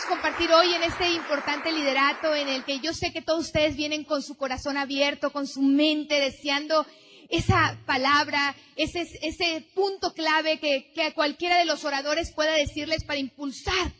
queremos 0.00 0.22
compartir 0.22 0.50
hoy 0.52 0.72
en 0.74 0.82
este 0.82 1.10
importante 1.10 1.72
liderato 1.72 2.34
en 2.34 2.48
el 2.48 2.64
que 2.64 2.80
yo 2.80 2.92
sé 2.92 3.12
que 3.12 3.22
todos 3.22 3.46
ustedes 3.46 3.76
vienen 3.76 4.04
con 4.04 4.22
su 4.22 4.36
corazón 4.36 4.76
abierto, 4.76 5.32
con 5.32 5.46
su 5.46 5.62
mente 5.62 6.20
deseando 6.20 6.86
esa 7.28 7.78
palabra, 7.86 8.54
ese, 8.76 9.06
ese 9.22 9.66
punto 9.74 10.12
clave 10.12 10.58
que, 10.58 10.92
que 10.94 11.12
cualquiera 11.12 11.58
de 11.58 11.64
los 11.64 11.84
oradores 11.84 12.32
pueda 12.32 12.52
decirles 12.52 13.04
para 13.04 13.18
impulsar 13.18 13.92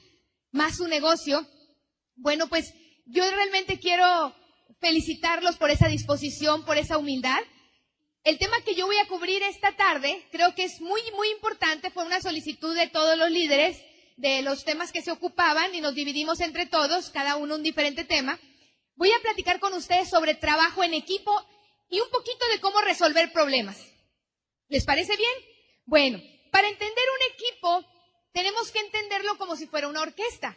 más 0.52 0.77
su 0.77 0.87
negocio. 0.87 1.47
Bueno, 2.16 2.48
pues 2.48 2.73
yo 3.07 3.29
realmente 3.30 3.79
quiero 3.79 4.35
felicitarlos 4.80 5.57
por 5.57 5.71
esa 5.71 5.88
disposición, 5.88 6.65
por 6.65 6.79
esa 6.79 6.98
humildad. 6.98 7.41
El 8.23 8.38
tema 8.38 8.60
que 8.65 8.74
yo 8.74 8.87
voy 8.87 8.96
a 8.98 9.09
cubrir 9.09 9.43
esta 9.43 9.73
tarde 9.73 10.24
creo 10.30 10.55
que 10.55 10.65
es 10.65 10.80
muy, 10.80 11.01
muy 11.16 11.30
importante. 11.30 11.91
Fue 11.91 12.05
una 12.05 12.21
solicitud 12.21 12.74
de 12.74 12.88
todos 12.88 13.19
los 13.19 13.30
líderes 13.30 13.79
de 14.20 14.42
los 14.42 14.65
temas 14.65 14.92
que 14.92 15.01
se 15.01 15.10
ocupaban 15.10 15.74
y 15.74 15.80
nos 15.80 15.95
dividimos 15.95 16.41
entre 16.41 16.66
todos, 16.66 17.09
cada 17.09 17.37
uno 17.37 17.55
un 17.55 17.62
diferente 17.62 18.05
tema. 18.05 18.38
Voy 18.95 19.10
a 19.12 19.20
platicar 19.20 19.60
con 19.60 19.73
ustedes 19.73 20.10
sobre 20.10 20.34
trabajo 20.34 20.84
en 20.84 20.93
equipo 20.93 21.33
y 21.88 22.01
un 22.01 22.10
poquito 22.10 22.46
de 22.48 22.60
cómo 22.60 22.83
resolver 22.83 23.33
problemas. 23.33 23.79
¿Les 24.69 24.84
parece 24.84 25.16
bien? 25.16 25.33
Bueno, 25.87 26.23
para 26.52 26.69
entender 26.69 27.05
un 27.16 27.34
equipo 27.34 27.84
tenemos 28.33 28.70
que 28.70 28.80
entenderlo 28.80 29.38
como 29.38 29.56
si 29.56 29.66
fuera 29.66 29.88
una 29.88 30.02
orquesta. 30.02 30.57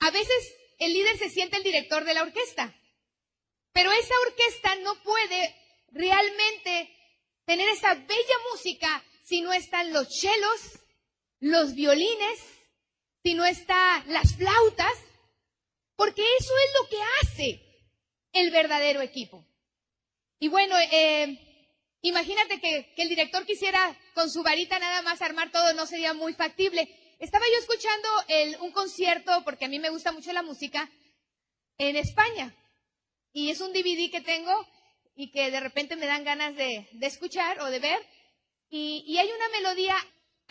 A 0.00 0.10
veces 0.10 0.54
el 0.78 0.94
líder 0.94 1.18
se 1.18 1.28
siente 1.28 1.58
el 1.58 1.62
director 1.62 2.04
de 2.04 2.14
la 2.14 2.22
orquesta, 2.22 2.74
pero 3.72 3.92
esa 3.92 4.14
orquesta 4.26 4.74
no 4.76 4.94
puede 5.02 5.54
realmente 5.92 6.90
tener 7.44 7.68
esa 7.68 7.94
bella 7.94 8.36
música 8.50 9.04
si 9.22 9.42
no 9.42 9.52
están 9.52 9.92
los 9.92 10.08
chelos, 10.08 10.80
los 11.44 11.74
violines, 11.74 12.40
si 13.22 13.34
no 13.34 13.44
están 13.44 14.02
las 14.10 14.34
flautas, 14.34 14.94
porque 15.94 16.22
eso 16.38 16.52
es 16.64 16.72
lo 16.80 16.88
que 16.88 16.96
hace 17.20 17.60
el 18.32 18.50
verdadero 18.50 19.02
equipo. 19.02 19.46
Y 20.38 20.48
bueno, 20.48 20.74
eh, 20.90 21.38
imagínate 22.00 22.60
que, 22.60 22.94
el 22.96 23.10
director 23.10 23.44
quisiera 23.44 23.94
con 24.14 24.30
su 24.30 24.42
varita 24.42 24.78
nada 24.78 25.02
más 25.02 25.20
armar 25.20 25.52
todo, 25.52 25.74
no 25.74 25.86
sería 25.86 26.14
muy 26.14 26.32
factible. 26.32 26.88
Estaba 27.18 27.44
yo 27.46 27.58
escuchando 27.58 28.08
un 28.62 28.72
concierto, 28.72 29.42
porque 29.44 29.66
a 29.66 29.68
mí 29.68 29.78
me 29.78 29.90
gusta 29.90 30.12
mucho 30.12 30.32
la 30.32 30.42
música, 30.42 30.90
en 31.76 31.96
España. 31.96 32.56
Y 33.34 33.50
es 33.50 33.60
un 33.60 33.74
DVD 33.74 34.10
que 34.10 34.22
tengo 34.22 34.66
y 35.14 35.30
que 35.30 35.50
de 35.50 35.60
repente 35.60 35.96
me 35.96 36.06
dan 36.06 36.24
ganas 36.24 36.56
de, 36.56 36.88
escuchar 37.02 37.60
o 37.60 37.66
de 37.66 37.80
ver. 37.80 37.98
Y, 38.70 39.18
hay 39.18 39.30
una 39.30 39.48
melodía 39.50 39.96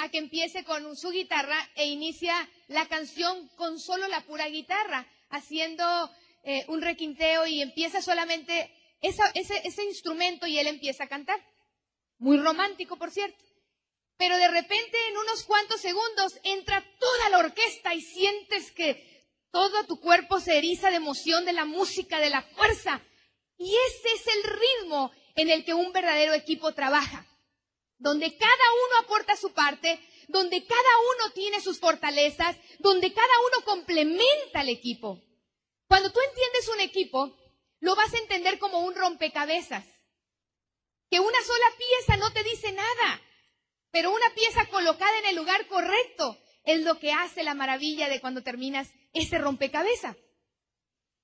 a 0.03 0.09
que 0.09 0.17
empiece 0.17 0.63
con 0.63 0.95
su 0.95 1.11
guitarra 1.11 1.57
e 1.75 1.87
inicia 1.87 2.35
la 2.67 2.87
canción 2.87 3.47
con 3.55 3.79
solo 3.79 4.07
la 4.07 4.21
pura 4.21 4.47
guitarra, 4.47 5.07
haciendo 5.29 5.83
eh, 6.43 6.65
un 6.67 6.81
requinteo 6.81 7.47
y 7.47 7.61
empieza 7.61 8.01
solamente 8.01 8.71
ese 9.01 9.83
instrumento 9.83 10.45
y 10.47 10.57
él 10.57 10.67
empieza 10.67 11.05
a 11.05 11.07
cantar. 11.07 11.39
Muy 12.19 12.37
romántico, 12.37 12.97
por 12.97 13.11
cierto. 13.11 13.43
Pero 14.17 14.37
de 14.37 14.47
repente, 14.47 14.97
en 15.09 15.17
unos 15.17 15.43
cuantos 15.43 15.81
segundos, 15.81 16.39
entra 16.43 16.83
toda 16.99 17.29
la 17.29 17.39
orquesta 17.39 17.93
y 17.93 18.01
sientes 18.01 18.71
que 18.71 19.25
todo 19.51 19.85
tu 19.85 19.99
cuerpo 19.99 20.39
se 20.39 20.57
eriza 20.57 20.89
de 20.89 20.97
emoción, 20.97 21.45
de 21.45 21.53
la 21.53 21.65
música, 21.65 22.19
de 22.19 22.29
la 22.29 22.41
fuerza. 22.41 23.01
Y 23.57 23.73
ese 23.73 24.13
es 24.13 24.27
el 24.27 24.43
ritmo 24.43 25.11
en 25.35 25.49
el 25.49 25.65
que 25.65 25.73
un 25.73 25.91
verdadero 25.91 26.33
equipo 26.33 26.73
trabaja, 26.73 27.25
donde 28.03 28.37
cada 28.37 28.51
uno 28.85 28.99
aporta 28.99 29.37
su 29.37 29.53
parte, 29.53 29.97
donde 30.27 30.65
cada 30.65 30.89
uno 31.15 31.31
tiene 31.33 31.61
sus 31.61 31.79
fortalezas, 31.79 32.57
donde 32.79 33.13
cada 33.13 33.33
uno 33.47 33.65
complementa 33.65 34.59
al 34.59 34.67
equipo. 34.67 35.23
Cuando 35.87 36.11
tú 36.11 36.19
entiendes 36.19 36.67
un 36.67 36.81
equipo, 36.81 37.33
lo 37.79 37.95
vas 37.95 38.13
a 38.13 38.17
entender 38.17 38.59
como 38.59 38.79
un 38.79 38.93
rompecabezas, 38.93 39.85
que 41.09 41.21
una 41.21 41.41
sola 41.43 41.65
pieza 41.77 42.17
no 42.17 42.33
te 42.33 42.43
dice 42.43 42.73
nada, 42.73 43.21
pero 43.89 44.11
una 44.11 44.33
pieza 44.35 44.65
colocada 44.67 45.17
en 45.19 45.27
el 45.27 45.35
lugar 45.37 45.65
correcto 45.67 46.37
es 46.65 46.81
lo 46.81 46.99
que 46.99 47.13
hace 47.13 47.43
la 47.43 47.53
maravilla 47.53 48.09
de 48.09 48.19
cuando 48.19 48.43
terminas 48.43 48.89
ese 49.13 49.37
rompecabezas. 49.37 50.17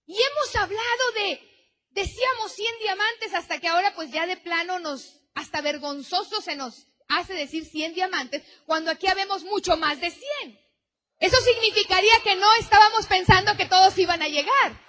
Y 0.05 0.15
hemos 0.15 0.55
hablado 0.55 1.11
de 1.15 1.49
Decíamos 1.91 2.51
100 2.53 2.79
diamantes 2.79 3.33
hasta 3.33 3.59
que 3.59 3.67
ahora 3.67 3.93
pues 3.95 4.11
ya 4.11 4.27
de 4.27 4.37
plano 4.37 4.79
nos, 4.79 5.19
hasta 5.39 5.61
vergonzoso 5.61 6.41
se 6.41 6.55
nos 6.55 6.87
hace 7.07 7.33
decir 7.33 7.65
100 7.65 7.93
diamantes 7.93 8.43
cuando 8.65 8.91
aquí 8.91 9.07
habemos 9.07 9.43
mucho 9.43 9.77
más 9.77 9.99
de 10.01 10.11
100. 10.11 10.59
Eso 11.19 11.37
significaría 11.41 12.19
que 12.23 12.35
no 12.35 12.53
estábamos 12.55 13.07
pensando 13.07 13.55
que 13.55 13.65
todos 13.65 13.97
iban 13.97 14.21
a 14.21 14.27
llegar. 14.27 14.79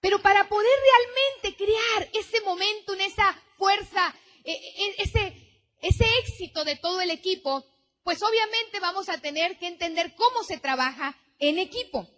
Pero 0.00 0.20
para 0.20 0.48
poder 0.48 0.78
realmente 0.90 1.56
crear 1.56 2.10
ese 2.14 2.40
momento, 2.42 2.94
esa 2.94 3.42
fuerza, 3.56 4.14
e, 4.44 4.52
e, 4.52 5.02
ese, 5.02 5.62
ese 5.80 6.04
éxito 6.18 6.64
de 6.64 6.76
todo 6.76 7.00
el 7.00 7.10
equipo, 7.10 7.64
pues 8.02 8.22
obviamente 8.22 8.80
vamos 8.80 9.08
a 9.08 9.18
tener 9.18 9.58
que 9.58 9.68
entender 9.68 10.14
cómo 10.16 10.42
se 10.44 10.58
trabaja 10.58 11.16
en 11.38 11.58
equipo. 11.58 12.08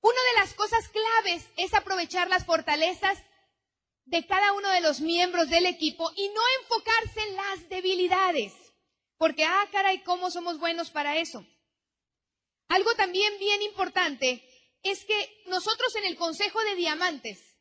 Una 0.00 0.22
de 0.32 0.40
las 0.40 0.54
cosas 0.54 0.88
claves 0.88 1.46
es 1.56 1.74
aprovechar 1.74 2.28
las 2.28 2.44
fortalezas 2.44 3.18
de 4.06 4.26
cada 4.26 4.52
uno 4.52 4.70
de 4.70 4.80
los 4.80 5.00
miembros 5.00 5.50
del 5.50 5.66
equipo 5.66 6.10
y 6.16 6.28
no 6.28 6.40
enfocarse 6.62 7.20
en 7.28 7.36
las 7.36 7.68
debilidades. 7.68 8.52
Porque, 9.18 9.44
ah, 9.44 9.68
caray, 9.72 10.02
¿cómo 10.02 10.30
somos 10.30 10.58
buenos 10.58 10.90
para 10.90 11.16
eso? 11.16 11.44
Algo 12.68 12.94
también 12.94 13.38
bien 13.38 13.62
importante 13.62 14.42
es 14.82 15.04
que 15.04 15.42
nosotros 15.46 15.94
en 15.96 16.04
el 16.04 16.16
Consejo 16.16 16.60
de 16.62 16.76
Diamantes 16.76 17.56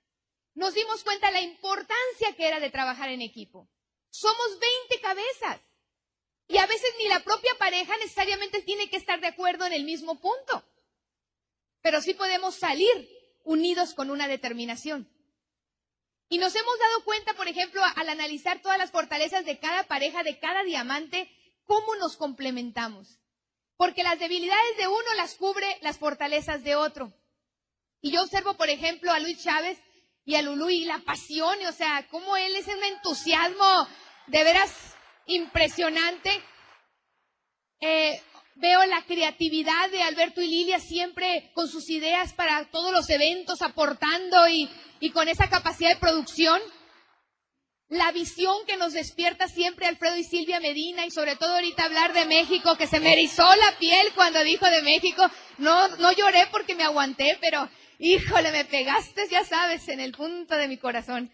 nos 0.53 0.73
dimos 0.73 1.03
cuenta 1.03 1.27
de 1.27 1.33
la 1.33 1.41
importancia 1.41 2.35
que 2.35 2.47
era 2.47 2.59
de 2.59 2.69
trabajar 2.69 3.09
en 3.09 3.21
equipo. 3.21 3.67
Somos 4.09 4.59
20 4.89 5.01
cabezas. 5.01 5.61
Y 6.47 6.57
a 6.57 6.67
veces 6.67 6.89
ni 6.99 7.07
la 7.07 7.23
propia 7.23 7.55
pareja 7.57 7.97
necesariamente 7.97 8.61
tiene 8.61 8.87
que 8.87 8.97
estar 8.97 9.19
de 9.19 9.27
acuerdo 9.27 9.65
en 9.65 9.73
el 9.73 9.83
mismo 9.83 10.19
punto. 10.19 10.63
Pero 11.81 12.01
sí 12.01 12.13
podemos 12.13 12.55
salir 12.55 13.09
unidos 13.43 13.95
con 13.95 14.11
una 14.11 14.27
determinación. 14.27 15.09
Y 16.29 16.37
nos 16.37 16.55
hemos 16.55 16.79
dado 16.79 17.03
cuenta, 17.03 17.33
por 17.33 17.47
ejemplo, 17.47 17.81
al 17.95 18.09
analizar 18.09 18.61
todas 18.61 18.77
las 18.77 18.91
fortalezas 18.91 19.45
de 19.45 19.59
cada 19.59 19.83
pareja, 19.83 20.23
de 20.23 20.39
cada 20.39 20.63
diamante, 20.63 21.29
cómo 21.65 21.95
nos 21.95 22.17
complementamos. 22.17 23.19
Porque 23.77 24.03
las 24.03 24.19
debilidades 24.19 24.77
de 24.77 24.87
uno 24.87 25.13
las 25.17 25.35
cubre 25.35 25.67
las 25.81 25.99
fortalezas 25.99 26.63
de 26.63 26.75
otro. 26.75 27.13
Y 28.01 28.11
yo 28.11 28.23
observo, 28.23 28.55
por 28.55 28.69
ejemplo, 28.69 29.11
a 29.11 29.19
Luis 29.19 29.43
Chávez 29.43 29.79
y 30.23 30.35
a 30.35 30.41
Lulú 30.41 30.69
y 30.69 30.85
la 30.85 30.99
pasión, 30.99 31.57
o 31.67 31.71
sea, 31.71 32.07
cómo 32.09 32.35
él 32.37 32.55
es 32.55 32.67
un 32.67 32.83
entusiasmo 32.83 33.87
de 34.27 34.43
veras 34.43 34.95
impresionante. 35.27 36.43
Eh, 37.81 38.21
veo 38.55 38.85
la 38.85 39.03
creatividad 39.03 39.89
de 39.91 40.01
Alberto 40.01 40.41
y 40.41 40.47
Lilia 40.47 40.79
siempre 40.79 41.51
con 41.53 41.67
sus 41.67 41.89
ideas 41.89 42.33
para 42.33 42.65
todos 42.71 42.91
los 42.91 43.09
eventos, 43.09 43.61
aportando 43.61 44.47
y, 44.47 44.69
y 44.99 45.11
con 45.11 45.27
esa 45.27 45.49
capacidad 45.49 45.89
de 45.89 45.97
producción. 45.97 46.59
La 47.87 48.11
visión 48.11 48.55
que 48.65 48.77
nos 48.77 48.93
despierta 48.93 49.47
siempre 49.47 49.85
Alfredo 49.85 50.17
y 50.17 50.23
Silvia 50.23 50.59
Medina 50.59 51.05
y 51.05 51.11
sobre 51.11 51.35
todo 51.35 51.53
ahorita 51.53 51.83
hablar 51.83 52.13
de 52.13 52.25
México, 52.25 52.75
que 52.77 52.87
se 52.87 52.99
me 52.99 53.13
erizó 53.13 53.43
la 53.43 53.77
piel 53.77 54.11
cuando 54.15 54.43
dijo 54.43 54.65
de 54.65 54.81
México. 54.81 55.23
No, 55.59 55.87
no 55.97 56.11
lloré 56.13 56.47
porque 56.51 56.75
me 56.75 56.83
aguanté, 56.83 57.37
pero 57.39 57.69
híjole, 57.99 58.51
me 58.51 58.65
pegaste, 58.65 59.27
ya 59.29 59.43
sabes, 59.43 59.87
en 59.89 59.99
el 59.99 60.13
punto 60.13 60.55
de 60.55 60.67
mi 60.67 60.77
corazón. 60.77 61.31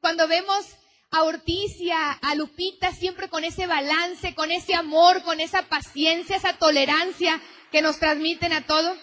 Cuando 0.00 0.28
vemos 0.28 0.76
a 1.14 1.22
Ortiz 1.22 1.80
y 1.80 1.92
a, 1.92 2.18
Lupita 2.34 2.90
siempre 2.90 3.28
con 3.28 3.44
ese 3.44 3.68
balance, 3.68 4.34
con 4.34 4.50
ese 4.50 4.74
amor, 4.74 5.22
con 5.22 5.38
esa 5.38 5.62
paciencia, 5.68 6.36
esa 6.36 6.54
tolerancia 6.54 7.40
que 7.70 7.82
nos 7.82 8.00
transmiten 8.00 8.52
a 8.52 8.66
todo. 8.66 8.96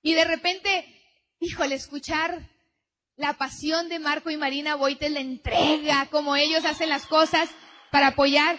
Y 0.00 0.14
de 0.14 0.24
repente, 0.24 0.86
híjole, 1.40 1.74
escuchar 1.74 2.48
la 3.16 3.32
pasión 3.32 3.88
de 3.88 3.98
Marco 3.98 4.30
y 4.30 4.36
Marina 4.36 4.76
Boite, 4.76 5.10
la 5.10 5.18
entrega, 5.18 6.06
como 6.08 6.36
ellos 6.36 6.64
hacen 6.64 6.88
las 6.88 7.06
cosas 7.06 7.50
para 7.90 8.08
apoyar. 8.08 8.56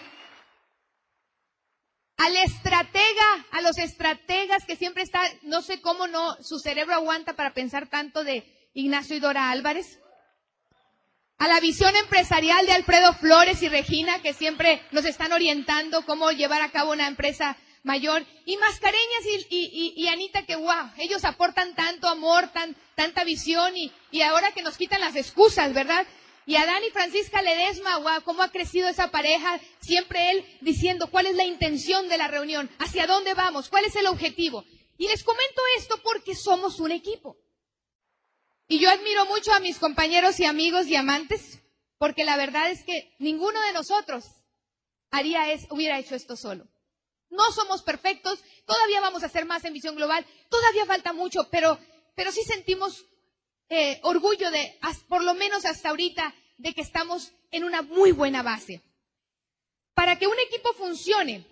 Al 2.18 2.36
estratega, 2.36 3.46
a 3.52 3.62
los 3.62 3.78
estrategas 3.78 4.66
que 4.66 4.76
siempre 4.76 5.02
está, 5.02 5.22
no 5.44 5.62
sé 5.62 5.80
cómo 5.80 6.08
no, 6.08 6.36
su 6.42 6.58
cerebro 6.58 6.92
aguanta 6.92 7.36
para 7.36 7.54
pensar 7.54 7.88
tanto 7.88 8.22
de 8.22 8.70
Ignacio 8.74 9.16
y 9.16 9.20
Dora 9.20 9.50
Álvarez. 9.50 9.98
A 11.38 11.48
la 11.48 11.60
visión 11.60 11.94
empresarial 11.96 12.64
de 12.66 12.72
Alfredo 12.72 13.12
Flores 13.14 13.62
y 13.62 13.68
Regina, 13.68 14.22
que 14.22 14.32
siempre 14.32 14.82
nos 14.92 15.04
están 15.04 15.32
orientando 15.32 16.06
cómo 16.06 16.30
llevar 16.30 16.62
a 16.62 16.70
cabo 16.70 16.92
una 16.92 17.08
empresa 17.08 17.56
mayor. 17.82 18.24
Y 18.46 18.56
Mascareñas 18.56 19.26
y, 19.26 19.46
y, 19.50 19.94
y, 19.96 20.08
Anita, 20.08 20.46
que 20.46 20.56
wow, 20.56 20.90
ellos 20.98 21.24
aportan 21.24 21.74
tanto 21.74 22.08
amor, 22.08 22.48
tan, 22.52 22.76
tanta 22.94 23.24
visión 23.24 23.76
y, 23.76 23.92
y 24.10 24.22
ahora 24.22 24.52
que 24.52 24.62
nos 24.62 24.76
quitan 24.76 25.00
las 25.00 25.16
excusas, 25.16 25.74
¿verdad? 25.74 26.06
Y 26.46 26.56
a 26.56 26.66
Dani 26.66 26.90
Francisca 26.90 27.42
Ledesma, 27.42 27.98
wow, 27.98 28.22
cómo 28.24 28.42
ha 28.42 28.50
crecido 28.50 28.88
esa 28.88 29.10
pareja, 29.10 29.60
siempre 29.80 30.30
él 30.30 30.44
diciendo 30.60 31.08
cuál 31.08 31.26
es 31.26 31.36
la 31.36 31.44
intención 31.44 32.08
de 32.08 32.18
la 32.18 32.28
reunión, 32.28 32.70
hacia 32.78 33.06
dónde 33.06 33.34
vamos, 33.34 33.70
cuál 33.70 33.84
es 33.84 33.96
el 33.96 34.06
objetivo. 34.06 34.64
Y 34.98 35.08
les 35.08 35.24
comento 35.24 35.62
esto 35.78 36.00
porque 36.02 36.34
somos 36.34 36.80
un 36.80 36.92
equipo. 36.92 37.36
Y 38.66 38.78
yo 38.78 38.90
admiro 38.90 39.26
mucho 39.26 39.52
a 39.52 39.60
mis 39.60 39.78
compañeros 39.78 40.40
y 40.40 40.46
amigos 40.46 40.86
y 40.86 40.96
amantes, 40.96 41.60
porque 41.98 42.24
la 42.24 42.36
verdad 42.36 42.70
es 42.70 42.82
que 42.84 43.14
ninguno 43.18 43.60
de 43.62 43.72
nosotros 43.72 44.24
haría 45.10 45.44
hubiera 45.70 45.98
hecho 45.98 46.14
esto 46.14 46.36
solo. 46.36 46.66
No 47.30 47.52
somos 47.52 47.82
perfectos, 47.82 48.42
todavía 48.64 49.00
vamos 49.00 49.22
a 49.22 49.26
hacer 49.26 49.44
más 49.44 49.64
en 49.64 49.72
visión 49.72 49.96
global, 49.96 50.24
todavía 50.48 50.86
falta 50.86 51.12
mucho, 51.12 51.48
pero, 51.50 51.78
pero 52.14 52.32
sí 52.32 52.42
sentimos 52.44 53.04
eh, 53.68 53.98
orgullo 54.02 54.50
de, 54.50 54.78
por 55.08 55.22
lo 55.22 55.34
menos 55.34 55.64
hasta 55.64 55.90
ahorita, 55.90 56.34
de 56.58 56.74
que 56.74 56.80
estamos 56.80 57.32
en 57.50 57.64
una 57.64 57.82
muy 57.82 58.12
buena 58.12 58.42
base. 58.42 58.82
Para 59.94 60.18
que 60.18 60.26
un 60.26 60.38
equipo 60.38 60.72
funcione, 60.74 61.44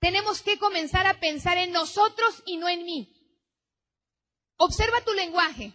tenemos 0.00 0.42
que 0.42 0.58
comenzar 0.58 1.06
a 1.06 1.20
pensar 1.20 1.58
en 1.58 1.72
nosotros 1.72 2.42
y 2.46 2.56
no 2.56 2.68
en 2.68 2.84
mí. 2.84 3.14
Observa 4.56 5.00
tu 5.02 5.12
lenguaje, 5.12 5.72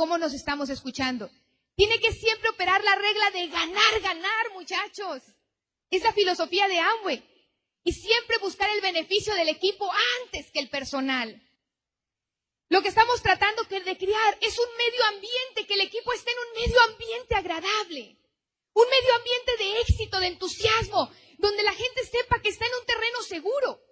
cómo 0.00 0.16
nos 0.16 0.32
estamos 0.32 0.70
escuchando. 0.70 1.30
Tiene 1.74 2.00
que 2.00 2.10
siempre 2.10 2.48
operar 2.48 2.82
la 2.82 2.94
regla 2.94 3.30
de 3.32 3.48
ganar, 3.48 4.00
ganar, 4.00 4.50
muchachos. 4.54 5.20
Es 5.90 6.02
la 6.02 6.14
filosofía 6.14 6.68
de 6.68 6.78
Amway. 6.78 7.22
Y 7.84 7.92
siempre 7.92 8.38
buscar 8.38 8.70
el 8.70 8.80
beneficio 8.80 9.34
del 9.34 9.50
equipo 9.50 9.86
antes 10.22 10.50
que 10.52 10.60
el 10.60 10.70
personal. 10.70 11.46
Lo 12.70 12.80
que 12.80 12.88
estamos 12.88 13.20
tratando 13.20 13.62
de 13.64 13.98
crear 13.98 14.38
es 14.40 14.58
un 14.58 14.68
medio 14.78 15.04
ambiente, 15.04 15.66
que 15.66 15.74
el 15.74 15.82
equipo 15.82 16.14
esté 16.14 16.30
en 16.30 16.38
un 16.38 16.62
medio 16.62 16.80
ambiente 16.80 17.34
agradable. 17.34 18.16
Un 18.72 18.86
medio 18.88 19.14
ambiente 19.16 19.56
de 19.58 19.80
éxito, 19.82 20.18
de 20.18 20.28
entusiasmo, 20.28 21.10
donde 21.36 21.62
la 21.62 21.74
gente 21.74 22.06
sepa 22.06 22.40
que 22.40 22.48
está 22.48 22.64
en 22.64 22.72
un 22.80 22.86
terreno 22.86 23.22
seguro, 23.22 23.82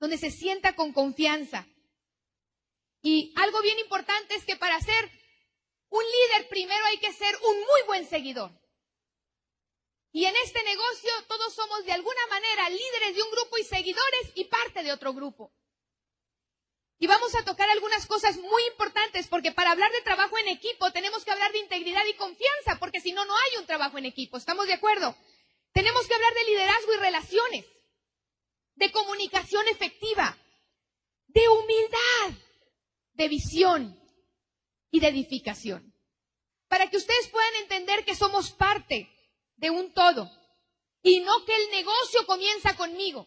donde 0.00 0.18
se 0.18 0.32
sienta 0.32 0.74
con 0.74 0.92
confianza. 0.92 1.68
Y 3.02 3.34
algo 3.36 3.60
bien 3.62 3.78
importante 3.80 4.36
es 4.36 4.44
que 4.44 4.56
para 4.56 4.80
ser 4.80 5.10
un 5.90 6.04
líder 6.04 6.48
primero 6.48 6.84
hay 6.86 6.98
que 6.98 7.12
ser 7.12 7.36
un 7.36 7.60
muy 7.60 7.82
buen 7.86 8.08
seguidor. 8.08 8.50
Y 10.12 10.24
en 10.24 10.36
este 10.36 10.62
negocio 10.62 11.10
todos 11.26 11.54
somos 11.54 11.84
de 11.84 11.92
alguna 11.92 12.26
manera 12.28 12.70
líderes 12.70 13.16
de 13.16 13.22
un 13.22 13.30
grupo 13.30 13.58
y 13.58 13.64
seguidores 13.64 14.32
y 14.34 14.44
parte 14.44 14.82
de 14.82 14.92
otro 14.92 15.12
grupo. 15.14 15.52
Y 16.98 17.08
vamos 17.08 17.34
a 17.34 17.44
tocar 17.44 17.68
algunas 17.68 18.06
cosas 18.06 18.36
muy 18.36 18.62
importantes 18.70 19.26
porque 19.26 19.50
para 19.50 19.72
hablar 19.72 19.90
de 19.90 20.02
trabajo 20.02 20.38
en 20.38 20.48
equipo 20.48 20.92
tenemos 20.92 21.24
que 21.24 21.32
hablar 21.32 21.50
de 21.50 21.58
integridad 21.58 22.04
y 22.06 22.14
confianza 22.14 22.78
porque 22.78 23.00
si 23.00 23.12
no, 23.12 23.24
no 23.24 23.36
hay 23.36 23.58
un 23.58 23.66
trabajo 23.66 23.98
en 23.98 24.04
equipo. 24.04 24.36
¿Estamos 24.36 24.66
de 24.66 24.74
acuerdo? 24.74 25.16
Tenemos 25.72 26.06
que 26.06 26.14
hablar 26.14 26.32
de 26.34 26.44
liderazgo 26.44 26.92
y 26.92 26.98
relaciones, 26.98 27.66
de 28.76 28.92
comunicación 28.92 29.66
efectiva, 29.68 30.38
de 31.26 31.48
humildad, 31.48 32.38
de 33.14 33.28
visión 33.28 33.98
y 34.80 34.90
edificación. 35.08 35.94
Para 36.68 36.88
que 36.88 36.96
ustedes 36.96 37.28
puedan 37.28 37.54
entender 37.56 38.04
que 38.04 38.14
somos 38.14 38.52
parte 38.52 39.08
de 39.56 39.70
un 39.70 39.92
todo 39.92 40.30
y 41.02 41.20
no 41.20 41.44
que 41.44 41.54
el 41.54 41.70
negocio 41.70 42.26
comienza 42.26 42.76
conmigo. 42.76 43.26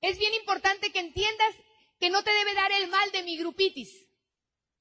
Es 0.00 0.18
bien 0.18 0.34
importante 0.34 0.92
que 0.92 1.00
entiendas 1.00 1.54
que 1.98 2.10
no 2.10 2.22
te 2.22 2.32
debe 2.32 2.54
dar 2.54 2.70
el 2.72 2.88
mal 2.88 3.10
de 3.12 3.22
mi 3.22 3.36
grupitis. 3.36 4.06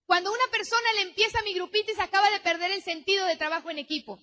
Cuando 0.05 0.31
una 0.31 0.47
persona 0.51 0.93
le 0.93 1.01
empieza 1.01 1.41
mi 1.43 1.53
grupitis 1.53 1.99
acaba 1.99 2.29
de 2.29 2.41
perder 2.41 2.71
el 2.71 2.83
sentido 2.83 3.25
de 3.25 3.37
trabajo 3.37 3.69
en 3.71 3.79
equipo. 3.79 4.19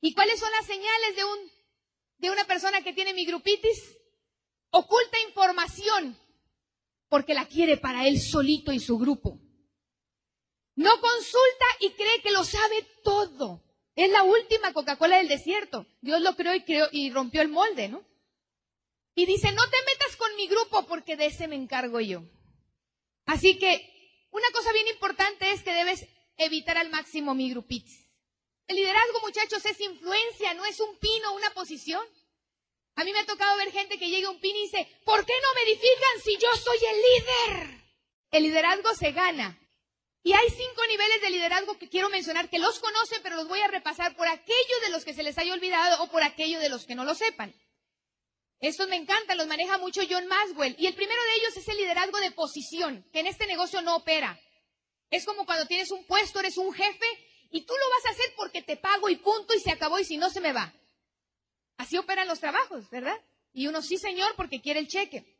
¿Y 0.00 0.14
cuáles 0.14 0.38
son 0.38 0.50
las 0.52 0.66
señales 0.66 1.16
de 1.16 1.24
un 1.24 1.58
de 2.18 2.30
una 2.30 2.44
persona 2.44 2.82
que 2.82 2.92
tiene 2.92 3.14
migrupitis 3.14 3.96
oculta 4.70 5.18
información 5.28 6.18
porque 7.08 7.32
la 7.32 7.46
quiere 7.46 7.76
para 7.76 8.06
él 8.06 8.20
solito 8.20 8.72
y 8.72 8.80
su 8.80 8.98
grupo. 8.98 9.40
No 10.78 11.00
consulta 11.00 11.66
y 11.80 11.90
cree 11.90 12.22
que 12.22 12.30
lo 12.30 12.44
sabe 12.44 12.86
todo. 13.02 13.60
Es 13.96 14.12
la 14.12 14.22
última 14.22 14.72
Coca-Cola 14.72 15.16
del 15.16 15.26
desierto. 15.26 15.86
Dios 16.00 16.20
lo 16.20 16.36
creó 16.36 16.54
y, 16.54 16.62
creó 16.62 16.88
y 16.92 17.10
rompió 17.10 17.42
el 17.42 17.48
molde, 17.48 17.88
¿no? 17.88 18.06
Y 19.16 19.26
dice, 19.26 19.50
no 19.50 19.68
te 19.68 19.76
metas 19.84 20.14
con 20.14 20.36
mi 20.36 20.46
grupo 20.46 20.86
porque 20.86 21.16
de 21.16 21.26
ese 21.26 21.48
me 21.48 21.56
encargo 21.56 21.98
yo. 21.98 22.22
Así 23.26 23.58
que 23.58 23.90
una 24.30 24.48
cosa 24.52 24.72
bien 24.72 24.86
importante 24.86 25.50
es 25.50 25.64
que 25.64 25.74
debes 25.74 26.06
evitar 26.36 26.78
al 26.78 26.90
máximo 26.90 27.34
mi 27.34 27.50
grupitis. 27.50 28.08
El 28.68 28.76
liderazgo, 28.76 29.20
muchachos, 29.22 29.64
es 29.64 29.80
influencia, 29.80 30.54
no 30.54 30.64
es 30.64 30.78
un 30.78 30.96
pino, 30.98 31.34
una 31.34 31.50
posición. 31.54 32.06
A 32.94 33.02
mí 33.02 33.12
me 33.12 33.18
ha 33.18 33.26
tocado 33.26 33.56
ver 33.56 33.72
gente 33.72 33.98
que 33.98 34.10
llega 34.10 34.28
a 34.28 34.30
un 34.30 34.38
pin 34.38 34.54
y 34.54 34.62
dice, 34.62 34.88
¿por 35.04 35.26
qué 35.26 35.32
no 35.42 35.54
me 35.54 35.72
edifican 35.72 36.20
si 36.22 36.36
yo 36.36 36.54
soy 36.54 36.78
el 36.86 36.96
líder? 36.96 37.84
El 38.30 38.42
liderazgo 38.44 38.94
se 38.94 39.10
gana. 39.10 39.58
Y 40.28 40.34
hay 40.34 40.50
cinco 40.50 40.86
niveles 40.86 41.22
de 41.22 41.30
liderazgo 41.30 41.78
que 41.78 41.88
quiero 41.88 42.10
mencionar, 42.10 42.50
que 42.50 42.58
los 42.58 42.80
conocen, 42.80 43.20
pero 43.22 43.36
los 43.36 43.48
voy 43.48 43.60
a 43.60 43.66
repasar 43.66 44.14
por 44.14 44.28
aquellos 44.28 44.80
de 44.82 44.90
los 44.90 45.02
que 45.02 45.14
se 45.14 45.22
les 45.22 45.38
haya 45.38 45.54
olvidado 45.54 46.02
o 46.02 46.10
por 46.10 46.22
aquellos 46.22 46.60
de 46.60 46.68
los 46.68 46.84
que 46.84 46.94
no 46.94 47.06
lo 47.06 47.14
sepan. 47.14 47.54
Estos 48.60 48.90
me 48.90 48.96
encantan, 48.96 49.38
los 49.38 49.46
maneja 49.46 49.78
mucho 49.78 50.02
John 50.06 50.26
Maswell. 50.26 50.76
Y 50.78 50.86
el 50.86 50.94
primero 50.94 51.18
de 51.22 51.34
ellos 51.36 51.56
es 51.56 51.66
el 51.68 51.78
liderazgo 51.78 52.18
de 52.18 52.30
posición, 52.32 53.08
que 53.10 53.20
en 53.20 53.26
este 53.26 53.46
negocio 53.46 53.80
no 53.80 53.96
opera. 53.96 54.38
Es 55.08 55.24
como 55.24 55.46
cuando 55.46 55.64
tienes 55.64 55.90
un 55.92 56.04
puesto, 56.04 56.40
eres 56.40 56.58
un 56.58 56.74
jefe 56.74 57.06
y 57.50 57.64
tú 57.64 57.72
lo 57.72 57.88
vas 57.88 58.04
a 58.04 58.10
hacer 58.10 58.34
porque 58.36 58.60
te 58.60 58.76
pago 58.76 59.08
y 59.08 59.16
punto 59.16 59.54
y 59.54 59.60
se 59.60 59.70
acabó 59.70 59.98
y 59.98 60.04
si 60.04 60.18
no 60.18 60.28
se 60.28 60.42
me 60.42 60.52
va. 60.52 60.74
Así 61.78 61.96
operan 61.96 62.28
los 62.28 62.38
trabajos, 62.38 62.90
¿verdad? 62.90 63.18
Y 63.54 63.66
uno 63.66 63.80
sí, 63.80 63.96
señor, 63.96 64.34
porque 64.36 64.60
quiere 64.60 64.80
el 64.80 64.88
cheque. 64.88 65.38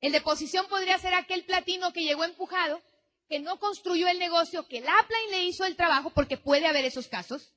El 0.00 0.12
de 0.12 0.20
posición 0.20 0.68
podría 0.68 1.00
ser 1.00 1.14
aquel 1.14 1.44
platino 1.44 1.92
que 1.92 2.04
llegó 2.04 2.22
empujado, 2.22 2.80
que 3.28 3.40
no 3.40 3.58
construyó 3.58 4.08
el 4.08 4.18
negocio, 4.18 4.66
que 4.66 4.78
el 4.78 4.84
upline 4.84 5.30
le 5.30 5.44
hizo 5.44 5.64
el 5.64 5.76
trabajo, 5.76 6.10
porque 6.10 6.38
puede 6.38 6.66
haber 6.66 6.84
esos 6.84 7.08
casos, 7.08 7.52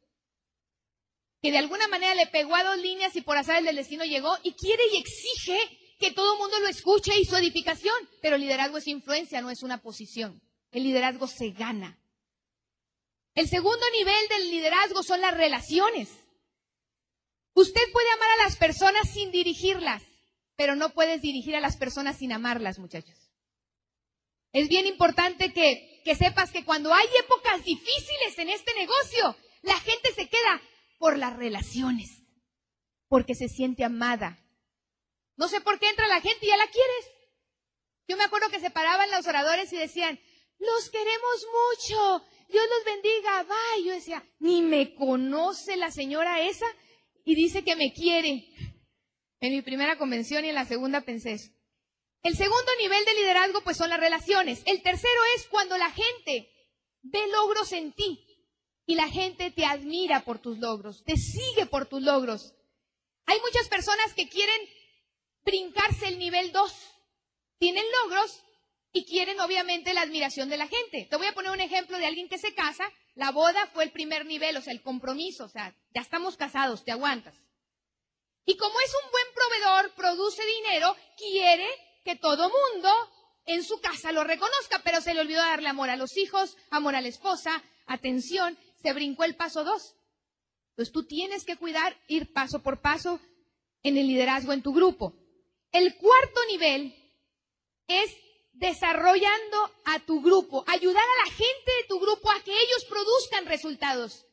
que 1.42 1.52
de 1.52 1.58
alguna 1.58 1.88
manera 1.88 2.14
le 2.14 2.28
pegó 2.28 2.56
a 2.56 2.64
dos 2.64 2.78
líneas 2.78 3.16
y 3.16 3.22
por 3.22 3.38
azar 3.38 3.66
el 3.66 3.76
destino 3.76 4.04
llegó 4.04 4.38
y 4.44 4.54
quiere 4.54 4.84
y 4.94 4.98
exige 4.98 5.58
que 5.98 6.12
todo 6.12 6.34
el 6.34 6.40
mundo 6.40 6.60
lo 6.60 6.68
escuche 6.68 7.18
y 7.18 7.26
su 7.26 7.36
edificación. 7.36 7.96
Pero 8.22 8.38
liderazgo 8.38 8.78
es 8.78 8.88
influencia, 8.88 9.42
no 9.42 9.50
es 9.50 9.64
una 9.64 9.82
posición. 9.82 10.42
El 10.72 10.84
liderazgo 10.84 11.28
se 11.28 11.52
gana. 11.52 11.98
El 13.34 13.48
segundo 13.48 13.86
nivel 13.98 14.28
del 14.30 14.52
liderazgo 14.52 15.04
son 15.04 15.22
las 15.22 15.36
relaciones. 15.36 16.10
Usted 17.54 17.82
puede 17.92 18.12
amar 18.12 18.30
a 18.32 18.44
las 18.44 18.58
personas 18.58 19.10
sin 19.12 19.32
dirigirlas, 19.32 20.04
pero 20.56 20.76
no 20.76 20.90
puedes 20.90 21.22
dirigir 21.22 21.56
a 21.56 21.62
las 21.62 21.78
personas 21.78 22.18
sin 22.18 22.34
amarlas, 22.34 22.78
muchachos. 22.78 23.21
Es 24.54 24.68
bien 24.68 24.86
importante 24.86 25.54
que, 25.54 26.04
sepas 26.16 26.52
que 26.52 26.66
cuando 26.66 26.94
hay 26.94 27.08
épocas 27.24 27.64
difíciles 27.64 28.38
en 28.38 28.50
este 28.50 28.74
negocio, 28.74 29.38
la 29.62 29.78
gente 29.80 30.14
se 30.14 30.28
queda 30.28 30.62
por 30.98 31.18
las 31.18 31.36
relaciones, 31.36 32.24
porque 33.08 33.34
se 33.34 33.48
siente 33.48 33.84
amada. 33.84 34.38
No 35.38 35.48
sé 35.48 35.62
por 35.62 35.80
qué 35.80 35.90
entra 35.90 36.08
la 36.08 36.22
gente 36.22 36.46
y 36.46 36.50
ya 36.50 36.58
la 36.58 36.68
quieres. 36.68 37.12
Yo 38.08 38.18
me 38.18 38.24
acuerdo 38.24 38.50
que 38.50 38.60
se 38.60 38.72
paraban 38.72 39.10
los 39.10 39.26
oradores 39.26 39.72
y 39.72 39.78
decían, 39.78 40.20
los 40.60 40.90
queremos 40.90 41.48
mucho, 41.48 42.26
Dios 42.50 42.64
los 42.70 42.86
bendiga, 42.86 43.44
bye. 43.44 43.86
Yo 43.86 43.94
decía, 43.94 44.24
ni 44.40 44.62
me 44.62 44.94
conoce 44.96 45.78
la 45.78 45.92
señora 45.92 46.42
esa 46.42 46.66
y 47.24 47.36
dice 47.36 47.64
que 47.64 47.76
me 47.76 47.94
quiere. 47.94 48.48
En 49.40 49.54
mi 49.54 49.62
primera 49.62 49.98
convención 49.98 50.46
y 50.46 50.50
en 50.50 50.56
la 50.56 50.66
segunda 50.66 51.02
pensé 51.02 51.34
eso. 51.34 51.52
El 52.24 52.36
segundo 52.36 52.72
nivel 52.80 53.04
de 53.06 53.14
liderazgo 53.16 53.62
pues 53.62 53.78
son 53.78 53.90
las 53.90 54.00
relaciones. 54.00 54.62
El 54.66 54.82
tercero 54.82 55.20
es 55.36 55.48
cuando 55.48 55.78
la 55.78 55.92
gente 55.92 56.52
ve 57.02 57.28
logros 57.28 57.72
en 57.72 57.94
ti 57.94 58.26
y 58.86 58.96
la 58.96 59.10
gente 59.10 59.52
te 59.52 59.66
admira 59.66 60.24
por 60.24 60.40
tus 60.40 60.60
logros, 60.60 61.04
te 61.04 61.18
sigue 61.18 61.66
por 61.66 61.88
tus 61.88 62.02
logros. 62.02 62.54
Hay 63.26 63.40
muchas 63.40 63.70
personas 63.70 64.14
que 64.14 64.30
quieren 64.30 64.62
brincarse 65.44 66.08
el 66.08 66.20
nivel 66.20 66.52
2. 66.52 66.74
Tienen 67.58 67.86
logros 68.04 68.44
y 68.92 69.06
quieren 69.06 69.40
obviamente 69.40 69.94
la 69.94 70.02
admiración 70.02 70.50
de 70.50 70.58
la 70.58 70.68
gente. 70.68 71.08
Te 71.10 71.16
voy 71.16 71.28
a 71.28 71.34
poner 71.34 71.52
un 71.52 71.62
ejemplo 71.62 71.98
de 71.98 72.06
alguien 72.06 72.28
que 72.28 72.38
se 72.38 72.54
casa 72.54 72.92
la 73.16 73.32
boda 73.32 73.68
fue 73.74 73.84
el 73.84 73.92
primer 73.92 74.26
nivel, 74.26 74.56
o 74.58 74.62
sea, 74.62 74.74
el 74.74 74.82
compromiso, 74.82 75.46
o 75.46 75.50
sea, 75.50 75.76
ya 75.94 76.02
estamos 76.02 76.38
casados, 76.38 76.86
te 76.86 76.92
aguantas. 76.92 77.36
Y 78.46 78.56
como 78.58 78.80
es 78.80 78.94
un 79.04 79.12
buen 79.12 79.26
proveedor, 79.36 79.94
produce 79.96 80.42
dinero, 80.46 80.96
quiere 81.18 81.68
que 82.04 82.16
todo 82.16 82.50
mundo 82.50 82.90
en 83.46 83.64
su 83.64 83.80
casa 83.82 84.12
lo 84.12 84.24
reconozca, 84.24 84.82
pero 84.84 85.02
se 85.02 85.14
le 85.14 85.22
olvidó 85.22 85.40
darle 85.40 85.70
amor 85.70 85.90
a 85.90 85.96
los 85.96 86.16
hijos, 86.18 86.58
amor 86.70 86.96
a 86.96 87.02
la 87.02 87.08
esposa, 87.08 87.64
atención, 87.86 88.58
se 88.82 88.94
brincó 88.94 89.24
el 89.24 89.36
paso 89.36 89.64
dos. 89.64 89.96
Entonces 90.72 90.94
tú 90.94 91.06
tienes 91.06 91.46
que 91.46 91.58
cuidar, 91.58 91.98
ir 92.08 92.32
paso 92.34 92.60
por 92.60 92.82
paso 92.82 93.20
en 93.84 93.98
el 93.98 94.08
liderazgo 94.08 94.54
en 94.54 94.62
tu 94.62 94.74
grupo. 94.74 95.14
El 95.72 95.96
cuarto 95.98 96.40
nivel 96.50 96.96
es 97.88 98.16
desarrollando 98.54 99.72
a 99.86 100.00
tu 100.00 100.22
grupo, 100.22 100.64
ayudar 100.68 101.04
a 101.04 101.26
la 101.26 101.32
gente 101.32 101.72
de 101.82 101.88
tu 101.88 102.00
grupo 102.00 102.30
a 102.32 102.44
que 102.44 102.52
ellos 102.52 102.86
produzcan 102.88 103.46
resultados. 103.46 104.26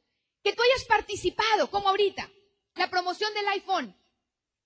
Que 0.42 0.52
tú 0.52 0.62
hayas 0.62 0.84
participado, 0.86 1.70
como 1.70 1.88
ahorita, 1.88 2.30
la 2.76 2.88
promoción 2.88 3.32
del 3.34 3.48
iPhone. 3.48 3.96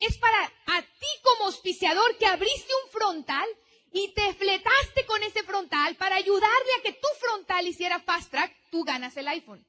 Es 0.02 0.18
para 0.18 0.44
a 0.66 0.82
ti 0.82 1.06
como 1.22 1.46
auspiciador 1.46 2.18
que 2.18 2.26
abriste 2.26 2.72
un 2.84 2.90
frontal 2.90 3.48
y 3.92 4.12
te 4.14 4.34
fletaste 4.34 5.06
con 5.06 5.22
ese 5.22 5.44
frontal 5.44 5.94
para 5.94 6.16
ayudarle 6.16 6.74
a 6.78 6.82
que 6.82 6.94
tu 6.94 7.06
frontal 7.20 7.68
hiciera 7.68 8.00
fast 8.00 8.32
track, 8.32 8.52
tú 8.72 8.82
ganas 8.82 9.16
el 9.16 9.28
iPhone. 9.28 9.64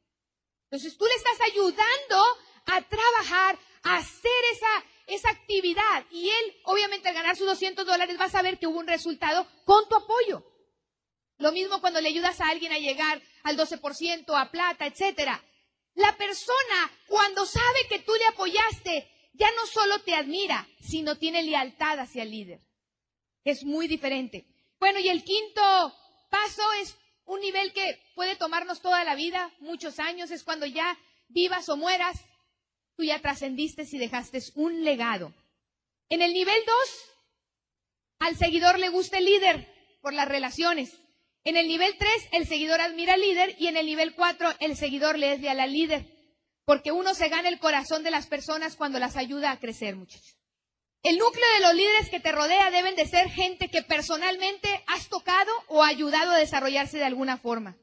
Entonces 0.64 0.98
tú 0.98 1.06
le 1.06 1.14
estás 1.14 1.40
ayudando 1.42 2.26
a 2.66 2.82
trabajar, 2.82 3.60
a 3.84 3.98
hacer 3.98 4.32
esa, 4.54 4.84
esa 5.06 5.30
actividad. 5.30 6.04
Y 6.10 6.32
él, 6.32 6.62
obviamente, 6.64 7.10
al 7.10 7.14
ganar 7.14 7.36
sus 7.36 7.46
200 7.46 7.86
dólares, 7.86 8.20
va 8.20 8.26
a 8.26 8.30
saber 8.30 8.58
que 8.58 8.66
hubo 8.66 8.80
un 8.80 8.88
resultado 8.88 9.46
con 9.66 9.88
tu 9.88 9.96
apoyo. 9.96 10.44
Lo 11.38 11.52
mismo 11.52 11.80
cuando 11.80 12.02
le 12.02 12.10
ayudas 12.10 12.42
a 12.42 12.48
alguien 12.48 12.72
a 12.72 12.80
llegar 12.80 13.22
al 13.44 13.56
12%, 13.56 14.36
a 14.36 14.50
plata, 14.50 14.88
etcétera. 14.88 15.44
La 15.94 16.18
persona, 16.18 16.92
cuando 17.08 17.46
sabe 17.46 17.88
que 17.88 18.00
tú 18.00 18.14
le 18.16 18.26
apoyaste, 18.26 19.13
ya 19.34 19.52
no 19.52 19.66
solo 19.68 20.00
te 20.00 20.16
admira, 20.16 20.68
sino 20.82 21.18
tiene 21.18 21.44
lealtad 21.44 22.00
hacia 22.00 22.24
el 22.24 22.32
líder. 22.32 22.62
Es 23.44 23.64
muy 23.64 23.88
diferente. 23.88 24.46
Bueno, 24.80 25.00
y 25.00 25.10
el 25.10 25.24
quinto 25.24 25.62
paso 26.30 26.64
es 26.82 26.96
un 27.26 27.40
nivel 27.40 27.74
que 27.74 28.00
puede 28.16 28.36
tomarnos 28.36 28.82
toda 28.82 29.04
la 29.04 29.16
vida, 29.16 29.52
muchos 29.60 30.00
años, 30.00 30.32
es 30.32 30.44
cuando 30.44 30.66
ya 30.66 30.98
vivas 31.30 31.70
o 31.70 31.78
mueras, 31.78 32.20
tú 32.96 33.04
ya 33.04 33.22
trascendiste 33.22 33.88
y 33.92 33.98
dejaste 33.98 34.40
un 34.56 34.84
legado. 34.84 35.34
En 36.10 36.22
el 36.22 36.34
nivel 36.34 36.62
dos, 36.66 37.10
al 38.20 38.38
seguidor 38.38 38.80
le 38.80 38.90
gusta 38.90 39.18
el 39.18 39.26
líder 39.26 39.68
por 40.02 40.14
las 40.14 40.28
relaciones. 40.28 41.00
En 41.46 41.58
el 41.58 41.68
nivel 41.68 41.98
3, 41.98 42.10
el 42.32 42.48
seguidor 42.48 42.80
admira 42.80 43.16
al 43.16 43.22
líder 43.22 43.56
y 43.60 43.68
en 43.68 43.76
el 43.76 43.86
nivel 43.86 44.16
4, 44.16 44.54
el 44.62 44.78
seguidor 44.78 45.20
le 45.20 45.34
es 45.34 45.42
leal 45.42 45.60
al 45.60 45.74
líder. 45.74 46.06
Porque 46.66 46.92
uno 46.92 47.14
se 47.14 47.30
gana 47.30 47.50
el 47.50 47.60
corazón 47.60 48.04
de 48.04 48.12
las 48.12 48.28
personas 48.28 48.76
cuando 48.76 49.00
las 49.00 49.18
ayuda 49.18 49.52
a 49.52 49.60
crecer, 49.60 49.96
muchachos. 49.96 50.38
El 51.02 51.18
núcleo 51.18 51.46
de 51.56 51.60
los 51.60 51.74
líderes 51.74 52.10
que 52.10 52.22
te 52.22 52.32
rodea 52.32 52.72
deben 52.72 52.96
de 52.96 53.06
ser 53.06 53.30
gente 53.30 53.68
que 53.70 53.84
personalmente 53.84 54.84
has 54.88 55.10
tocado 55.10 55.52
o 55.68 55.84
ayudado 55.84 56.32
a 56.32 56.38
desarrollarse 56.38 56.98
de 56.98 57.04
alguna 57.04 57.38
forma. 57.38 57.78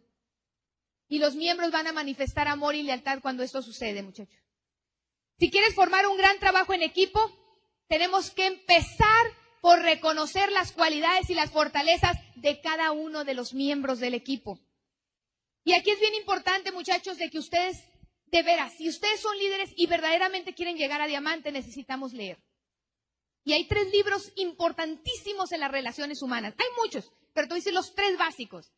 Y 1.07 1.19
los 1.19 1.35
miembros 1.35 1.71
van 1.71 1.87
a 1.87 1.93
manifestar 1.93 2.49
amor 2.49 2.75
y 2.75 2.83
lealtad 2.83 3.21
cuando 3.21 3.43
esto 3.43 3.61
sucede, 3.61 4.03
muchachos. 4.03 4.41
Si 5.39 5.51
quieres 5.51 5.75
formar 5.75 6.07
un 6.07 6.17
gran 6.17 6.39
trabajo 6.39 6.73
en 6.73 6.83
equipo, 6.83 7.21
tenemos 7.89 8.31
que 8.31 8.47
empezar 8.47 9.27
por 9.61 9.81
reconocer 9.81 10.51
las 10.53 10.73
cualidades 10.73 11.29
y 11.29 11.35
las 11.35 11.51
fortalezas 11.51 12.17
de 12.37 12.61
cada 12.61 12.93
uno 12.93 13.25
de 13.25 13.35
los 13.35 13.53
miembros 13.53 14.01
del 14.01 14.15
equipo. 14.15 14.59
Y 15.65 15.73
aquí 15.75 15.91
es 15.91 16.01
bien 16.01 16.15
importante, 16.15 16.73
muchachos, 16.73 17.19
de 17.19 17.29
que 17.31 17.39
ustedes, 17.39 17.85
de 18.31 18.43
veras, 18.43 18.73
si 18.77 18.89
ustedes 18.89 19.21
son 19.21 19.37
líderes 19.39 19.71
y 19.77 19.87
verdaderamente 19.87 20.55
quieren 20.55 20.77
llegar 20.77 21.01
a 21.01 21.07
diamante, 21.07 21.51
necesitamos 21.51 22.13
leer. 22.13 22.39
Y 23.45 23.53
hay 23.53 23.67
tres 23.67 23.91
libros 23.91 24.33
importantísimos 24.37 25.53
en 25.53 25.61
las 25.61 25.71
relaciones 25.71 26.23
humanas. 26.23 26.55
Hay 26.59 26.67
muchos, 26.83 27.11
pero 27.33 27.49
tú 27.49 27.55
dices 27.55 27.73
los 27.73 27.95
tres 27.95 28.17
básicos. 28.19 28.73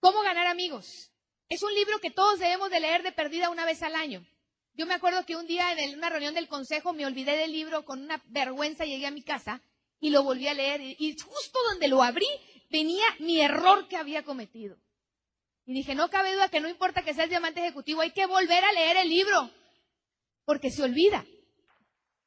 ¿Cómo 0.00 0.22
ganar 0.22 0.46
amigos? 0.46 1.10
Es 1.48 1.62
un 1.62 1.74
libro 1.74 1.98
que 1.98 2.10
todos 2.10 2.38
debemos 2.38 2.70
de 2.70 2.80
leer 2.80 3.02
de 3.02 3.12
perdida 3.12 3.50
una 3.50 3.64
vez 3.64 3.82
al 3.82 3.94
año. 3.94 4.26
Yo 4.74 4.86
me 4.86 4.94
acuerdo 4.94 5.26
que 5.26 5.36
un 5.36 5.46
día 5.46 5.72
en 5.72 5.98
una 5.98 6.08
reunión 6.08 6.34
del 6.34 6.48
consejo 6.48 6.92
me 6.92 7.04
olvidé 7.04 7.36
del 7.36 7.52
libro 7.52 7.84
con 7.84 8.02
una 8.02 8.22
vergüenza, 8.26 8.84
llegué 8.84 9.06
a 9.06 9.10
mi 9.10 9.22
casa 9.22 9.62
y 10.00 10.10
lo 10.10 10.22
volví 10.22 10.48
a 10.48 10.54
leer 10.54 10.80
y 10.80 11.16
justo 11.18 11.58
donde 11.70 11.88
lo 11.88 12.02
abrí 12.02 12.26
venía 12.70 13.04
mi 13.18 13.40
error 13.40 13.86
que 13.88 13.96
había 13.96 14.24
cometido. 14.24 14.78
Y 15.64 15.74
dije, 15.74 15.94
no 15.94 16.10
cabe 16.10 16.32
duda 16.32 16.48
que 16.48 16.60
no 16.60 16.68
importa 16.68 17.02
que 17.02 17.14
seas 17.14 17.28
diamante 17.28 17.60
ejecutivo, 17.60 18.00
hay 18.00 18.12
que 18.12 18.26
volver 18.26 18.64
a 18.64 18.72
leer 18.72 18.96
el 18.96 19.08
libro, 19.08 19.50
porque 20.44 20.70
se 20.70 20.82
olvida. 20.82 21.24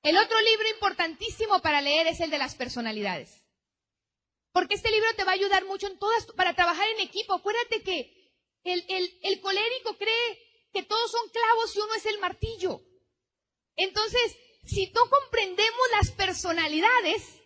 El 0.03 0.17
otro 0.17 0.39
libro 0.39 0.69
importantísimo 0.69 1.61
para 1.61 1.81
leer 1.81 2.07
es 2.07 2.21
el 2.21 2.29
de 2.29 2.37
las 2.37 2.55
personalidades. 2.55 3.43
Porque 4.51 4.75
este 4.75 4.91
libro 4.91 5.13
te 5.17 5.25
va 5.25 5.31
a 5.31 5.35
ayudar 5.35 5.65
mucho 5.65 5.87
en 5.87 5.99
todas, 5.99 6.27
para 6.37 6.53
trabajar 6.53 6.87
en 6.89 7.01
equipo. 7.01 7.33
Acuérdate 7.33 7.81
que 7.83 8.31
el, 8.63 8.85
el 9.21 9.41
colérico 9.41 9.97
cree 9.97 10.67
que 10.71 10.83
todos 10.83 11.11
son 11.11 11.29
clavos 11.29 11.75
y 11.75 11.79
uno 11.79 11.93
es 11.95 12.05
el 12.05 12.19
martillo. 12.19 12.81
Entonces, 13.75 14.37
si 14.63 14.87
no 14.91 15.01
comprendemos 15.09 15.91
las 15.91 16.11
personalidades, 16.11 17.41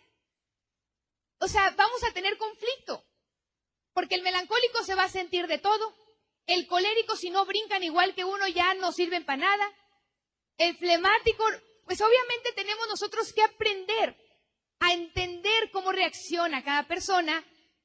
o 1.40 1.48
sea, 1.48 1.70
vamos 1.70 2.04
a 2.04 2.12
tener 2.12 2.36
conflicto. 2.38 3.04
Porque 3.92 4.14
el 4.14 4.22
melancólico 4.22 4.82
se 4.84 4.94
va 4.94 5.04
a 5.04 5.08
sentir 5.08 5.46
de 5.46 5.58
todo. 5.58 5.94
El 6.46 6.66
colérico, 6.66 7.16
si 7.16 7.30
no 7.30 7.44
brincan 7.44 7.82
igual 7.82 8.14
que 8.14 8.24
uno, 8.24 8.48
ya 8.48 8.74
no 8.74 8.92
sirven 8.92 9.24
para 9.24 9.42
nada. 9.42 9.72
El 10.56 10.76
flemático, 10.76 11.44
pues 11.84 12.00
obviamente 12.00 12.52
tenemos 12.54 12.86
nosotros 12.88 13.32
que 13.32 13.42
aprender 13.42 14.16
a 14.80 14.92
entender 14.92 15.70
cómo 15.72 15.92
reacciona 15.92 16.64
cada 16.64 16.86
persona. 16.86 17.44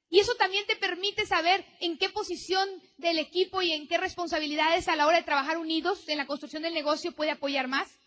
Y 0.10 0.20
eso 0.20 0.36
también 0.36 0.66
te 0.68 0.76
permite 0.76 1.26
saber 1.26 1.66
en 1.80 1.98
qué 1.98 2.10
posición 2.10 2.70
del 2.98 3.20
equipo 3.20 3.62
y 3.62 3.72
en 3.72 3.88
qué 3.88 3.98
responsabilidades 3.98 4.88
a 4.88 4.96
la 4.96 5.08
hora 5.08 5.18
de 5.18 5.24
trabajar 5.24 5.58
unidos 5.58 6.08
en 6.08 6.18
la 6.18 6.28
construcción 6.28 6.64
del 6.64 6.74
negocio 6.74 7.12
puede 7.12 7.32
apoyar 7.32 7.68
más. 7.68 8.00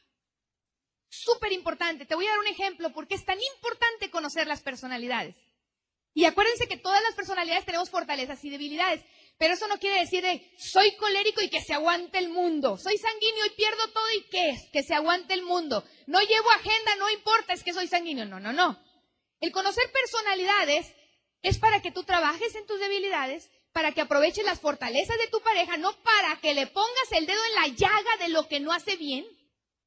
Súper 1.11 1.53
importante. 1.53 2.07
Te 2.07 2.15
voy 2.15 2.27
a 2.27 2.31
dar 2.31 2.39
un 2.39 2.47
ejemplo 2.47 2.93
porque 2.93 3.15
es 3.15 3.25
tan 3.25 3.39
importante 3.55 4.11
conocer 4.11 4.47
las 4.47 4.63
personalidades. 4.63 5.37
Y 6.19 6.25
acuérdense 6.25 6.67
que 6.67 6.77
todas 6.77 7.01
las 7.05 7.15
personalidades 7.15 7.65
tenemos 7.65 7.91
fortalezas 7.91 8.45
y 8.45 8.51
debilidades. 8.51 9.05
Pero 9.39 9.55
eso 9.55 9.69
no 9.69 9.79
quiere 9.79 10.01
decir 10.01 10.21
de 10.21 10.53
soy 10.59 10.97
colérico 10.97 11.41
y 11.41 11.49
que 11.49 11.63
se 11.63 11.75
aguante 11.75 12.19
el 12.19 12.29
mundo. 12.29 12.77
Soy 12.77 12.99
sanguíneo 12.99 13.47
y 13.47 13.51
pierdo 13.51 13.89
todo 13.93 14.11
y 14.17 14.23
qué 14.29 14.51
es, 14.51 14.69
que 14.73 14.83
se 14.83 14.95
aguante 14.95 15.33
el 15.33 15.43
mundo. 15.43 15.85
No 16.09 16.21
llevo 16.21 16.51
agenda, 16.51 16.97
no 16.97 17.09
importa, 17.11 17.53
es 17.53 17.63
que 17.63 17.73
soy 17.73 17.87
sanguíneo. 17.87 18.25
No, 18.25 18.41
no, 18.41 18.53
no. 18.53 18.77
El 19.39 19.53
conocer 19.53 19.85
personalidades 19.93 20.93
es 21.43 21.61
para 21.61 21.83
que 21.83 21.93
tú 21.93 22.03
trabajes 22.03 22.53
en 22.57 22.67
tus 22.67 22.81
debilidades, 22.81 23.49
para 23.71 23.93
que 23.93 24.01
aproveches 24.01 24.45
las 24.45 24.59
fortalezas 24.59 25.19
de 25.19 25.29
tu 25.29 25.41
pareja, 25.41 25.77
no 25.77 25.93
para 26.03 26.41
que 26.41 26.53
le 26.53 26.67
pongas 26.67 27.13
el 27.13 27.27
dedo 27.27 27.45
en 27.45 27.55
la 27.55 27.69
llaga 27.69 28.17
de 28.19 28.31
lo 28.31 28.49
que 28.49 28.59
no 28.59 28.73
hace 28.73 28.97
bien. 28.97 29.25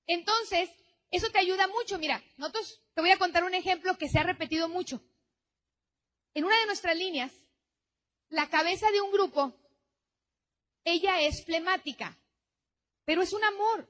Entonces, 0.08 0.70
eso 1.10 1.30
te 1.30 1.40
ayuda 1.40 1.68
mucho. 1.68 2.00
Mira, 2.00 2.24
nosotros 2.38 2.82
te 2.96 3.02
voy 3.02 3.12
a 3.12 3.18
contar 3.18 3.44
un 3.44 3.54
ejemplo 3.54 3.98
que 3.98 4.08
se 4.08 4.18
ha 4.18 4.24
repetido 4.24 4.70
mucho. 4.70 5.02
En 6.34 6.46
una 6.46 6.58
de 6.60 6.66
nuestras 6.66 6.96
líneas, 6.96 7.32
la 8.30 8.50
cabeza 8.50 8.90
de 8.92 9.02
un 9.02 9.12
grupo, 9.12 9.54
ella 10.84 11.22
es 11.22 11.44
flemática, 11.46 12.18
pero 13.06 13.22
es 13.22 13.34
un 13.34 13.44
amor. 13.44 13.88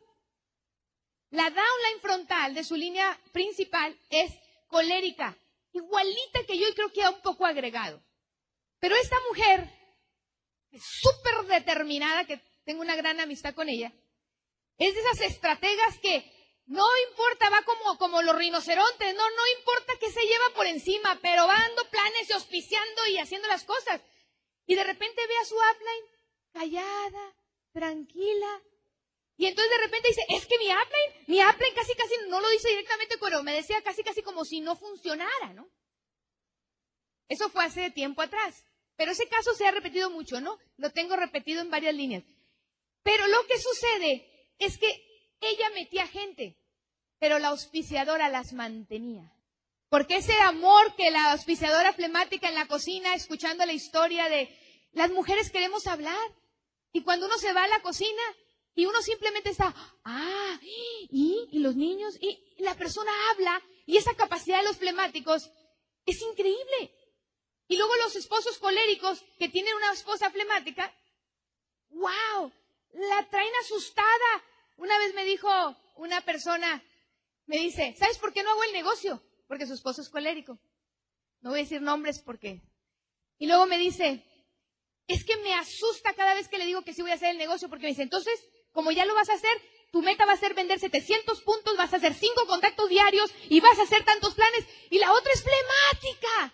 La 1.30 1.44
downline 1.44 2.02
frontal 2.02 2.54
de 2.54 2.64
su 2.64 2.76
línea 2.76 3.18
principal 3.32 3.98
es 4.10 4.34
colérica, 4.68 5.38
igualita 5.72 6.44
que 6.46 6.58
yo 6.58 6.68
y 6.68 6.74
creo 6.74 6.92
que 6.92 7.04
ha 7.04 7.12
un 7.12 7.22
poco 7.22 7.46
agregado. 7.46 8.04
Pero 8.80 8.96
esta 8.96 9.16
mujer, 9.30 9.70
súper 10.72 11.46
determinada, 11.48 12.26
que 12.26 12.42
tengo 12.66 12.82
una 12.82 12.96
gran 12.96 13.20
amistad 13.20 13.54
con 13.54 13.70
ella, 13.70 13.94
es 14.78 14.94
de 14.96 15.00
esas 15.00 15.22
estrategas 15.22 16.00
que 16.00 16.41
no 16.72 16.88
importa, 17.10 17.50
va 17.50 17.64
como, 17.64 17.98
como 17.98 18.22
los 18.22 18.34
rinocerontes, 18.34 19.14
no, 19.14 19.30
no 19.30 19.48
importa 19.60 19.94
que 20.00 20.10
se 20.10 20.22
lleva 20.22 20.54
por 20.56 20.66
encima, 20.66 21.20
pero 21.22 21.46
va 21.46 21.60
dando 21.60 21.84
planes 21.90 22.30
y 22.30 22.32
auspiciando 22.32 23.08
y 23.08 23.18
haciendo 23.18 23.50
las 23.50 23.66
cosas. 23.66 24.00
Y 24.68 24.76
de 24.76 24.84
repente 24.86 25.28
ve 25.28 25.38
a 25.42 25.46
su 25.46 25.56
upline 25.56 26.06
callada, 26.54 27.36
tranquila. 27.74 28.62
Y 29.36 29.48
entonces 29.48 29.70
de 29.70 29.84
repente 29.84 30.08
dice, 30.08 30.26
es 30.30 30.46
que 30.46 30.58
mi 30.60 30.68
upline, 30.68 31.26
mi 31.28 31.44
upline 31.44 31.76
casi 31.76 31.94
casi 31.94 32.14
no 32.30 32.40
lo 32.40 32.50
dice 32.52 32.70
directamente, 32.70 33.18
pero 33.18 33.44
me 33.44 33.54
decía 33.54 33.82
casi 33.82 34.02
casi 34.02 34.22
como 34.22 34.46
si 34.46 34.62
no 34.62 34.78
funcionara, 34.78 35.54
¿no? 35.54 35.70
Eso 37.28 37.50
fue 37.50 37.66
hace 37.66 37.92
tiempo 37.92 38.22
atrás. 38.22 38.64
Pero 38.96 39.12
ese 39.12 39.28
caso 39.28 39.54
se 39.56 39.68
ha 39.68 39.72
repetido 39.72 40.10
mucho, 40.10 40.40
¿no? 40.40 40.58
Lo 40.78 40.90
tengo 40.92 41.18
repetido 41.18 41.60
en 41.60 41.70
varias 41.70 41.96
líneas. 41.96 42.24
Pero 43.04 43.28
lo 43.28 43.46
que 43.48 43.60
sucede 43.60 44.48
es 44.58 44.78
que 44.78 44.88
ella 45.42 45.70
metía 45.72 46.08
gente 46.08 46.61
pero 47.22 47.38
la 47.38 47.50
auspiciadora 47.50 48.30
las 48.30 48.52
mantenía. 48.52 49.32
Porque 49.90 50.16
ese 50.16 50.34
amor 50.42 50.96
que 50.96 51.12
la 51.12 51.34
auspiciadora 51.34 51.94
flemática 51.94 52.50
en 52.50 52.56
la 52.56 52.66
cocina, 52.66 53.14
escuchando 53.14 53.64
la 53.64 53.74
historia 53.74 54.28
de 54.28 54.50
las 54.94 55.12
mujeres 55.12 55.52
queremos 55.52 55.86
hablar. 55.86 56.18
Y 56.92 57.04
cuando 57.04 57.28
uno 57.28 57.38
se 57.38 57.54
va 57.54 57.66
a 57.66 57.68
la 57.68 57.84
cocina 57.84 58.24
y 58.74 58.88
uno 58.88 59.00
simplemente 59.04 59.52
está, 59.52 59.72
ah, 60.04 60.60
y, 61.12 61.48
y 61.52 61.60
los 61.60 61.76
niños, 61.76 62.18
y 62.20 62.44
la 62.58 62.74
persona 62.74 63.12
habla, 63.30 63.62
y 63.86 63.98
esa 63.98 64.16
capacidad 64.16 64.58
de 64.58 64.68
los 64.68 64.78
flemáticos 64.78 65.52
es 66.08 66.20
increíble. 66.24 66.92
Y 67.68 67.78
luego 67.78 67.96
los 67.98 68.16
esposos 68.16 68.58
coléricos 68.58 69.24
que 69.38 69.48
tienen 69.48 69.76
una 69.76 69.94
esposa 69.94 70.32
flemática, 70.32 70.92
wow, 71.92 72.52
la 72.94 73.30
traen 73.30 73.54
asustada. 73.62 74.44
Una 74.78 74.98
vez 74.98 75.14
me 75.14 75.24
dijo 75.24 75.50
una 75.98 76.22
persona, 76.22 76.84
me 77.52 77.58
dice, 77.58 77.94
¿sabes 78.00 78.18
por 78.18 78.32
qué 78.32 78.44
no 78.44 78.52
hago 78.52 78.64
el 78.64 78.72
negocio? 78.72 79.22
Porque 79.46 79.68
su 79.68 79.74
esposo 79.74 80.02
es 80.02 80.08
colérico. 80.08 80.58
No 81.42 81.50
voy 81.50 81.60
a 81.60 81.64
decir 81.64 81.82
nombres 81.82 82.20
porque. 82.20 82.62
Y 83.40 83.46
luego 83.46 83.66
me 83.66 83.78
dice, 83.78 84.24
es 85.06 85.26
que 85.26 85.36
me 85.36 85.54
asusta 85.56 86.14
cada 86.14 86.34
vez 86.34 86.48
que 86.48 86.58
le 86.58 86.66
digo 86.66 86.84
que 86.84 86.94
sí 86.94 87.02
voy 87.02 87.12
a 87.12 87.16
hacer 87.16 87.32
el 87.32 87.38
negocio 87.38 87.68
porque 87.68 87.84
me 87.84 87.90
dice, 87.90 88.04
entonces, 88.04 88.42
como 88.72 88.94
ya 88.94 89.06
lo 89.06 89.14
vas 89.16 89.28
a 89.28 89.34
hacer, 89.34 89.52
tu 89.92 90.02
meta 90.02 90.26
va 90.26 90.32
a 90.32 90.38
ser 90.38 90.54
vender 90.54 90.80
700 90.80 91.42
puntos, 91.42 91.76
vas 91.76 91.94
a 91.94 91.98
hacer 91.98 92.14
5 92.14 92.48
contactos 92.48 92.88
diarios 92.88 93.30
y 93.50 93.60
vas 93.60 93.78
a 93.80 93.84
hacer 93.84 94.06
tantos 94.06 94.34
planes. 94.34 94.66
Y 94.90 95.00
la 95.00 95.12
otra 95.12 95.34
es 95.34 95.44
flemática. 95.44 96.54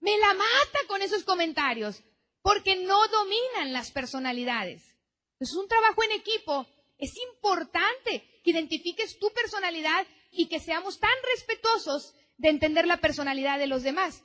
Me 0.00 0.18
la 0.18 0.34
mata 0.34 0.78
con 0.88 1.00
esos 1.00 1.24
comentarios 1.24 2.02
porque 2.42 2.76
no 2.76 3.08
dominan 3.08 3.72
las 3.72 3.90
personalidades. 3.92 4.94
Es 5.40 5.54
un 5.54 5.66
trabajo 5.68 6.04
en 6.04 6.12
equipo. 6.12 6.66
Es 6.98 7.12
importante 7.32 8.28
que 8.42 8.50
identifiques 8.50 9.18
tu 9.18 9.30
personalidad 9.32 10.06
y 10.30 10.48
que 10.48 10.60
seamos 10.60 10.98
tan 10.98 11.14
respetuosos 11.34 12.14
de 12.36 12.48
entender 12.48 12.86
la 12.86 12.98
personalidad 12.98 13.58
de 13.58 13.66
los 13.66 13.82
demás. 13.82 14.22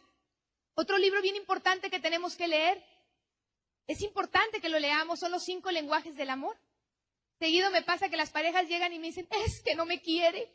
Otro 0.74 0.98
libro 0.98 1.22
bien 1.22 1.36
importante 1.36 1.90
que 1.90 2.00
tenemos 2.00 2.36
que 2.36 2.48
leer, 2.48 2.84
es 3.88 4.02
importante 4.02 4.60
que 4.60 4.70
lo 4.70 4.80
leamos, 4.80 5.20
son 5.20 5.32
los 5.32 5.44
cinco 5.44 5.72
lenguajes 5.72 6.16
del 6.16 6.30
amor. 6.30 6.58
Seguido 7.40 7.72
me 7.72 7.84
pasa 7.84 8.10
que 8.10 8.18
las 8.18 8.32
parejas 8.32 8.68
llegan 8.68 8.94
y 8.94 9.00
me 9.00 9.08
dicen, 9.08 9.28
es 9.46 9.62
que 9.62 9.76
no 9.76 9.86
me 9.86 10.02
quiere, 10.02 10.52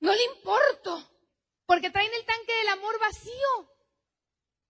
no 0.00 0.12
le 0.12 0.24
importo, 0.36 1.10
porque 1.66 1.90
traen 1.90 2.12
el 2.12 2.24
tanque 2.24 2.52
del 2.52 2.68
amor 2.68 2.98
vacío. 3.00 3.72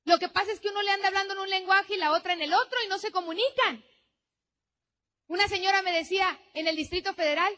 Lo 0.04 0.18
que 0.18 0.28
pasa 0.28 0.52
es 0.52 0.60
que 0.60 0.68
uno 0.68 0.82
le 0.82 0.90
anda 0.90 1.08
hablando 1.08 1.34
en 1.34 1.40
un 1.40 1.50
lenguaje 1.50 1.94
y 1.94 1.98
la 1.98 2.12
otra 2.12 2.32
en 2.32 2.42
el 2.42 2.54
otro 2.54 2.78
y 2.84 2.88
no 2.88 2.98
se 2.98 3.10
comunican. 3.10 3.84
Una 5.26 5.48
señora 5.48 5.82
me 5.82 5.92
decía 5.92 6.40
en 6.54 6.66
el 6.66 6.76
Distrito 6.76 7.12
Federal, 7.14 7.52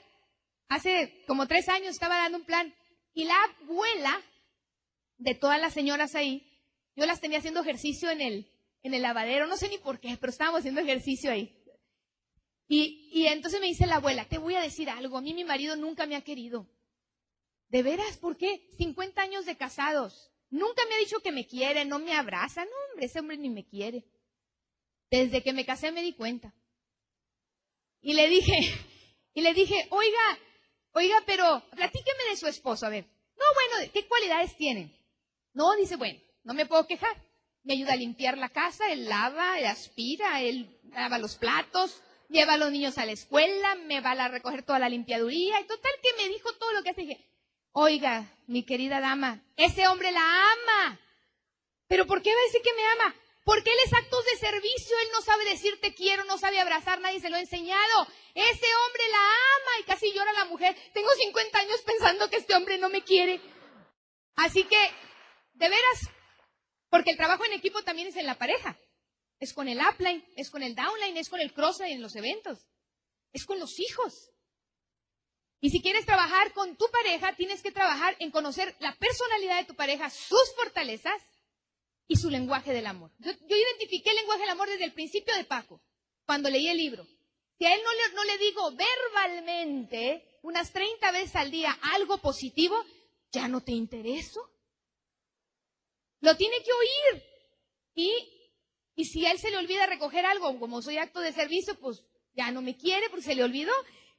hace 0.70 1.22
como 1.26 1.46
tres 1.46 1.68
años 1.68 1.90
estaba 1.90 2.16
dando 2.16 2.38
un 2.38 2.44
plan 2.44 2.74
y 3.12 3.24
la 3.24 3.36
abuela 3.62 4.22
de 5.18 5.34
todas 5.34 5.60
las 5.60 5.74
señoras 5.74 6.14
ahí, 6.14 6.46
yo 6.96 7.04
las 7.04 7.20
tenía 7.20 7.38
haciendo 7.38 7.60
ejercicio 7.60 8.10
en 8.10 8.20
el, 8.22 8.50
en 8.82 8.94
el 8.94 9.02
lavadero, 9.02 9.46
no 9.46 9.56
sé 9.56 9.68
ni 9.68 9.78
por 9.78 10.00
qué, 10.00 10.16
pero 10.18 10.30
estábamos 10.30 10.60
haciendo 10.60 10.80
ejercicio 10.80 11.30
ahí. 11.30 11.54
Y, 12.68 13.10
y 13.12 13.26
entonces 13.26 13.60
me 13.60 13.66
dice 13.66 13.86
la 13.86 13.96
abuela, 13.96 14.24
te 14.26 14.38
voy 14.38 14.54
a 14.54 14.62
decir 14.62 14.88
algo, 14.88 15.18
a 15.18 15.20
mí 15.20 15.34
mi 15.34 15.44
marido 15.44 15.76
nunca 15.76 16.06
me 16.06 16.16
ha 16.16 16.22
querido. 16.22 16.66
¿De 17.68 17.82
veras? 17.82 18.16
¿Por 18.18 18.36
qué? 18.36 18.68
50 18.78 19.20
años 19.20 19.46
de 19.46 19.56
casados. 19.56 20.32
Nunca 20.50 20.82
me 20.88 20.94
ha 20.94 20.98
dicho 20.98 21.20
que 21.20 21.32
me 21.32 21.46
quiere, 21.46 21.84
no 21.84 21.98
me 21.98 22.14
abraza. 22.14 22.64
No, 22.64 22.70
hombre, 22.90 23.06
ese 23.06 23.20
hombre 23.20 23.36
ni 23.36 23.50
me 23.50 23.66
quiere. 23.66 24.04
Desde 25.10 25.42
que 25.42 25.52
me 25.52 25.64
casé 25.64 25.92
me 25.92 26.02
di 26.02 26.12
cuenta. 26.12 26.54
Y 28.00 28.14
le 28.14 28.28
dije, 28.28 28.58
y 29.34 29.40
le 29.40 29.52
dije, 29.52 29.86
oiga, 29.90 30.38
oiga, 30.92 31.16
pero 31.26 31.62
platíqueme 31.70 32.24
de 32.30 32.36
su 32.36 32.46
esposo, 32.46 32.86
a 32.86 32.90
ver. 32.90 33.04
No, 33.36 33.44
bueno, 33.54 33.90
¿qué 33.92 34.06
cualidades 34.06 34.56
tiene? 34.56 34.92
No, 35.52 35.74
dice, 35.76 35.96
bueno, 35.96 36.20
no 36.44 36.54
me 36.54 36.66
puedo 36.66 36.86
quejar. 36.86 37.16
Me 37.62 37.74
ayuda 37.74 37.92
a 37.92 37.96
limpiar 37.96 38.38
la 38.38 38.48
casa, 38.48 38.90
él 38.90 39.08
lava, 39.08 39.58
él 39.58 39.66
aspira, 39.66 40.40
él 40.40 40.80
lava 40.92 41.18
los 41.18 41.36
platos, 41.36 42.02
lleva 42.28 42.54
a 42.54 42.58
los 42.58 42.70
niños 42.70 42.96
a 42.96 43.04
la 43.04 43.12
escuela, 43.12 43.74
me 43.74 44.00
va 44.00 44.12
a 44.12 44.28
recoger 44.28 44.62
toda 44.62 44.78
la 44.78 44.88
limpiaduría. 44.88 45.60
Y 45.60 45.66
total 45.66 45.92
que 46.02 46.22
me 46.22 46.28
dijo 46.28 46.52
todo 46.54 46.72
lo 46.72 46.82
que 46.82 46.90
hace. 46.90 47.02
Dije, 47.02 47.30
Oiga, 47.72 48.26
mi 48.48 48.64
querida 48.64 49.00
dama, 49.00 49.42
ese 49.56 49.86
hombre 49.86 50.10
la 50.10 50.20
ama. 50.20 50.98
¿Pero 51.86 52.06
por 52.06 52.20
qué 52.20 52.30
va 52.30 52.40
a 52.40 52.44
decir 52.44 52.62
que 52.62 52.74
me 52.74 52.84
ama? 52.84 53.14
Porque 53.44 53.70
él 53.70 53.78
es 53.84 53.92
actos 53.92 54.24
de 54.24 54.36
servicio, 54.36 54.98
él 54.98 55.08
no 55.12 55.22
sabe 55.22 55.44
decir 55.44 55.80
te 55.80 55.94
quiero, 55.94 56.24
no 56.24 56.38
sabe 56.38 56.60
abrazar, 56.60 57.00
nadie 57.00 57.20
se 57.20 57.30
lo 57.30 57.36
ha 57.36 57.40
enseñado. 57.40 58.06
Ese 58.34 58.66
hombre 58.74 59.08
la 59.10 59.18
ama 59.18 59.80
y 59.80 59.84
casi 59.84 60.12
llora 60.12 60.32
la 60.32 60.44
mujer. 60.44 60.76
Tengo 60.92 61.08
50 61.10 61.58
años 61.58 61.80
pensando 61.82 62.28
que 62.28 62.36
este 62.36 62.54
hombre 62.54 62.78
no 62.78 62.90
me 62.90 63.02
quiere. 63.02 63.40
Así 64.36 64.64
que, 64.64 64.90
de 65.54 65.68
veras, 65.68 66.10
porque 66.90 67.10
el 67.10 67.16
trabajo 67.16 67.44
en 67.44 67.54
equipo 67.54 67.82
también 67.82 68.08
es 68.08 68.16
en 68.16 68.26
la 68.26 68.38
pareja. 68.38 68.78
Es 69.38 69.54
con 69.54 69.68
el 69.68 69.80
upline, 69.80 70.24
es 70.36 70.50
con 70.50 70.62
el 70.62 70.74
downline, 70.74 71.16
es 71.16 71.30
con 71.30 71.40
el 71.40 71.52
crossline 71.54 71.92
en 71.92 72.02
los 72.02 72.14
eventos. 72.16 72.66
Es 73.32 73.46
con 73.46 73.58
los 73.58 73.78
hijos. 73.80 74.30
Y 75.60 75.70
si 75.70 75.80
quieres 75.80 76.04
trabajar 76.04 76.52
con 76.52 76.76
tu 76.76 76.90
pareja, 76.90 77.34
tienes 77.36 77.62
que 77.62 77.70
trabajar 77.70 78.16
en 78.18 78.30
conocer 78.30 78.76
la 78.80 78.94
personalidad 78.96 79.58
de 79.58 79.64
tu 79.64 79.74
pareja, 79.74 80.10
sus 80.10 80.54
fortalezas 80.56 81.22
y 82.10 82.16
su 82.16 82.28
lenguaje 82.28 82.72
del 82.72 82.88
amor. 82.88 83.12
Yo, 83.20 83.30
identifiqué 83.30 84.10
el 84.10 84.16
lenguaje 84.16 84.40
del 84.40 84.50
amor 84.50 84.68
desde 84.68 84.84
el 84.84 84.92
principio 84.92 85.32
de 85.36 85.44
Paco, 85.44 85.80
cuando 86.26 86.50
leí 86.50 86.66
el 86.66 86.76
libro. 86.76 87.06
Si 87.56 87.64
a 87.64 87.72
él 87.72 87.80
no 88.14 88.24
le, 88.24 88.38
digo 88.38 88.72
verbalmente 88.72 90.40
unas 90.42 90.72
30 90.72 91.12
veces 91.12 91.36
al 91.36 91.52
día 91.52 91.70
algo 91.94 92.18
positivo, 92.18 92.74
ya 93.30 93.46
no 93.46 93.60
te 93.60 93.70
intereso. 93.70 94.40
Lo 96.20 96.36
tiene 96.36 96.56
que 96.64 96.72
oír. 96.72 97.22
Y, 97.94 98.12
y 98.96 99.04
si 99.04 99.24
a 99.24 99.30
él 99.30 99.38
se 99.38 99.52
le 99.52 99.58
olvida 99.58 99.86
recoger 99.86 100.26
algo, 100.26 100.58
como 100.58 100.82
soy 100.82 100.98
acto 100.98 101.20
de 101.20 101.32
servicio, 101.32 101.78
pues 101.78 102.02
ya 102.32 102.50
no 102.50 102.60
me 102.60 102.76
quiere 102.76 103.08
porque 103.08 103.26
se 103.26 103.36
le 103.36 103.44
olvidó. 103.44 103.72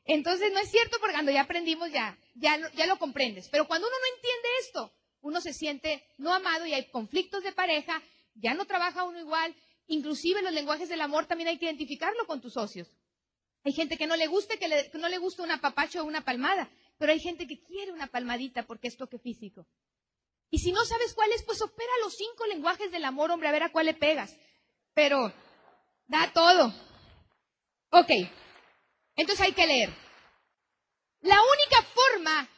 Entonces 0.06 0.54
no 0.54 0.60
es 0.60 0.72
cierto 0.72 0.98
porque 1.02 1.16
cuando 1.16 1.34
ya 1.34 1.42
aprendimos 1.42 1.92
ya, 1.92 2.18
ya, 2.36 2.58
ya 2.74 2.86
lo 2.86 2.98
comprendes. 2.98 3.50
Pero 3.50 3.68
cuando 3.68 3.86
uno 3.86 3.98
no 4.00 4.16
entiende 4.16 4.50
esto, 4.62 5.01
uno 5.22 5.42
se 5.42 5.54
siente 5.54 6.04
no 6.18 6.34
amado 6.34 6.66
y 6.66 6.74
hay 6.74 6.90
conflictos 6.90 7.44
de 7.44 7.52
pareja, 7.52 8.02
ya 8.36 8.54
no 8.54 8.66
trabaja 8.66 9.04
uno 9.04 9.20
igual. 9.20 9.56
Inclusive 9.88 10.42
los 10.42 10.54
lenguajes 10.54 10.90
del 10.90 11.02
amor 11.02 11.26
también 11.26 11.50
hay 11.50 11.58
que 11.58 11.66
identificarlo 11.66 12.26
con 12.26 12.42
tus 12.42 12.54
socios. 12.54 12.88
Hay 13.64 13.74
gente 13.74 13.98
que 13.98 14.08
no 14.08 14.16
le 14.16 14.28
guste, 14.28 14.58
que, 14.58 14.90
no 14.94 15.10
le 15.10 15.18
gusta 15.20 15.44
una 15.44 15.62
papacho 15.62 16.02
o 16.02 16.06
una 16.06 16.22
palmada, 16.22 16.70
pero 16.98 17.12
hay 17.12 17.20
gente 17.20 17.46
que 17.46 17.62
quiere 17.62 17.92
una 17.92 18.08
palmadita 18.08 18.66
porque 18.66 18.88
es 18.88 18.98
toque 18.98 19.20
físico. 19.20 19.68
Y 20.50 20.60
si 20.60 20.72
no 20.72 20.84
sabes 20.84 21.14
cuál 21.14 21.32
es, 21.32 21.44
pues 21.44 21.62
opera 21.62 21.92
los 22.02 22.16
cinco 22.16 22.46
lenguajes 22.48 22.92
del 22.92 23.06
amor, 23.06 23.32
hombre, 23.32 23.48
a 23.48 23.52
ver 23.52 23.64
a 23.64 23.72
cuál 23.72 23.86
le 23.86 23.94
pegas. 23.94 24.36
Pero 24.94 25.32
da 26.08 26.32
todo. 26.34 26.74
Ok, 27.92 28.10
entonces 29.16 29.46
hay 29.46 29.54
que 29.54 29.68
leer. 29.68 29.90
La 31.22 31.38
única 31.40 31.84
forma 31.94 32.50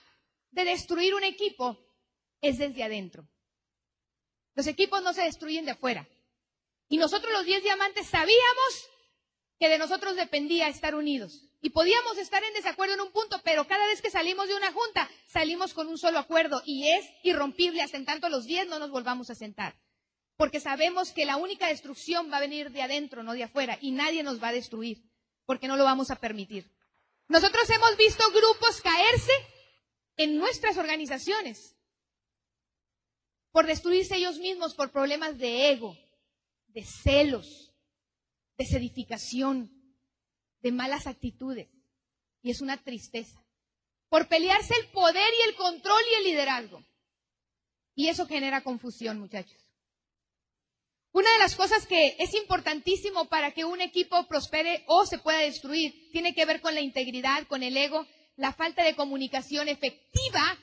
de 0.51 0.63
destruir 0.63 1.13
un 1.15 1.23
equipo 1.23 1.82
es 2.43 2.59
desde 2.59 2.83
adentro. 2.83 3.27
Los 4.53 4.67
equipos 4.67 5.01
no 5.01 5.13
se 5.13 5.23
destruyen 5.23 5.65
de 5.65 5.71
afuera. 5.71 6.07
Y 6.89 6.97
nosotros 6.97 7.33
los 7.33 7.45
diez 7.45 7.63
diamantes 7.63 8.05
sabíamos 8.05 8.89
que 9.59 9.69
de 9.69 9.79
nosotros 9.79 10.15
dependía 10.15 10.67
estar 10.67 10.93
unidos. 10.93 11.49
Y 11.61 11.71
podíamos 11.71 12.17
estar 12.17 12.43
en 12.43 12.53
desacuerdo 12.53 12.93
en 12.93 13.01
un 13.01 13.11
punto, 13.11 13.41
pero 13.43 13.65
cada 13.65 13.87
vez 13.87 14.01
que 14.01 14.11
salimos 14.11 14.47
de 14.49 14.55
una 14.55 14.71
junta, 14.71 15.09
salimos 15.27 15.73
con 15.73 15.87
un 15.87 15.97
solo 15.97 16.19
acuerdo 16.19 16.61
y 16.65 16.89
es 16.89 17.05
irrompible 17.23 17.81
hasta 17.81 17.97
en 17.97 18.05
tanto 18.05 18.29
los 18.29 18.45
diez 18.45 18.67
no 18.67 18.77
nos 18.77 18.91
volvamos 18.91 19.29
a 19.29 19.35
sentar. 19.35 19.75
Porque 20.35 20.59
sabemos 20.59 21.13
que 21.13 21.25
la 21.25 21.37
única 21.37 21.67
destrucción 21.67 22.29
va 22.31 22.37
a 22.37 22.41
venir 22.41 22.71
de 22.71 22.81
adentro, 22.81 23.23
no 23.23 23.33
de 23.33 23.43
afuera, 23.43 23.77
y 23.81 23.91
nadie 23.91 24.21
nos 24.21 24.43
va 24.43 24.49
a 24.49 24.53
destruir 24.53 25.01
porque 25.45 25.67
no 25.67 25.77
lo 25.77 25.83
vamos 25.83 26.11
a 26.11 26.17
permitir. 26.17 26.69
Nosotros 27.27 27.69
hemos 27.69 27.97
visto 27.97 28.23
grupos 28.31 28.81
caerse 28.81 29.31
en 30.17 30.37
nuestras 30.37 30.77
organizaciones 30.77 31.75
por 33.53 33.67
destruirse 33.67 34.17
ellos 34.17 34.39
mismos 34.39 34.73
por 34.73 34.91
problemas 34.91 35.37
de 35.37 35.69
ego, 35.69 35.95
de 36.69 36.83
celos, 36.83 37.71
de 38.57 38.65
sedificación, 38.65 39.71
de 40.61 40.71
malas 40.71 41.05
actitudes. 41.05 41.69
Y 42.41 42.49
es 42.49 42.61
una 42.61 42.83
tristeza. 42.83 43.45
Por 44.09 44.27
pelearse 44.27 44.73
el 44.81 44.89
poder 44.89 45.31
y 45.39 45.49
el 45.49 45.55
control 45.55 46.01
y 46.11 46.15
el 46.15 46.23
liderazgo. 46.23 46.83
Y 47.93 48.07
eso 48.07 48.25
genera 48.25 48.63
confusión, 48.63 49.19
muchachos. 49.19 49.69
Una 51.11 51.31
de 51.31 51.37
las 51.37 51.55
cosas 51.55 51.85
que 51.85 52.15
es 52.17 52.33
importantísimo 52.33 53.29
para 53.29 53.51
que 53.51 53.65
un 53.65 53.81
equipo 53.81 54.27
prospere 54.27 54.83
o 54.87 55.05
se 55.05 55.19
pueda 55.19 55.37
destruir 55.37 56.09
tiene 56.11 56.33
que 56.33 56.45
ver 56.45 56.59
con 56.59 56.73
la 56.73 56.81
integridad, 56.81 57.45
con 57.45 57.61
el 57.61 57.77
ego, 57.77 58.07
la 58.35 58.51
falta 58.51 58.83
de 58.83 58.95
comunicación 58.95 59.69
efectiva 59.69 60.57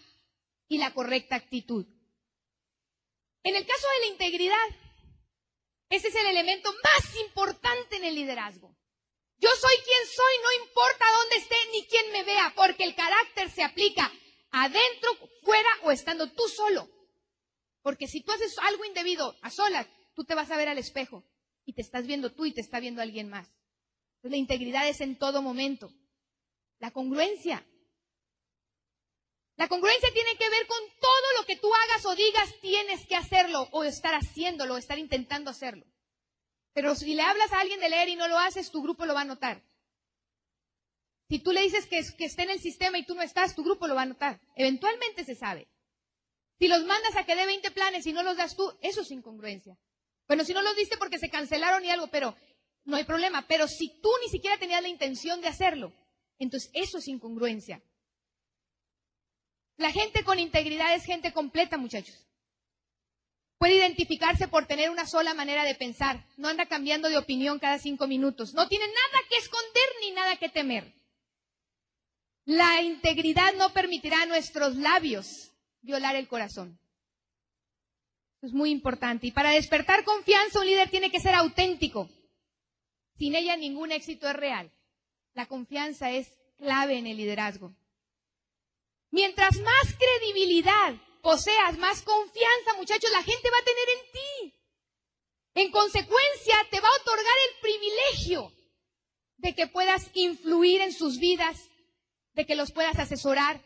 y 0.67 0.79
la 0.79 0.93
correcta 0.93 1.37
actitud. 1.37 1.87
En 3.43 3.57
el 3.57 3.67
caso 3.67 3.87
de 3.89 4.07
la 4.07 4.13
integridad, 4.13 4.69
ese 5.89 6.09
es 6.09 6.15
el 6.15 6.27
elemento 6.27 6.73
más 6.85 7.17
importante 7.27 7.97
en 7.97 8.05
el 8.05 8.15
liderazgo. 8.15 8.77
Yo 9.39 9.49
soy 9.49 9.77
quien 9.77 10.07
soy, 10.07 10.35
no 10.43 10.65
importa 10.65 11.05
dónde 11.19 11.37
esté 11.37 11.57
ni 11.73 11.87
quién 11.87 12.13
me 12.13 12.25
vea, 12.25 12.53
porque 12.55 12.85
el 12.85 12.95
carácter 12.95 13.51
se 13.51 13.63
aplica 13.63 14.13
adentro, 14.51 15.17
fuera 15.43 15.71
o 15.83 15.91
estando 15.91 16.31
tú 16.33 16.47
solo. 16.49 16.89
Porque 17.83 18.07
si 18.07 18.21
tú 18.23 18.33
haces 18.33 18.59
algo 18.59 18.85
indebido 18.85 19.35
a 19.41 19.51
solas, 19.51 19.89
tú 20.15 20.25
te 20.25 20.35
vas 20.35 20.51
a 20.51 20.57
ver 20.57 20.69
al 20.69 20.79
espejo 20.79 21.25
y 21.65 21.73
te 21.73 21.81
estás 21.81 22.07
viendo 22.07 22.33
tú 22.33 22.45
y 22.45 22.53
te 22.53 22.61
está 22.61 22.81
viendo 22.81 23.01
alguien 23.01 23.31
más. 23.31 23.49
La 24.23 24.37
integridad 24.37 24.87
es 24.87 25.01
en 25.01 25.19
todo 25.19 25.41
momento. 25.41 25.91
La 26.79 26.91
congruencia. 26.91 27.67
La 29.61 29.69
congruencia 29.69 30.09
tiene 30.15 30.39
que 30.39 30.49
ver 30.49 30.67
con 30.67 30.79
todo 30.99 31.39
lo 31.39 31.45
que 31.45 31.57
tú 31.57 31.71
hagas 31.75 32.07
o 32.07 32.17
digas, 32.17 32.49
tienes 32.63 33.07
que 33.07 33.15
hacerlo 33.15 33.69
o 33.73 33.85
estar 33.85 34.15
haciéndolo 34.15 34.73
o 34.73 34.79
estar 34.79 34.99
intentando 34.99 35.51
hacerlo. 35.51 35.85
Pero 36.73 36.95
si 36.95 37.15
le 37.15 37.21
hablas 37.21 37.53
a 37.53 37.61
alguien 37.61 37.79
de 37.79 37.91
leer 37.91 38.09
y 38.09 38.17
no 38.17 38.27
lo 38.27 38.39
haces, 38.39 38.71
tu 38.71 38.83
grupo 38.83 39.05
lo 39.05 39.13
va 39.13 39.21
a 39.21 39.27
notar. 39.27 39.63
Si 41.29 41.41
tú 41.41 41.53
le 41.53 41.61
dices 41.61 41.87
que, 41.87 41.99
esté 41.99 42.45
en 42.45 42.49
el 42.49 42.59
sistema 42.59 42.97
y 42.97 43.05
tú 43.05 43.15
no 43.15 43.21
estás, 43.21 43.55
tu 43.55 43.63
grupo 43.63 43.87
lo 43.87 43.95
va 43.95 44.01
a 44.01 44.07
notar. 44.07 44.41
Eventualmente 44.57 45.27
se 45.27 45.35
sabe. 45.35 45.69
Si 46.59 46.67
los 46.67 46.83
mandas 46.87 47.15
a 47.17 47.27
que 47.27 47.37
dé 47.37 47.45
20 47.45 47.71
planes 47.73 48.07
y 48.07 48.15
no 48.15 48.23
los 48.23 48.39
das 48.39 48.57
tú, 48.57 48.79
eso 48.81 49.03
es 49.03 49.11
incongruencia. 49.11 49.77
Bueno, 50.27 50.43
si 50.43 50.55
no 50.55 50.63
lo 50.63 50.73
diste 50.73 50.97
porque 50.97 51.19
se 51.19 51.29
cancelaron 51.29 51.85
y 51.85 51.91
algo, 51.91 52.07
pero 52.07 52.35
no 52.87 52.97
hay 52.97 53.05
problema. 53.05 53.47
Pero 53.47 53.69
si 53.69 54.01
tú 54.01 54.09
ni 54.23 54.31
siquiera 54.31 54.57
tenías 54.57 54.81
la 54.81 54.89
intención 54.89 55.43
de 55.43 55.49
hacerlo, 55.49 55.93
entonces 56.39 56.71
eso 56.73 56.97
es 56.97 57.09
incongruencia. 57.09 57.83
La 59.81 59.93
gente 59.93 60.23
con 60.25 60.39
integridad 60.39 60.95
es 60.95 61.05
gente 61.05 61.33
completa, 61.33 61.79
muchachos. 61.79 62.15
Puede 63.57 63.77
identificarse 63.77 64.47
por 64.47 64.67
tener 64.67 64.91
una 64.91 65.07
sola 65.07 65.33
manera 65.33 65.65
de 65.65 65.75
pensar. 65.75 66.23
No 66.37 66.49
anda 66.49 66.67
cambiando 66.67 67.09
de 67.09 67.17
opinión 67.17 67.59
cada 67.59 67.79
cinco 67.79 68.07
minutos. 68.07 68.53
No 68.53 68.69
tiene 68.69 68.85
nada 68.85 69.25
que 69.31 69.39
esconder 69.39 69.89
ni 70.03 70.11
nada 70.11 70.37
que 70.37 70.51
temer. 70.51 70.93
La 72.45 72.83
integridad 72.83 73.55
no 73.55 73.73
permitirá 73.73 74.21
a 74.21 74.27
nuestros 74.27 74.77
labios 74.77 75.51
violar 75.81 76.15
el 76.15 76.29
corazón. 76.29 76.79
es 78.43 78.53
muy 78.53 78.69
importante. 78.69 79.29
Y 79.29 79.33
para 79.33 79.53
despertar 79.53 80.05
confianza, 80.05 80.61
un 80.61 80.67
líder 80.67 80.91
tiene 80.91 81.11
que 81.11 81.21
ser 81.21 81.35
auténtico. 81.35 82.11
Sin 83.17 83.35
ella 83.35 83.57
ningún 83.57 83.93
éxito 83.93 84.29
es 84.29 84.37
real. 84.37 84.71
La 85.33 85.47
confianza 85.47 86.11
es 86.11 86.37
clave 86.59 86.99
en 86.99 87.07
el 87.07 87.17
liderazgo. 87.17 87.75
Mientras 89.11 89.59
más 89.59 89.97
credibilidad 89.99 90.95
poseas, 91.23 91.79
más 91.79 92.03
confianza, 92.03 92.75
muchachos, 92.77 93.11
la 93.11 93.23
gente 93.23 93.51
va 93.51 93.59
a 93.59 93.65
tener 93.65 93.89
en 93.89 94.13
ti. 94.13 94.55
En 95.55 95.71
consecuencia, 95.73 96.57
te 96.71 96.81
va 96.81 96.89
a 96.89 96.97
otorgar 97.01 97.35
el 97.49 97.61
privilegio 97.61 98.53
de 99.39 99.55
que 99.55 99.67
puedas 99.67 100.11
influir 100.15 100.81
en 100.81 100.93
sus 100.93 101.19
vidas, 101.19 101.69
de 102.35 102.47
que 102.47 102.55
los 102.55 102.73
puedas 102.73 102.99
asesorar, 102.99 103.61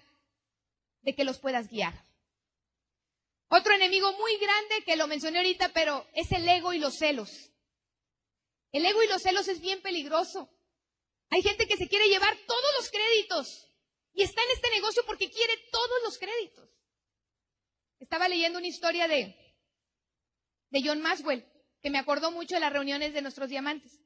de 1.02 1.14
que 1.14 1.24
los 1.24 1.38
puedas 1.38 1.68
guiar. 1.68 2.04
Otro 3.48 3.74
enemigo 3.74 4.12
muy 4.14 4.36
grande 4.38 4.82
que 4.84 4.96
lo 4.96 5.06
mencioné 5.06 5.38
ahorita, 5.38 5.72
pero 5.74 6.06
es 6.14 6.32
el 6.32 6.48
ego 6.48 6.72
y 6.72 6.78
los 6.78 6.96
celos. 6.96 7.50
El 8.72 8.86
ego 8.86 9.02
y 9.02 9.08
los 9.08 9.22
celos 9.22 9.46
es 9.48 9.60
bien 9.60 9.82
peligroso. 9.82 10.48
Hay 11.30 11.42
gente 11.42 11.66
que 11.68 11.76
se 11.76 11.88
quiere 11.88 12.08
llevar 12.08 12.36
todos 12.46 12.74
los 12.78 12.90
créditos 12.90 13.73
y 14.14 14.22
está 14.22 14.42
en 14.42 14.50
este 14.50 14.70
negocio 14.70 15.02
porque 15.06 15.30
quiere 15.30 15.52
todos 15.70 16.02
los 16.04 16.18
créditos. 16.18 16.70
Estaba 17.98 18.28
leyendo 18.28 18.58
una 18.58 18.68
historia 18.68 19.08
de, 19.08 19.36
de 20.70 20.82
John 20.82 21.02
Maxwell, 21.02 21.44
que 21.82 21.90
me 21.90 21.98
acordó 21.98 22.30
mucho 22.30 22.54
de 22.54 22.60
las 22.60 22.72
reuniones 22.72 23.12
de 23.12 23.22
nuestros 23.22 23.48
diamantes, 23.48 24.00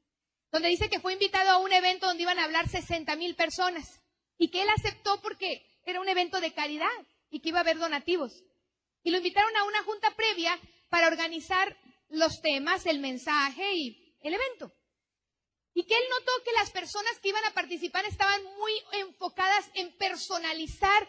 donde 0.51 0.69
dice 0.69 0.89
que 0.89 0.99
fue 0.99 1.13
invitado 1.13 1.49
a 1.51 1.57
un 1.59 1.71
evento 1.71 2.07
donde 2.07 2.23
iban 2.23 2.39
a 2.39 2.45
hablar 2.45 2.67
60 2.67 3.15
mil 3.15 3.35
personas 3.35 4.01
y 4.37 4.49
que 4.49 4.63
él 4.63 4.69
aceptó 4.69 5.21
porque 5.21 5.65
era 5.85 6.01
un 6.01 6.09
evento 6.09 6.41
de 6.41 6.53
caridad 6.53 6.87
y 7.29 7.39
que 7.39 7.49
iba 7.49 7.59
a 7.59 7.61
haber 7.61 7.77
donativos. 7.77 8.43
Y 9.03 9.11
lo 9.11 9.17
invitaron 9.17 9.55
a 9.55 9.63
una 9.65 9.83
junta 9.83 10.15
previa 10.15 10.59
para 10.89 11.07
organizar 11.07 11.77
los 12.09 12.41
temas, 12.41 12.85
el 12.87 12.99
mensaje 12.99 13.75
y 13.75 14.17
el 14.21 14.33
evento. 14.33 14.73
Y 15.79 15.85
que 15.85 15.95
él 15.95 16.03
notó 16.09 16.43
que 16.43 16.51
las 16.51 16.71
personas 16.71 17.17
que 17.19 17.29
iban 17.29 17.45
a 17.45 17.53
participar 17.53 18.05
estaban 18.05 18.43
muy 18.43 18.73
enfocadas 18.91 19.71
en 19.75 19.95
personalizar 19.95 21.07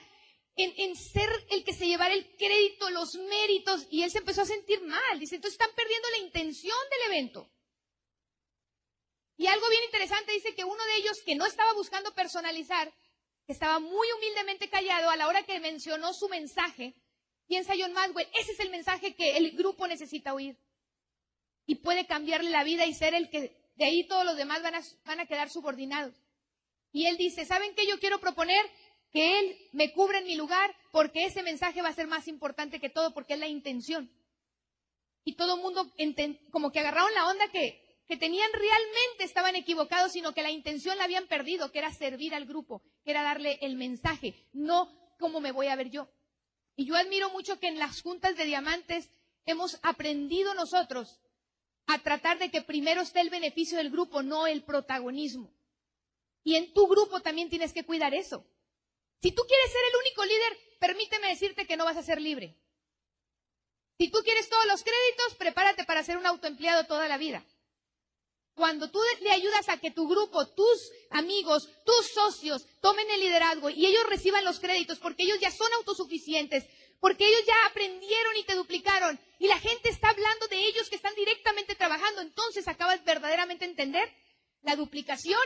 en, 0.55 0.95
ser 0.95 1.29
el 1.51 1.65
que 1.65 1.73
se 1.73 1.89
llevara 1.89 2.15
el 2.15 2.37
crédito, 2.37 2.89
los 2.91 3.17
méritos, 3.17 3.89
y 3.91 4.05
él 4.05 4.13
se 4.13 4.19
empezó 4.19 4.43
a 4.43 4.47
sentir 4.47 4.81
mal. 4.83 5.19
Dice, 5.19 5.35
entonces 5.35 5.59
están 5.61 5.75
perdiendo 5.75 6.09
la 6.11 6.19
intención 6.19 6.77
del 6.89 7.13
evento. 7.13 7.51
Y 9.39 9.49
algo 9.49 9.69
bien 9.71 9.83
interesante 9.87 10.31
dice 10.31 10.55
que 10.55 10.63
uno 10.63 10.85
de 10.85 10.97
ellos 10.99 11.21
que 11.27 11.35
no 11.35 11.47
estaba 11.47 11.73
buscando 11.73 12.15
personalizar, 12.15 12.95
que 13.47 13.53
estaba 13.53 13.81
muy 13.81 14.07
humildemente 14.19 14.71
callado 14.71 15.11
a 15.11 15.17
la 15.17 15.27
hora 15.27 15.43
que 15.43 15.59
mencionó 15.59 16.15
su 16.15 16.29
mensaje, 16.29 16.95
piensa 17.49 17.75
John 17.77 17.93
Maxwell, 17.93 18.29
ese 18.35 18.53
es 18.53 18.61
el 18.61 18.71
mensaje 18.71 19.17
que 19.17 19.37
el 19.37 19.51
grupo 19.57 19.89
necesita 19.89 20.33
oír. 20.33 20.57
Y 21.67 21.75
puede 21.75 22.07
cambiarle 22.07 22.51
la 22.51 22.63
vida 22.63 22.87
y 22.87 22.95
ser 22.95 23.15
el 23.15 23.31
que 23.31 23.60
de 23.77 23.85
ahí 23.85 24.07
todos 24.07 24.25
los 24.25 24.37
demás 24.37 24.63
van 24.63 24.75
a, 24.75 24.83
van 25.05 25.21
a 25.21 25.27
quedar 25.27 25.51
subordinados. 25.51 26.15
Y 26.93 27.07
él 27.07 27.17
dice, 27.17 27.45
¿saben 27.45 27.75
qué 27.75 27.87
yo 27.87 27.99
quiero 28.01 28.21
proponer? 28.21 28.65
que 29.11 29.39
Él 29.39 29.57
me 29.73 29.93
cubre 29.93 30.19
en 30.19 30.27
mi 30.27 30.37
lugar 30.37 30.75
porque 30.93 31.25
ese 31.25 31.43
mensaje 31.43 31.83
va 31.83 31.89
a 31.89 31.95
ser 31.95 32.07
más 32.07 32.29
importante 32.29 32.81
que 32.81 32.91
todo 32.91 33.13
porque 33.13 33.35
es 33.35 33.41
la 33.41 33.49
intención. 33.49 34.11
Y 35.25 35.35
todo 35.35 35.57
el 35.57 35.61
mundo 35.61 35.91
como 36.51 36.73
que 36.73 36.81
agarraron 36.81 37.13
la 37.15 37.29
onda 37.29 37.49
que, 37.51 38.03
que 38.09 38.17
tenían 38.17 38.51
realmente 38.53 39.25
estaban 39.25 39.57
equivocados, 39.57 40.13
sino 40.13 40.33
que 40.33 40.43
la 40.43 40.51
intención 40.51 40.97
la 40.97 41.05
habían 41.05 41.27
perdido, 41.27 41.71
que 41.71 41.79
era 41.79 41.93
servir 41.93 42.35
al 42.35 42.47
grupo, 42.47 42.83
que 43.05 43.11
era 43.11 43.23
darle 43.23 43.59
el 43.61 43.77
mensaje, 43.77 44.35
no 44.53 44.89
cómo 45.19 45.41
me 45.41 45.53
voy 45.53 45.67
a 45.67 45.77
ver 45.77 45.91
yo. 45.91 46.09
Y 46.77 46.87
yo 46.87 46.97
admiro 46.97 47.31
mucho 47.31 47.59
que 47.59 47.69
en 47.69 47.79
las 47.79 48.01
juntas 48.01 48.37
de 48.37 48.47
diamantes 48.47 49.11
hemos 49.45 49.79
aprendido 49.83 50.55
nosotros 50.55 51.21
a 51.93 51.99
tratar 51.99 52.39
de 52.39 52.51
que 52.51 52.63
primero 52.63 53.01
esté 53.03 53.21
el 53.21 53.31
beneficio 53.31 53.77
del 53.77 53.91
grupo, 53.91 54.23
no 54.23 54.47
el 54.47 54.63
protagonismo. 54.63 55.53
Y 56.45 56.55
en 56.55 56.73
tu 56.73 56.87
grupo 56.87 57.21
también 57.21 57.51
tienes 57.51 57.73
que 57.73 57.85
cuidar 57.85 58.15
eso. 58.15 58.47
Si 59.21 59.33
tú 59.33 59.43
quieres 59.43 59.73
ser 59.73 59.83
el 59.91 59.97
único 59.99 60.25
líder, 60.25 60.59
permíteme 60.79 61.29
decirte 61.29 61.67
que 61.67 61.77
no 61.77 61.85
vas 61.85 61.97
a 61.97 62.03
ser 62.03 62.21
libre. 62.21 62.57
Si 63.99 64.09
tú 64.09 64.21
quieres 64.23 64.49
todos 64.49 64.67
los 64.67 64.83
créditos, 64.83 65.35
prepárate 65.37 65.85
para 65.85 66.05
ser 66.05 66.17
un 66.17 66.27
autoempleado 66.27 66.87
toda 66.87 67.09
la 67.09 67.19
vida. 67.19 67.45
Cuando 68.55 68.91
tú 68.91 69.01
le 69.21 69.31
ayudas 69.31 69.69
a 69.69 69.79
que 69.79 69.91
tu 69.91 70.09
grupo, 70.09 70.47
tus 70.47 70.93
amigos, 71.11 71.69
tus 71.85 72.07
socios 72.13 72.67
tomen 72.81 73.11
el 73.11 73.21
liderazgo 73.21 73.69
y 73.69 73.85
ellos 73.85 74.07
reciban 74.09 74.45
los 74.45 74.61
créditos 74.61 74.99
porque 74.99 75.25
ellos 75.25 75.41
ya 75.41 75.51
son 75.51 75.73
autosuficientes, 75.75 76.67
porque 77.01 77.27
ellos 77.27 77.45
ya 77.47 77.67
aprendieron 77.67 78.37
y 78.37 78.45
te 78.45 78.55
duplicaron 78.55 79.19
y 79.39 79.49
la 79.49 79.59
gente 79.59 79.89
está 79.89 80.11
hablando 80.11 80.47
de 80.49 80.59
ellos 80.59 80.89
que 80.89 80.97
están 80.97 81.15
directamente 81.15 81.75
trabajando, 81.75 82.21
entonces 82.21 82.69
acabas 82.69 83.03
verdaderamente 83.05 83.65
entender 83.65 84.13
la 84.63 84.77
duplicación 84.77 85.41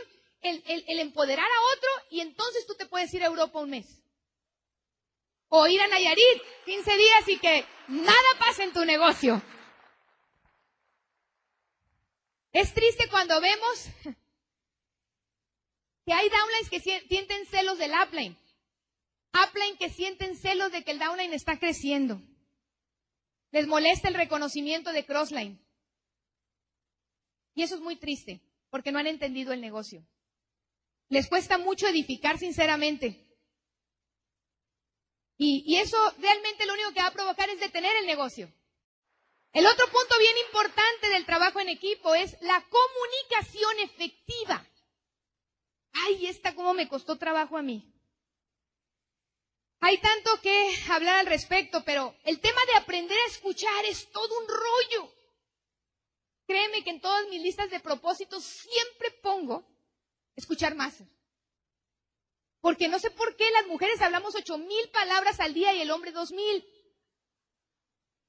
el, 0.45 1.01
empoderar 1.01 1.47
a 1.47 1.77
otro 1.77 1.89
y 2.11 2.21
entonces 2.21 2.67
tú 2.67 2.75
te 2.75 2.87
puedes 2.87 3.13
ir 3.15 3.23
a 3.23 3.27
Europa 3.27 3.61
un 3.61 3.71
mes. 3.71 4.03
O 5.49 5.67
ir 5.67 5.81
a 5.81 5.87
Nayarit 5.87 6.43
15 6.65 6.97
días 6.97 7.29
y 7.29 7.39
que 7.39 7.65
nada 7.89 8.39
pase 8.39 8.65
en 8.65 8.73
tu 8.73 8.85
negocio. 8.85 9.41
Es 12.53 12.73
triste 12.75 13.09
cuando 13.09 13.41
vemos 13.41 13.87
que 16.05 16.13
hay 16.13 16.29
downlines 16.29 16.71
que 16.71 16.81
sienten 16.81 17.47
celos 17.47 17.79
del 17.79 17.93
upline. 17.93 18.37
Upline 19.35 19.77
que 19.79 19.91
sienten 19.91 20.37
celos 20.37 20.71
de 20.71 20.85
que 20.85 20.93
el 20.93 21.01
downline 21.01 21.35
está 21.35 21.59
creciendo. 21.59 22.23
Les 23.51 23.67
molesta 23.67 24.09
el 24.09 24.15
reconocimiento 24.15 24.93
de 24.93 25.05
crossline. 25.05 25.61
Y 27.55 27.63
eso 27.63 27.75
es 27.75 27.81
muy 27.81 27.97
triste, 27.97 28.43
porque 28.71 28.93
no 28.93 28.99
han 28.99 29.09
entendido 29.09 29.53
el 29.53 29.61
negocio. 29.61 30.07
Les 31.09 31.29
cuesta 31.29 31.59
mucho 31.59 31.89
edificar 31.89 32.39
sinceramente. 32.39 33.25
Y, 35.37 35.77
eso 35.77 35.97
realmente 36.19 36.65
lo 36.65 36.75
único 36.75 36.93
que 36.93 37.01
va 37.01 37.09
a 37.09 37.13
provocar 37.13 37.51
es 37.51 37.59
detener 37.59 37.95
el 37.97 38.07
negocio. 38.07 38.53
El 39.53 39.67
otro 39.67 39.87
punto 39.87 40.19
bien 40.19 40.37
importante 40.47 41.09
del 41.11 41.27
trabajo 41.27 41.61
en 41.61 41.69
equipo 41.69 42.15
es 42.15 42.37
la 42.41 42.65
comunicación 42.69 43.81
efectiva. 43.81 44.67
Ay, 45.93 46.27
esta 46.27 46.55
cómo 46.55 46.73
me 46.75 46.89
costó 46.89 47.19
trabajo 47.19 47.57
a 47.57 47.63
mí. 47.63 47.94
Hay 49.87 49.99
tanto 49.99 50.41
que 50.41 50.75
hablar 50.89 51.17
al 51.17 51.27
respecto, 51.27 51.85
pero 51.85 52.17
el 52.25 52.41
tema 52.41 52.59
de 52.65 52.77
aprender 52.77 53.19
a 53.19 53.27
escuchar 53.27 53.85
es 53.85 54.11
todo 54.13 54.39
un 54.41 54.49
rollo. 54.49 55.13
Créeme 56.47 56.83
que 56.83 56.89
en 56.89 57.03
todas 57.03 57.29
mis 57.29 57.43
listas 57.43 57.69
de 57.69 57.81
propósitos 57.81 58.43
siempre 58.45 59.11
pongo 59.23 59.63
escuchar 60.37 60.75
más. 60.75 61.03
Porque 62.63 62.89
no 62.89 62.99
sé 62.99 63.11
por 63.11 63.37
qué 63.37 63.51
las 63.51 63.67
mujeres 63.67 64.01
hablamos 64.01 64.35
ocho 64.35 64.57
mil 64.57 64.89
palabras 64.89 65.39
al 65.39 65.53
día 65.53 65.75
y 65.75 65.83
el 65.83 65.91
hombre 65.91 66.13
dos 66.13 66.33
mil. 66.33 66.67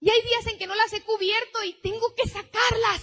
Y 0.01 0.09
hay 0.09 0.21
días 0.23 0.47
en 0.47 0.57
que 0.57 0.67
no 0.67 0.75
las 0.75 0.91
he 0.91 1.03
cubierto 1.03 1.63
y 1.63 1.71
tengo 1.75 2.13
que 2.15 2.27
sacarlas. 2.27 3.01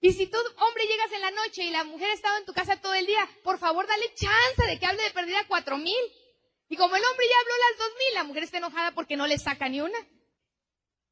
Y 0.00 0.12
si 0.12 0.26
tú, 0.26 0.36
hombre, 0.58 0.84
llegas 0.88 1.12
en 1.12 1.20
la 1.20 1.30
noche 1.30 1.62
y 1.62 1.70
la 1.70 1.84
mujer 1.84 2.10
ha 2.10 2.14
estado 2.14 2.38
en 2.38 2.44
tu 2.44 2.52
casa 2.52 2.80
todo 2.80 2.94
el 2.94 3.06
día, 3.06 3.24
por 3.44 3.60
favor, 3.60 3.86
dale 3.86 4.12
chance 4.14 4.66
de 4.66 4.80
que 4.80 4.86
hable 4.86 5.04
de 5.04 5.10
perdida 5.12 5.46
cuatro 5.46 5.78
mil. 5.78 6.23
Y 6.68 6.76
como 6.76 6.96
el 6.96 7.04
hombre 7.04 7.26
ya 7.28 7.40
habló 7.40 7.54
las 7.56 7.78
dos 7.78 7.98
mil, 7.98 8.14
la 8.14 8.24
mujer 8.24 8.42
está 8.44 8.58
enojada 8.58 8.92
porque 8.92 9.16
no 9.16 9.26
le 9.26 9.38
saca 9.38 9.68
ni 9.68 9.80
una. 9.80 9.98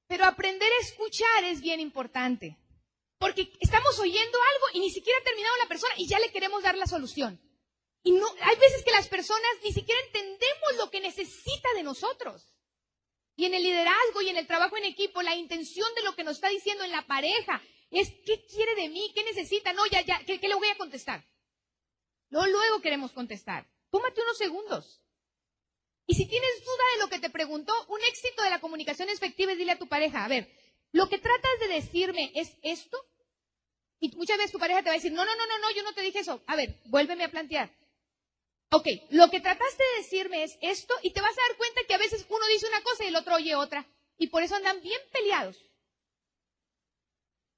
Pero 0.07 0.25
aprender 0.25 0.71
a 0.73 0.83
escuchar 0.83 1.45
es 1.45 1.61
bien 1.61 1.81
importante. 1.81 2.59
Porque 3.19 3.53
estamos 3.61 3.99
oyendo 3.99 4.38
algo 4.55 4.67
y 4.75 4.81
ni 4.81 4.91
siquiera 4.91 5.19
ha 5.21 5.25
terminado 5.25 5.57
la 5.59 5.69
persona 5.69 5.95
y 5.97 6.09
ya 6.09 6.19
le 6.19 6.33
queremos 6.33 6.62
dar 6.62 6.77
la 6.77 6.87
solución. 6.87 7.41
Y 8.03 8.12
no, 8.12 8.27
hay 8.41 8.57
veces 8.57 8.85
que 8.85 8.91
las 8.91 9.09
personas 9.09 9.51
ni 9.62 9.73
siquiera 9.73 10.01
entendemos 10.07 10.77
lo 10.77 10.91
que 10.91 11.01
necesita 11.01 11.69
de 11.77 11.85
nosotros. 11.85 12.53
Y 13.37 13.47
en 13.47 13.55
el 13.55 13.62
liderazgo 13.62 14.23
y 14.23 14.29
en 14.29 14.37
el 14.37 14.47
trabajo 14.47 14.77
en 14.77 14.85
equipo, 14.85 15.23
la 15.23 15.37
intención 15.37 15.87
de 15.95 16.03
lo 16.03 16.15
que 16.15 16.25
nos 16.25 16.37
está 16.37 16.49
diciendo 16.49 16.85
en 16.85 16.93
la 16.93 17.07
pareja 17.07 17.62
es 17.91 18.11
qué 18.27 18.45
quiere 18.47 18.75
de 18.75 18.88
mí, 18.88 19.12
qué 19.15 19.23
necesita. 19.25 19.73
No, 19.73 19.87
ya, 19.87 20.01
ya, 20.03 20.21
¿qué, 20.25 20.38
le 20.41 20.55
voy 20.55 20.69
a 20.69 20.77
contestar? 20.77 21.25
No, 22.31 22.47
luego 22.47 22.81
queremos 22.81 23.12
contestar. 23.12 23.69
Tómate 23.91 24.23
unos 24.23 24.38
segundos. 24.38 25.02
Y 26.07 26.15
si 26.15 26.27
tienes 26.27 26.65
duda 26.65 26.85
de 26.95 27.03
lo 27.03 27.09
que 27.09 27.19
te 27.19 27.31
preguntó, 27.31 27.73
un 27.88 28.01
éxito 28.09 28.43
de 28.43 28.51
la 28.51 28.61
comunicación 28.61 29.09
efectiva 29.09 29.53
es 29.53 29.59
dile 29.59 29.73
a 29.73 29.79
tu 29.79 29.88
pareja, 29.88 30.25
a 30.25 30.29
ver, 30.29 30.51
lo 30.93 31.09
que 31.09 31.19
tratas 31.19 31.61
de 31.61 31.69
decirme 31.69 32.33
es 32.35 32.53
esto, 32.62 32.99
y 34.01 34.15
muchas 34.17 34.37
veces 34.37 34.53
tu 34.53 34.59
pareja 34.59 34.83
te 34.83 34.88
va 34.88 34.95
a 34.95 34.97
decir, 34.97 35.12
no, 35.12 35.25
no, 35.25 35.37
no, 35.37 35.47
no, 35.47 35.59
no, 35.59 35.71
yo 35.71 35.85
no 35.85 35.95
te 35.95 36.03
dije 36.03 36.19
eso. 36.19 36.43
A 36.49 36.57
ver, 36.57 36.81
vuélveme 36.87 37.23
a 37.23 37.31
plantear. 37.31 37.73
Ok, 38.73 38.88
lo 39.11 39.31
que 39.31 39.41
trataste 39.41 39.85
de 39.85 40.03
decirme 40.03 40.43
es 40.43 40.59
esto 40.61 40.93
y 41.03 41.12
te 41.12 41.21
vas 41.21 41.31
a 41.38 41.49
dar 41.49 41.57
cuenta 41.57 41.83
que 41.87 41.95
a 41.95 41.99
veces 41.99 42.27
uno 42.29 42.45
dice 42.49 42.67
una 42.67 42.83
cosa 42.83 43.05
y 43.05 43.09
el 43.09 43.17
otro 43.17 43.37
oye 43.37 43.55
otra. 43.55 43.87
y 44.19 44.29
por 44.29 44.43
eso 44.43 44.57
andan 44.57 44.81
bien 44.83 45.01
peleados. 45.12 45.57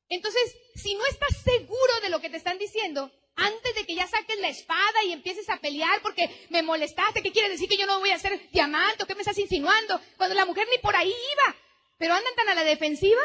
Entonces, 0.09 0.57
si 0.75 0.95
no 0.95 1.07
estás 1.07 1.37
seguro 1.43 2.01
de 2.03 2.11
lo 2.11 2.21
que 2.21 2.31
te 2.31 2.37
están 2.37 2.59
diciendo, 2.59 3.11
antes 3.37 3.75
de 3.75 3.85
que 3.85 3.95
ya 3.95 4.07
saques 4.07 4.39
la 4.41 4.49
espada 4.49 5.05
y 5.05 5.13
empieces 5.13 5.49
a 5.51 5.59
pelear 5.59 6.01
porque 6.03 6.47
me 6.51 6.63
molestaste, 6.63 7.23
¿qué 7.23 7.33
quiere 7.33 7.49
decir 7.49 7.69
que 7.69 7.77
yo 7.77 7.87
no 7.87 7.99
voy 7.99 8.11
a 8.11 8.19
ser 8.19 8.49
diamante? 8.51 9.05
¿Qué 9.07 9.15
me 9.15 9.23
estás 9.23 9.39
insinuando? 9.39 10.01
Cuando 10.17 10.35
la 10.35 10.47
mujer 10.47 10.67
ni 10.71 10.79
por 10.79 10.95
ahí 10.95 11.09
iba, 11.09 11.57
pero 11.99 12.15
andan 12.15 12.35
tan 12.35 12.49
a 12.49 12.55
la 12.55 12.65
defensiva. 12.65 13.21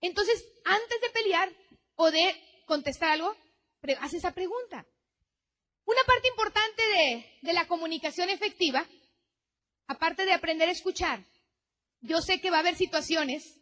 Entonces, 0.00 0.44
antes 0.64 1.00
de 1.00 1.10
pelear 1.10 1.52
o 1.94 2.10
de 2.10 2.34
contestar 2.66 3.10
algo, 3.10 3.36
haz 4.00 4.14
esa 4.14 4.32
pregunta. 4.32 4.86
Una 5.84 6.02
parte 6.04 6.28
importante 6.28 6.82
de, 6.82 7.38
de 7.42 7.52
la 7.52 7.66
comunicación 7.66 8.28
efectiva, 8.30 8.86
aparte 9.86 10.24
de 10.24 10.32
aprender 10.32 10.68
a 10.68 10.72
escuchar, 10.72 11.24
yo 12.00 12.20
sé 12.20 12.40
que 12.40 12.50
va 12.50 12.56
a 12.58 12.60
haber 12.60 12.76
situaciones 12.76 13.61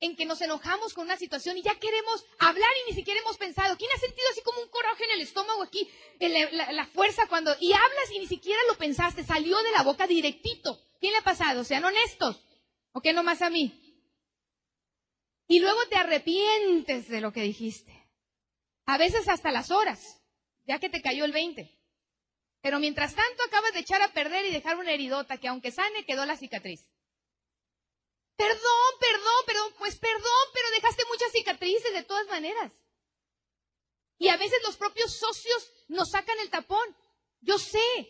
en 0.00 0.16
que 0.16 0.24
nos 0.24 0.40
enojamos 0.40 0.94
con 0.94 1.04
una 1.04 1.16
situación 1.16 1.58
y 1.58 1.62
ya 1.62 1.78
queremos 1.78 2.24
hablar 2.38 2.70
y 2.82 2.90
ni 2.90 2.96
siquiera 2.96 3.20
hemos 3.20 3.36
pensado. 3.36 3.76
¿Quién 3.76 3.90
ha 3.94 4.00
sentido 4.00 4.26
así 4.30 4.40
como 4.42 4.62
un 4.62 4.68
coraje 4.68 5.04
en 5.04 5.10
el 5.12 5.20
estómago 5.20 5.62
aquí, 5.62 5.88
la, 6.18 6.86
fuerza 6.86 7.26
cuando, 7.28 7.54
y 7.60 7.72
hablas 7.72 8.10
y 8.14 8.18
ni 8.18 8.26
siquiera 8.26 8.60
lo 8.68 8.76
pensaste, 8.76 9.24
salió 9.24 9.56
de 9.62 9.72
la 9.72 9.82
boca 9.82 10.06
directito? 10.06 10.80
¿Quién 10.98 11.12
le 11.12 11.18
ha 11.18 11.24
pasado? 11.24 11.64
Sean 11.64 11.84
honestos. 11.84 12.42
¿O 12.92 13.00
qué 13.00 13.12
nomás 13.12 13.42
a 13.42 13.50
mí? 13.50 13.76
Y 15.46 15.60
luego 15.60 15.80
te 15.88 15.96
arrepientes 15.96 17.08
de 17.08 17.20
lo 17.20 17.32
que 17.32 17.42
dijiste. 17.42 17.92
A 18.86 18.98
veces 18.98 19.28
hasta 19.28 19.52
las 19.52 19.70
horas, 19.70 20.20
ya 20.66 20.78
que 20.78 20.88
te 20.88 21.02
cayó 21.02 21.24
el 21.24 21.32
20. 21.32 21.78
Pero 22.62 22.78
mientras 22.78 23.14
tanto 23.14 23.42
acabas 23.44 23.72
de 23.72 23.80
echar 23.80 24.02
a 24.02 24.12
perder 24.12 24.46
y 24.46 24.50
dejar 24.50 24.76
una 24.76 24.92
heridota 24.92 25.38
que 25.38 25.48
aunque 25.48 25.70
sane 25.70 26.04
quedó 26.04 26.24
la 26.24 26.36
cicatriz. 26.36 26.88
Perdón, 28.40 28.92
perdón, 28.98 29.44
perdón, 29.44 29.74
pues 29.76 29.96
perdón, 29.98 30.44
pero 30.54 30.70
dejaste 30.70 31.04
muchas 31.04 31.30
cicatrices 31.30 31.92
de 31.92 32.04
todas 32.04 32.26
maneras. 32.28 32.72
Y 34.16 34.28
a 34.28 34.38
veces 34.38 34.58
los 34.64 34.78
propios 34.78 35.12
socios 35.12 35.70
nos 35.88 36.12
sacan 36.12 36.38
el 36.38 36.48
tapón. 36.48 36.96
Yo 37.42 37.58
sé. 37.58 38.08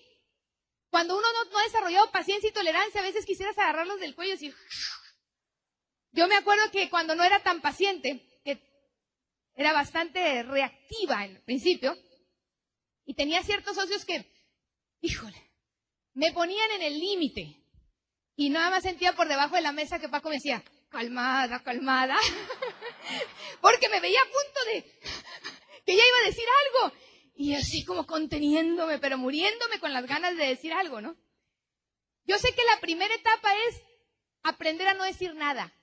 Cuando 0.88 1.18
uno 1.18 1.26
no, 1.32 1.58
ha 1.58 1.62
desarrollado 1.64 2.12
paciencia 2.12 2.48
y 2.48 2.52
tolerancia, 2.52 3.00
a 3.00 3.04
veces 3.04 3.26
quisieras 3.26 3.58
agarrarlos 3.58 3.98
del 3.98 4.14
cuello 4.14 4.30
y 4.30 4.34
decir... 4.34 4.56
Yo 6.12 6.28
me 6.28 6.36
acuerdo 6.36 6.70
que 6.70 6.88
cuando 6.90 7.16
no 7.16 7.24
era 7.24 7.42
tan 7.42 7.60
paciente, 7.60 8.40
que 8.44 8.62
era 9.56 9.72
bastante 9.72 10.44
reactiva 10.44 11.24
en 11.24 11.42
principio, 11.44 11.98
y 13.04 13.14
tenía 13.14 13.42
ciertos 13.42 13.74
socios 13.74 14.04
que, 14.04 14.32
híjole, 15.00 15.50
me 16.14 16.32
ponían 16.32 16.70
en 16.70 16.82
el 16.82 17.00
límite. 17.00 17.59
Y 18.40 18.48
nada 18.48 18.70
más 18.70 18.84
sentía 18.84 19.14
por 19.14 19.28
debajo 19.28 19.56
de 19.56 19.60
la 19.60 19.70
mesa 19.70 19.98
que 19.98 20.08
Paco 20.08 20.30
me 20.30 20.36
decía, 20.36 20.64
calmada, 20.88 21.62
calmada. 21.62 22.16
Porque 23.60 23.90
me 23.90 24.00
veía 24.00 24.18
a 24.18 24.24
punto 24.24 24.64
de 24.72 24.82
que 25.84 25.94
ya 25.94 26.02
iba 26.02 26.18
a 26.22 26.26
decir 26.26 26.46
algo. 26.64 26.96
Y 27.34 27.54
así 27.54 27.84
como 27.84 28.06
conteniéndome, 28.06 28.98
pero 28.98 29.18
muriéndome 29.18 29.78
con 29.78 29.92
las 29.92 30.06
ganas 30.06 30.38
de 30.38 30.46
decir 30.46 30.72
algo, 30.72 31.02
¿no? 31.02 31.18
Yo 32.24 32.38
sé 32.38 32.54
que 32.54 32.64
la 32.64 32.80
primera 32.80 33.14
etapa 33.14 33.52
es 33.68 33.82
aprender 34.42 34.88
a 34.88 34.94
no 34.94 35.04
decir 35.04 35.34
nada, 35.34 35.74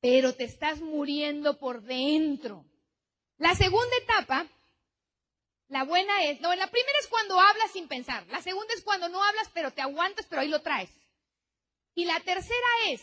pero 0.00 0.34
te 0.34 0.44
estás 0.44 0.80
muriendo 0.80 1.58
por 1.58 1.82
dentro. 1.82 2.64
La 3.36 3.54
segunda 3.54 3.94
etapa, 3.98 4.46
la 5.68 5.84
buena 5.84 6.24
es, 6.24 6.40
no, 6.40 6.54
la 6.54 6.68
primera 6.68 6.98
es 7.00 7.08
cuando 7.08 7.38
hablas 7.38 7.70
sin 7.72 7.86
pensar. 7.86 8.26
La 8.28 8.40
segunda 8.40 8.72
es 8.72 8.82
cuando 8.82 9.10
no 9.10 9.22
hablas, 9.22 9.50
pero 9.52 9.72
te 9.72 9.82
aguantas, 9.82 10.24
pero 10.24 10.40
ahí 10.40 10.48
lo 10.48 10.62
traes. 10.62 10.88
Y 11.96 12.04
la 12.04 12.20
tercera 12.20 12.68
es, 12.90 13.00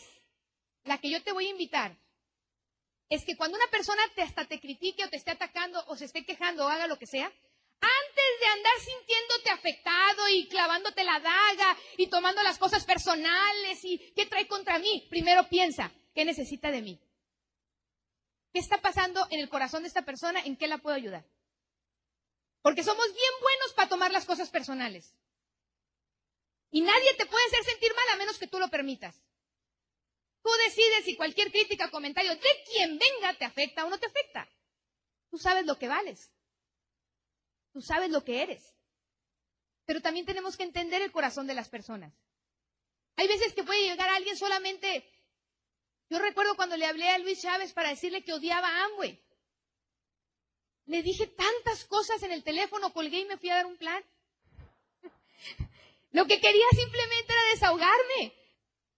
la 0.84 0.98
que 0.98 1.10
yo 1.10 1.20
te 1.20 1.32
voy 1.32 1.48
a 1.48 1.50
invitar, 1.50 1.98
es 3.10 3.24
que 3.24 3.36
cuando 3.36 3.58
una 3.58 3.66
persona 3.66 4.00
te 4.14 4.22
hasta 4.22 4.44
te 4.46 4.60
critique 4.60 5.04
o 5.04 5.10
te 5.10 5.16
esté 5.16 5.32
atacando 5.32 5.84
o 5.88 5.96
se 5.96 6.04
esté 6.04 6.24
quejando 6.24 6.64
o 6.64 6.68
haga 6.68 6.86
lo 6.86 6.96
que 6.96 7.08
sea, 7.08 7.26
antes 7.26 8.40
de 8.40 8.46
andar 8.46 8.72
sintiéndote 8.78 9.50
afectado 9.50 10.28
y 10.28 10.46
clavándote 10.46 11.02
la 11.02 11.18
daga 11.18 11.76
y 11.98 12.06
tomando 12.06 12.40
las 12.44 12.56
cosas 12.56 12.84
personales 12.84 13.84
y 13.84 13.98
qué 14.14 14.26
trae 14.26 14.46
contra 14.46 14.78
mí, 14.78 15.08
primero 15.10 15.48
piensa, 15.48 15.90
¿qué 16.14 16.24
necesita 16.24 16.70
de 16.70 16.82
mí? 16.82 17.00
¿Qué 18.52 18.60
está 18.60 18.80
pasando 18.80 19.26
en 19.32 19.40
el 19.40 19.48
corazón 19.48 19.82
de 19.82 19.88
esta 19.88 20.04
persona? 20.04 20.38
¿En 20.44 20.56
qué 20.56 20.68
la 20.68 20.78
puedo 20.78 20.94
ayudar? 20.94 21.26
Porque 22.62 22.84
somos 22.84 23.06
bien 23.06 23.32
buenos 23.40 23.72
para 23.74 23.88
tomar 23.88 24.12
las 24.12 24.24
cosas 24.24 24.50
personales. 24.50 25.16
Y 26.74 26.80
nadie 26.80 27.14
te 27.14 27.26
puede 27.26 27.44
hacer 27.46 27.62
sentir 27.62 27.94
mal 27.94 28.08
a 28.08 28.16
menos 28.16 28.36
que 28.36 28.48
tú 28.48 28.58
lo 28.58 28.68
permitas. 28.68 29.22
Tú 30.42 30.50
decides 30.64 31.04
si 31.04 31.14
cualquier 31.14 31.52
crítica 31.52 31.86
o 31.86 31.90
comentario 31.92 32.34
de 32.34 32.64
quien 32.66 32.98
venga 32.98 33.32
te 33.38 33.44
afecta 33.44 33.84
o 33.84 33.90
no 33.90 34.00
te 34.00 34.06
afecta. 34.06 34.48
Tú 35.30 35.38
sabes 35.38 35.66
lo 35.66 35.78
que 35.78 35.86
vales. 35.86 36.32
Tú 37.72 37.80
sabes 37.80 38.10
lo 38.10 38.24
que 38.24 38.42
eres. 38.42 38.74
Pero 39.84 40.00
también 40.00 40.26
tenemos 40.26 40.56
que 40.56 40.64
entender 40.64 41.00
el 41.00 41.12
corazón 41.12 41.46
de 41.46 41.54
las 41.54 41.68
personas. 41.68 42.12
Hay 43.14 43.28
veces 43.28 43.52
que 43.52 43.62
puede 43.62 43.86
llegar 43.86 44.08
alguien 44.08 44.36
solamente. 44.36 45.08
Yo 46.10 46.18
recuerdo 46.18 46.56
cuando 46.56 46.76
le 46.76 46.86
hablé 46.86 47.08
a 47.08 47.18
Luis 47.18 47.40
Chávez 47.40 47.72
para 47.72 47.90
decirle 47.90 48.24
que 48.24 48.32
odiaba 48.32 48.66
a 48.66 48.84
Amway. 48.86 49.24
Le 50.86 51.04
dije 51.04 51.28
tantas 51.28 51.84
cosas 51.84 52.20
en 52.24 52.32
el 52.32 52.42
teléfono, 52.42 52.92
colgué 52.92 53.20
y 53.20 53.26
me 53.26 53.38
fui 53.38 53.50
a 53.50 53.54
dar 53.54 53.66
un 53.66 53.76
plan. 53.76 54.04
Lo 56.14 56.26
que 56.28 56.40
quería 56.40 56.66
simplemente 56.70 57.32
era 57.32 57.50
desahogarme. 57.50 58.32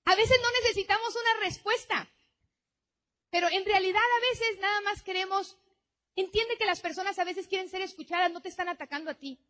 A 0.04 0.14
veces 0.14 0.38
no 0.42 0.50
necesitamos 0.60 1.16
una 1.16 1.44
respuesta. 1.46 2.06
Pero 3.30 3.48
en 3.48 3.64
realidad 3.64 4.02
a 4.02 4.20
veces 4.20 4.58
nada 4.60 4.82
más 4.82 5.02
queremos, 5.02 5.56
entiende 6.14 6.58
que 6.58 6.66
las 6.66 6.82
personas 6.82 7.18
a 7.18 7.24
veces 7.24 7.48
quieren 7.48 7.70
ser 7.70 7.80
escuchadas, 7.80 8.30
no 8.30 8.42
te 8.42 8.50
están 8.50 8.68
atacando 8.68 9.10
a 9.10 9.14
ti. 9.14 9.40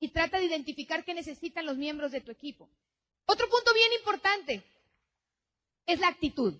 Y 0.00 0.08
trata 0.08 0.38
de 0.38 0.46
identificar 0.46 1.04
qué 1.04 1.14
necesitan 1.14 1.66
los 1.66 1.76
miembros 1.76 2.10
de 2.10 2.20
tu 2.20 2.32
equipo. 2.32 2.68
Otro 3.26 3.48
punto 3.48 3.72
bien 3.74 3.92
importante 3.92 4.64
es 5.86 6.00
la 6.00 6.08
actitud. 6.08 6.52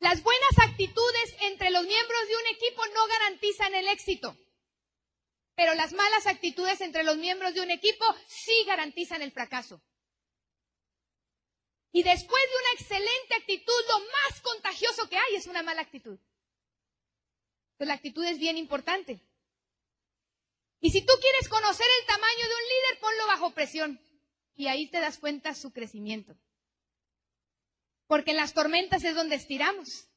Las 0.00 0.22
buenas 0.22 0.58
actitudes 0.70 1.36
entre 1.42 1.70
los 1.70 1.84
miembros 1.84 2.28
de 2.28 2.36
un 2.36 2.46
equipo 2.46 2.82
no 2.94 3.06
garantizan 3.08 3.74
el 3.74 3.88
éxito. 3.88 4.38
Pero 5.54 5.74
las 5.74 5.92
malas 5.92 6.26
actitudes 6.26 6.80
entre 6.80 7.04
los 7.04 7.16
miembros 7.16 7.54
de 7.54 7.60
un 7.60 7.70
equipo 7.70 8.04
sí 8.26 8.64
garantizan 8.66 9.22
el 9.22 9.32
fracaso. 9.32 9.80
Y 11.92 12.02
después 12.02 12.42
de 12.42 12.56
una 12.56 12.72
excelente 12.72 13.34
actitud, 13.36 13.84
lo 13.88 14.00
más 14.00 14.40
contagioso 14.40 15.08
que 15.08 15.16
hay 15.16 15.36
es 15.36 15.46
una 15.46 15.62
mala 15.62 15.82
actitud. 15.82 16.18
La 17.78 17.94
actitud 17.94 18.24
es 18.24 18.38
bien 18.38 18.56
importante. 18.56 19.20
Y 20.80 20.90
si 20.90 21.02
tú 21.02 21.12
quieres 21.20 21.48
conocer 21.48 21.86
el 22.00 22.06
tamaño 22.06 22.48
de 22.48 22.54
un 22.54 22.68
líder, 22.68 23.00
ponlo 23.00 23.26
bajo 23.26 23.54
presión. 23.54 24.00
Y 24.56 24.66
ahí 24.66 24.88
te 24.88 25.00
das 25.00 25.18
cuenta 25.18 25.54
su 25.54 25.72
crecimiento. 25.72 26.36
Porque 28.06 28.32
en 28.32 28.38
las 28.38 28.54
tormentas 28.54 29.04
es 29.04 29.14
donde 29.14 29.36
estiramos. 29.36 30.08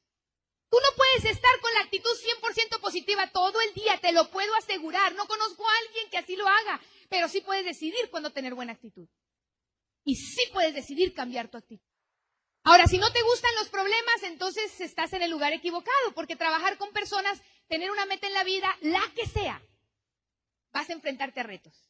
Tú 0.70 0.76
no 0.76 0.96
puedes 0.96 1.36
estar 1.36 1.60
con 1.60 1.72
la 1.74 1.80
actitud 1.80 2.10
100% 2.10 2.80
positiva 2.80 3.30
todo 3.30 3.60
el 3.60 3.72
día, 3.74 3.98
te 3.98 4.12
lo 4.12 4.30
puedo 4.30 4.54
asegurar. 4.56 5.14
No 5.14 5.26
conozco 5.26 5.66
a 5.66 5.78
alguien 5.86 6.10
que 6.10 6.18
así 6.18 6.36
lo 6.36 6.46
haga, 6.46 6.80
pero 7.08 7.28
sí 7.28 7.40
puedes 7.40 7.64
decidir 7.64 8.10
cuándo 8.10 8.30
tener 8.30 8.54
buena 8.54 8.72
actitud. 8.72 9.08
Y 10.04 10.16
sí 10.16 10.42
puedes 10.52 10.74
decidir 10.74 11.14
cambiar 11.14 11.48
tu 11.48 11.56
actitud. 11.56 11.84
Ahora, 12.64 12.86
si 12.86 12.98
no 12.98 13.10
te 13.12 13.22
gustan 13.22 13.54
los 13.54 13.70
problemas, 13.70 14.22
entonces 14.24 14.78
estás 14.80 15.12
en 15.14 15.22
el 15.22 15.30
lugar 15.30 15.54
equivocado, 15.54 16.12
porque 16.14 16.36
trabajar 16.36 16.76
con 16.76 16.92
personas, 16.92 17.40
tener 17.66 17.90
una 17.90 18.04
meta 18.04 18.26
en 18.26 18.34
la 18.34 18.44
vida, 18.44 18.76
la 18.82 19.02
que 19.14 19.26
sea, 19.26 19.62
vas 20.70 20.90
a 20.90 20.92
enfrentarte 20.92 21.40
a 21.40 21.44
retos. 21.44 21.88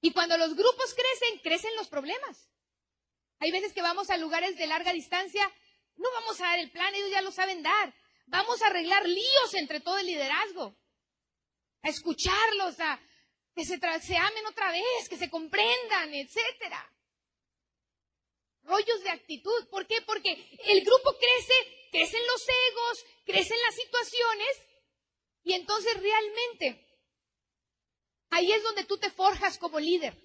Y 0.00 0.12
cuando 0.12 0.36
los 0.36 0.56
grupos 0.56 0.94
crecen, 0.94 1.38
crecen 1.38 1.76
los 1.76 1.88
problemas. 1.88 2.50
Hay 3.38 3.52
veces 3.52 3.72
que 3.72 3.82
vamos 3.82 4.10
a 4.10 4.16
lugares 4.16 4.56
de 4.56 4.66
larga 4.66 4.92
distancia 4.92 5.48
no 6.02 6.10
vamos 6.12 6.40
a 6.40 6.44
dar 6.44 6.58
el 6.58 6.70
plan, 6.70 6.94
ellos 6.94 7.10
ya 7.10 7.22
lo 7.22 7.30
saben 7.30 7.62
dar. 7.62 7.94
Vamos 8.26 8.60
a 8.62 8.66
arreglar 8.66 9.06
líos 9.06 9.54
entre 9.54 9.80
todo 9.80 9.98
el 9.98 10.06
liderazgo. 10.06 10.76
A 11.82 11.88
escucharlos, 11.88 12.78
a 12.80 13.00
que 13.54 13.64
se, 13.64 13.78
se 13.78 14.16
amen 14.16 14.46
otra 14.46 14.72
vez, 14.72 15.08
que 15.08 15.16
se 15.16 15.30
comprendan, 15.30 16.14
etcétera. 16.14 16.90
Rollos 18.62 19.02
de 19.02 19.10
actitud. 19.10 19.68
¿Por 19.70 19.86
qué? 19.86 20.02
Porque 20.02 20.32
el 20.64 20.84
grupo 20.84 21.16
crece, 21.18 21.88
crecen 21.90 22.26
los 22.26 22.42
egos, 22.48 23.04
crecen 23.24 23.58
las 23.66 23.74
situaciones, 23.74 24.62
y 25.44 25.54
entonces 25.54 25.94
realmente 26.00 26.86
ahí 28.30 28.52
es 28.52 28.62
donde 28.62 28.84
tú 28.84 28.98
te 28.98 29.10
forjas 29.10 29.58
como 29.58 29.78
líder. 29.80 30.16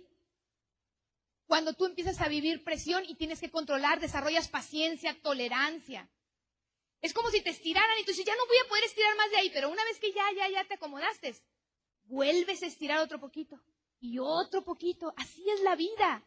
Cuando 1.48 1.74
tú 1.74 1.86
empiezas 1.86 2.20
a 2.20 2.28
vivir 2.28 2.64
presión 2.64 3.04
y 3.08 3.16
tienes 3.16 3.40
que 3.40 3.50
controlar, 3.50 4.02
desarrollas 4.02 4.50
paciencia, 4.50 5.18
tolerancia. 5.22 6.10
Es 7.02 7.14
como 7.14 7.30
si 7.30 7.42
te 7.42 7.52
estiraran 7.52 7.98
y 8.00 8.04
tú 8.04 8.12
dices, 8.12 8.26
ya 8.26 8.36
no 8.36 8.46
voy 8.48 8.58
a 8.58 8.68
poder 8.68 8.84
estirar 8.84 9.16
más 9.16 9.32
de 9.32 9.38
ahí, 9.38 9.50
pero 9.52 9.70
una 9.70 9.84
vez 9.86 9.98
que 10.00 10.12
ya, 10.12 10.26
ya, 10.36 10.50
ya 10.50 10.66
te 10.66 10.74
acomodaste, 10.74 11.36
vuelves 12.04 12.64
a 12.64 12.66
estirar 12.66 13.00
otro 13.00 13.20
poquito 13.20 13.62
y 14.02 14.20
otro 14.20 14.64
poquito. 14.64 15.14
Así 15.16 15.50
es 15.50 15.62
la 15.62 15.76
vida. 15.76 16.24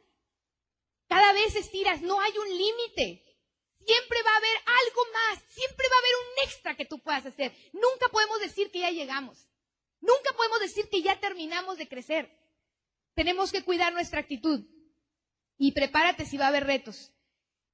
Cada 1.06 1.32
vez 1.34 1.54
estiras, 1.54 2.00
no 2.00 2.18
hay 2.18 2.32
un 2.38 2.48
límite. 2.48 3.24
Siempre 3.84 4.22
va 4.22 4.30
a 4.32 4.36
haber 4.36 4.56
algo 4.56 5.02
más, 5.12 5.42
siempre 5.48 5.86
va 5.88 5.96
a 5.96 5.98
haber 5.98 6.12
un 6.14 6.48
extra 6.48 6.76
que 6.76 6.86
tú 6.86 6.98
puedas 6.98 7.26
hacer. 7.26 7.52
Nunca 7.72 8.08
podemos 8.10 8.40
decir 8.40 8.70
que 8.70 8.80
ya 8.80 8.90
llegamos. 8.90 9.48
Nunca 10.00 10.32
podemos 10.34 10.60
decir 10.60 10.88
que 10.88 11.02
ya 11.02 11.20
terminamos 11.20 11.76
de 11.76 11.88
crecer. 11.88 12.30
Tenemos 13.14 13.52
que 13.52 13.64
cuidar 13.64 13.92
nuestra 13.92 14.20
actitud. 14.20 14.64
Y 15.60 15.72
prepárate 15.72 16.24
si 16.24 16.38
va 16.38 16.46
a 16.46 16.48
haber 16.48 16.64
retos. 16.64 17.12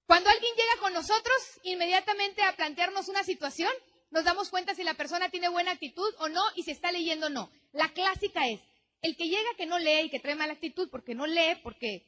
Cuando 0.06 0.28
alguien 0.28 0.52
llega 0.56 0.80
con 0.80 0.92
nosotros, 0.92 1.36
inmediatamente 1.62 2.42
a 2.42 2.56
plantearnos 2.56 3.08
una 3.08 3.22
situación, 3.22 3.70
nos 4.10 4.24
damos 4.24 4.50
cuenta 4.50 4.74
si 4.74 4.82
la 4.82 4.94
persona 4.94 5.30
tiene 5.30 5.48
buena 5.48 5.70
actitud 5.70 6.12
o 6.18 6.28
no 6.28 6.42
y 6.56 6.64
si 6.64 6.72
está 6.72 6.90
leyendo 6.90 7.26
o 7.26 7.30
no. 7.30 7.48
La 7.70 7.92
clásica 7.92 8.48
es, 8.48 8.60
el 9.02 9.16
que 9.16 9.28
llega 9.28 9.54
que 9.56 9.66
no 9.66 9.78
lee 9.78 10.06
y 10.06 10.10
que 10.10 10.18
trae 10.18 10.34
mala 10.34 10.54
actitud 10.54 10.88
porque 10.90 11.14
no 11.14 11.28
lee, 11.28 11.60
porque 11.62 12.04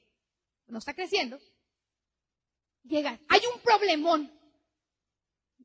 no 0.67 0.79
está 0.79 0.95
creciendo, 0.95 1.39
llega, 2.83 3.21
hay 3.29 3.41
un 3.55 3.61
problemón. 3.61 4.33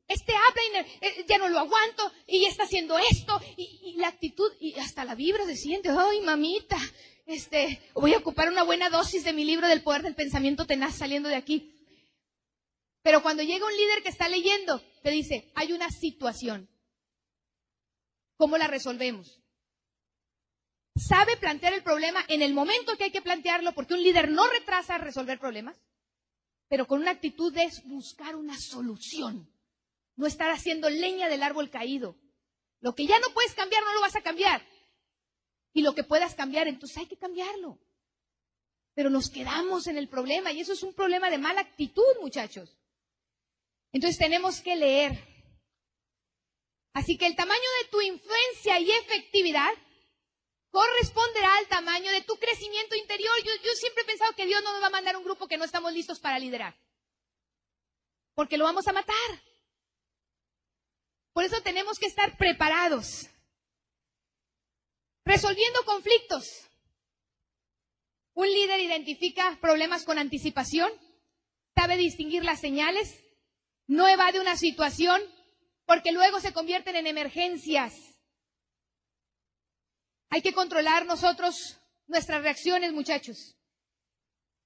Este 0.06 0.32
habla 0.32 0.86
y 1.00 1.06
eh, 1.06 1.24
ya 1.26 1.38
no 1.38 1.48
lo 1.48 1.58
aguanto 1.58 2.12
y 2.28 2.44
está 2.44 2.62
haciendo 2.62 2.96
esto 2.98 3.40
y, 3.56 3.96
la 3.96 4.08
actitud 4.08 4.52
y 4.60 4.78
hasta 4.78 5.04
la 5.04 5.16
vibra 5.16 5.44
se 5.46 5.56
siente, 5.56 5.88
ay 5.88 6.20
mamita, 6.20 6.76
este, 7.26 7.80
voy 7.94 8.14
a 8.14 8.18
ocupar 8.18 8.48
una 8.48 8.62
buena 8.62 8.90
dosis 8.90 9.24
de 9.24 9.32
mi 9.32 9.44
libro 9.44 9.66
del 9.66 9.82
poder 9.82 10.02
del 10.02 10.14
pensamiento 10.14 10.66
tenaz 10.66 10.96
saliendo 10.96 11.28
de 11.28 11.36
aquí. 11.36 11.70
Pero 13.02 13.22
cuando 13.22 13.42
llega 13.42 13.66
un 13.66 13.76
líder 13.76 14.02
que 14.02 14.08
está 14.08 14.28
leyendo, 14.28 14.80
te 15.02 15.10
dice, 15.10 15.52
hay 15.54 15.72
una 15.72 15.90
situación. 15.90 16.68
¿Cómo 18.36 18.56
la 18.56 18.66
resolvemos? 18.66 19.40
¿Sabe 20.96 21.36
plantear 21.36 21.74
el 21.74 21.82
problema 21.82 22.24
en 22.28 22.40
el 22.40 22.54
momento 22.54 22.96
que 22.96 23.04
hay 23.04 23.10
que 23.10 23.22
plantearlo? 23.22 23.74
Porque 23.74 23.94
un 23.94 24.02
líder 24.02 24.30
no 24.30 24.46
retrasa 24.46 24.96
resolver 24.98 25.38
problemas, 25.38 25.76
pero 26.68 26.86
con 26.86 27.00
una 27.00 27.10
actitud 27.10 27.52
de 27.52 27.68
buscar 27.84 28.36
una 28.36 28.58
solución. 28.58 29.50
No 30.16 30.26
estar 30.26 30.50
haciendo 30.50 30.88
leña 30.88 31.28
del 31.28 31.42
árbol 31.42 31.70
caído. 31.70 32.16
Lo 32.80 32.94
que 32.94 33.06
ya 33.06 33.18
no 33.18 33.28
puedes 33.34 33.54
cambiar, 33.54 33.82
no 33.82 33.94
lo 33.94 34.00
vas 34.00 34.14
a 34.14 34.22
cambiar. 34.22 34.64
Y 35.74 35.82
lo 35.82 35.94
que 35.94 36.04
puedas 36.04 36.34
cambiar, 36.34 36.68
entonces 36.68 36.96
hay 36.96 37.06
que 37.06 37.18
cambiarlo. 37.18 37.78
Pero 38.94 39.10
nos 39.10 39.28
quedamos 39.28 39.88
en 39.88 39.98
el 39.98 40.08
problema 40.08 40.52
y 40.52 40.60
eso 40.60 40.72
es 40.72 40.82
un 40.82 40.94
problema 40.94 41.28
de 41.28 41.36
mala 41.36 41.60
actitud, 41.60 42.02
muchachos. 42.22 42.78
Entonces 43.92 44.16
tenemos 44.16 44.60
que 44.60 44.76
leer. 44.76 45.18
Así 46.94 47.18
que 47.18 47.26
el 47.26 47.34
tamaño 47.34 47.60
de 47.82 47.88
tu 47.90 48.00
influencia 48.00 48.78
y 48.78 48.90
efectividad 48.90 49.72
corresponderá 50.70 51.56
al 51.56 51.66
tamaño 51.66 52.10
de 52.12 52.22
tu 52.22 52.36
crecimiento 52.36 52.94
interior. 52.94 53.32
Yo, 53.44 53.72
siempre 53.74 54.02
he 54.02 54.06
pensado 54.06 54.32
que 54.34 54.46
Dios 54.46 54.62
no 54.62 54.72
nos 54.72 54.82
va 54.82 54.86
a 54.86 54.90
mandar 54.90 55.16
un 55.16 55.24
grupo 55.24 55.48
que 55.48 55.56
no 55.56 55.64
estamos 55.64 55.92
listos 55.92 56.20
para 56.20 56.38
liderar. 56.38 56.76
Porque 58.34 58.56
lo 58.56 58.64
vamos 58.64 58.86
a 58.86 58.92
matar. 58.92 59.14
Por 61.32 61.42
eso 61.42 61.60
tenemos 61.62 61.98
que 61.98 62.06
estar 62.06 62.36
preparados. 62.36 63.28
Resolviendo 65.24 65.84
conflictos. 65.86 66.68
Un 68.34 68.46
líder 68.46 68.80
identifica 68.80 69.58
problemas 69.60 70.04
con 70.04 70.18
anticipación, 70.18 70.90
sabe 71.74 71.96
distinguir 71.96 72.44
las 72.44 72.60
señales, 72.60 73.24
no 73.86 74.06
evade 74.06 74.40
una 74.40 74.56
situación 74.56 75.22
porque 75.86 76.12
luego 76.12 76.40
se 76.40 76.52
convierten 76.52 76.96
en 76.96 77.06
emergencias. 77.06 77.94
Hay 80.28 80.42
que 80.42 80.52
controlar 80.52 81.06
nosotros 81.06 81.78
nuestras 82.06 82.42
reacciones, 82.42 82.92
muchachos. 82.92 83.56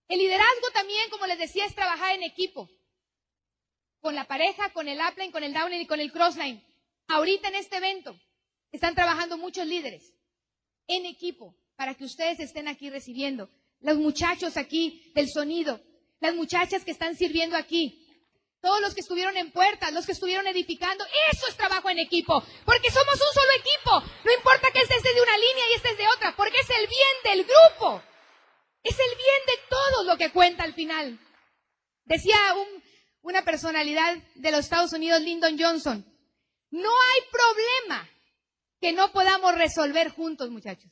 El 0.08 0.18
liderazgo 0.18 0.70
también, 0.72 1.08
como 1.10 1.26
les 1.26 1.38
decía, 1.38 1.66
es 1.66 1.74
trabajar 1.74 2.14
en 2.14 2.22
equipo. 2.22 2.68
Con 4.00 4.14
la 4.14 4.26
pareja, 4.26 4.72
con 4.72 4.88
el 4.88 4.98
upline, 4.98 5.30
con 5.30 5.44
el 5.44 5.52
downline 5.52 5.82
y 5.82 5.86
con 5.86 6.00
el 6.00 6.10
crossline. 6.10 6.64
Ahorita 7.06 7.48
en 7.48 7.56
este 7.56 7.76
evento 7.76 8.18
están 8.72 8.94
trabajando 8.94 9.36
muchos 9.36 9.66
líderes 9.66 10.17
en 10.88 11.06
equipo 11.06 11.54
para 11.76 11.94
que 11.94 12.04
ustedes 12.04 12.40
estén 12.40 12.66
aquí 12.66 12.90
recibiendo. 12.90 13.48
Los 13.80 13.96
muchachos 13.96 14.56
aquí 14.56 15.12
del 15.14 15.28
sonido, 15.28 15.80
las 16.20 16.34
muchachas 16.34 16.84
que 16.84 16.90
están 16.90 17.14
sirviendo 17.14 17.56
aquí, 17.56 18.04
todos 18.60 18.80
los 18.80 18.94
que 18.94 19.02
estuvieron 19.02 19.36
en 19.36 19.52
puertas, 19.52 19.92
los 19.92 20.04
que 20.04 20.12
estuvieron 20.12 20.46
edificando, 20.48 21.04
eso 21.30 21.46
es 21.46 21.56
trabajo 21.56 21.88
en 21.90 22.00
equipo, 22.00 22.42
porque 22.64 22.90
somos 22.90 23.14
un 23.14 23.34
solo 23.34 23.52
equipo. 23.60 24.22
No 24.24 24.32
importa 24.32 24.72
que 24.72 24.80
este 24.80 24.96
esté 24.96 25.14
de 25.14 25.22
una 25.22 25.38
línea 25.38 25.64
y 25.70 25.74
este 25.74 25.90
es 25.90 25.98
de 25.98 26.08
otra, 26.08 26.34
porque 26.36 26.58
es 26.58 26.70
el 26.70 26.86
bien 26.88 27.16
del 27.24 27.46
grupo. 27.46 28.02
Es 28.82 28.98
el 28.98 29.16
bien 29.16 29.40
de 29.46 29.62
todos 29.68 30.06
lo 30.06 30.16
que 30.16 30.32
cuenta 30.32 30.64
al 30.64 30.74
final. 30.74 31.18
Decía 32.04 32.36
una 33.22 33.44
personalidad 33.44 34.16
de 34.34 34.50
los 34.50 34.60
Estados 34.60 34.92
Unidos, 34.92 35.20
Lyndon 35.20 35.56
Johnson, 35.58 36.04
no 36.70 36.90
hay 36.90 37.20
problema 37.30 38.08
que 38.80 38.92
no 38.92 39.12
podamos 39.12 39.54
resolver 39.54 40.10
juntos, 40.10 40.50
muchachos. 40.50 40.90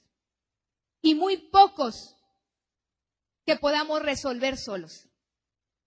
Y 1.03 1.15
muy 1.15 1.37
pocos 1.37 2.17
que 3.45 3.57
podamos 3.57 4.03
resolver 4.03 4.57
solos. 4.57 5.09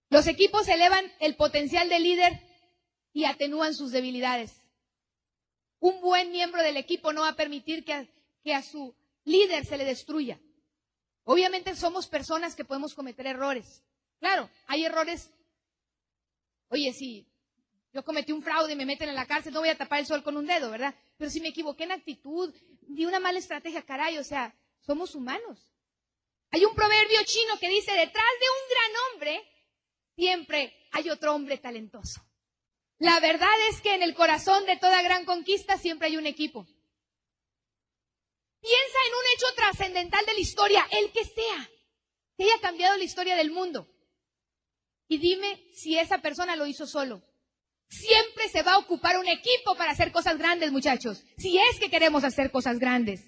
Los 0.09 0.27
equipos 0.27 0.67
elevan 0.67 1.05
el 1.19 1.35
potencial 1.35 1.89
del 1.89 2.03
líder 2.03 2.41
y 3.13 3.25
atenúan 3.25 3.75
sus 3.75 3.91
debilidades. 3.91 4.61
Un 5.79 6.01
buen 6.01 6.31
miembro 6.31 6.61
del 6.63 6.77
equipo 6.77 7.13
no 7.13 7.21
va 7.21 7.29
a 7.29 7.35
permitir 7.35 7.85
que 7.85 8.53
a, 8.53 8.61
su 8.63 8.95
líder 9.23 9.65
se 9.65 9.77
le 9.77 9.85
destruya. 9.85 10.39
Obviamente 11.25 11.75
somos 11.75 12.07
personas 12.07 12.55
que 12.55 12.65
podemos 12.65 12.95
cometer 12.95 13.27
errores. 13.27 13.83
Claro, 14.19 14.49
hay 14.67 14.85
errores. 14.85 15.29
Oye, 16.69 16.91
si 16.93 17.28
yo 17.91 18.03
cometí 18.03 18.31
un 18.31 18.43
fraude 18.43 18.73
y 18.73 18.75
me 18.75 18.85
meten 18.85 19.09
en 19.09 19.15
la 19.15 19.25
cárcel, 19.25 19.53
no 19.53 19.61
voy 19.61 19.69
a 19.69 19.77
tapar 19.77 19.99
el 19.99 20.05
sol 20.05 20.23
con 20.23 20.37
un 20.37 20.45
dedo, 20.45 20.69
¿verdad? 20.69 20.93
Pero 21.17 21.31
si 21.31 21.41
me 21.41 21.49
equivoqué 21.49 21.85
en 21.85 21.91
actitud, 21.91 22.53
di 22.81 23.05
una 23.05 23.19
mala 23.19 23.39
estrategia, 23.39 23.83
caray, 23.83 24.17
o 24.17 24.23
sea, 24.23 24.55
somos 24.81 25.15
humanos. 25.15 25.67
Hay 26.51 26.65
un 26.65 26.75
proverbio 26.75 27.19
chino 27.25 27.59
que 27.59 27.69
dice, 27.69 27.91
detrás 27.91 28.25
de 28.39 28.45
un 28.47 28.69
gran 28.69 28.91
hombre 29.13 29.49
siempre 30.15 30.87
hay 30.91 31.09
otro 31.09 31.33
hombre 31.33 31.57
talentoso. 31.57 32.21
La 32.97 33.19
verdad 33.19 33.53
es 33.69 33.81
que 33.81 33.95
en 33.95 34.03
el 34.03 34.13
corazón 34.13 34.65
de 34.65 34.77
toda 34.77 35.01
gran 35.01 35.25
conquista 35.25 35.77
siempre 35.77 36.07
hay 36.07 36.17
un 36.17 36.25
equipo. 36.25 36.65
Piensa 38.59 38.97
en 39.07 39.13
un 39.13 39.23
hecho 39.35 39.55
trascendental 39.55 40.25
de 40.25 40.33
la 40.33 40.39
historia, 40.39 40.85
el 40.91 41.11
que 41.13 41.23
sea, 41.23 41.69
que 42.37 42.43
haya 42.43 42.59
cambiado 42.59 42.97
la 42.97 43.03
historia 43.05 43.35
del 43.37 43.51
mundo. 43.51 43.87
Y 45.07 45.17
dime 45.17 45.65
si 45.73 45.97
esa 45.97 46.19
persona 46.19 46.57
lo 46.57 46.67
hizo 46.67 46.85
solo. 46.85 47.23
Siempre 47.89 48.47
se 48.49 48.61
va 48.61 48.73
a 48.73 48.77
ocupar 48.77 49.17
un 49.17 49.27
equipo 49.27 49.75
para 49.75 49.91
hacer 49.91 50.11
cosas 50.11 50.37
grandes, 50.37 50.71
muchachos. 50.71 51.23
Si 51.37 51.57
es 51.57 51.79
que 51.79 51.89
queremos 51.89 52.23
hacer 52.23 52.51
cosas 52.51 52.77
grandes. 52.77 53.21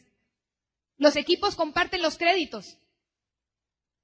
Los 0.97 1.15
equipos 1.15 1.55
comparten 1.55 2.01
los 2.01 2.17
créditos 2.17 2.77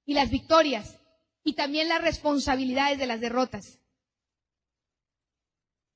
y 0.05 0.15
las 0.15 0.31
victorias 0.31 0.99
y 1.43 1.53
también 1.53 1.87
las 1.87 2.01
responsabilidades 2.01 2.97
de 2.97 3.05
las 3.05 3.21
derrotas. 3.21 3.79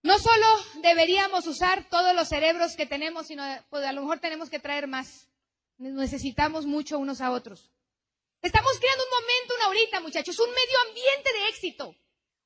No 0.03 0.19
solo 0.19 0.45
deberíamos 0.81 1.47
usar 1.47 1.89
todos 1.89 2.15
los 2.15 2.27
cerebros 2.27 2.75
que 2.75 2.85
tenemos, 2.85 3.27
sino 3.27 3.43
pues, 3.69 3.83
a 3.83 3.93
lo 3.93 4.01
mejor 4.01 4.19
tenemos 4.19 4.49
que 4.49 4.59
traer 4.59 4.87
más. 4.87 5.27
Necesitamos 5.77 6.67
mucho 6.67 6.99
unos 6.99 7.21
a 7.21 7.31
otros. 7.31 7.71
Estamos 8.41 8.71
creando 8.79 9.03
un 9.03 9.21
momento, 9.21 9.55
una 9.55 9.65
ahorita, 9.65 9.99
muchachos, 10.01 10.39
un 10.39 10.49
medio 10.49 10.79
ambiente 10.87 11.33
de 11.33 11.49
éxito. 11.49 11.95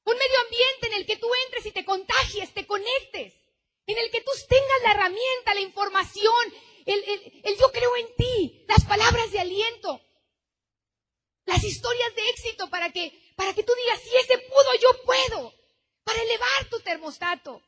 Un 0.06 0.18
medio 0.18 0.40
ambiente 0.40 0.88
en 0.88 0.94
el 0.94 1.06
que 1.06 1.18
tú 1.18 1.28
entres 1.46 1.66
y 1.66 1.72
te 1.72 1.86
contagies, 1.86 2.54
te 2.54 2.66
conectes. 2.66 3.34
En 3.88 3.98
el 3.98 4.10
que 4.12 4.22
tú 4.22 4.32
tengas 4.48 4.82
la 4.84 4.92
herramienta, 4.92 5.54
la 5.54 5.62
información, 5.62 6.54
el, 6.86 7.58
yo 7.60 7.72
creo 7.72 7.96
en 7.98 8.16
ti, 8.16 8.66
las 8.68 8.86
palabras 8.86 9.32
de 9.32 9.40
aliento 9.40 10.02
las 11.46 11.64
historias 11.64 12.16
de 12.16 12.30
éxito 12.30 12.70
para 12.70 12.92
que, 12.92 13.14
para 13.36 13.54
que 13.54 13.64
tú 13.64 13.72
digas, 13.84 14.02
si 14.02 14.16
ese 14.16 14.38
pudo, 14.40 14.76
yo 14.82 15.04
puedo, 15.04 15.54
para 16.04 16.22
elevar 16.22 16.70
tu 16.70 16.80
termostato. 16.80 17.62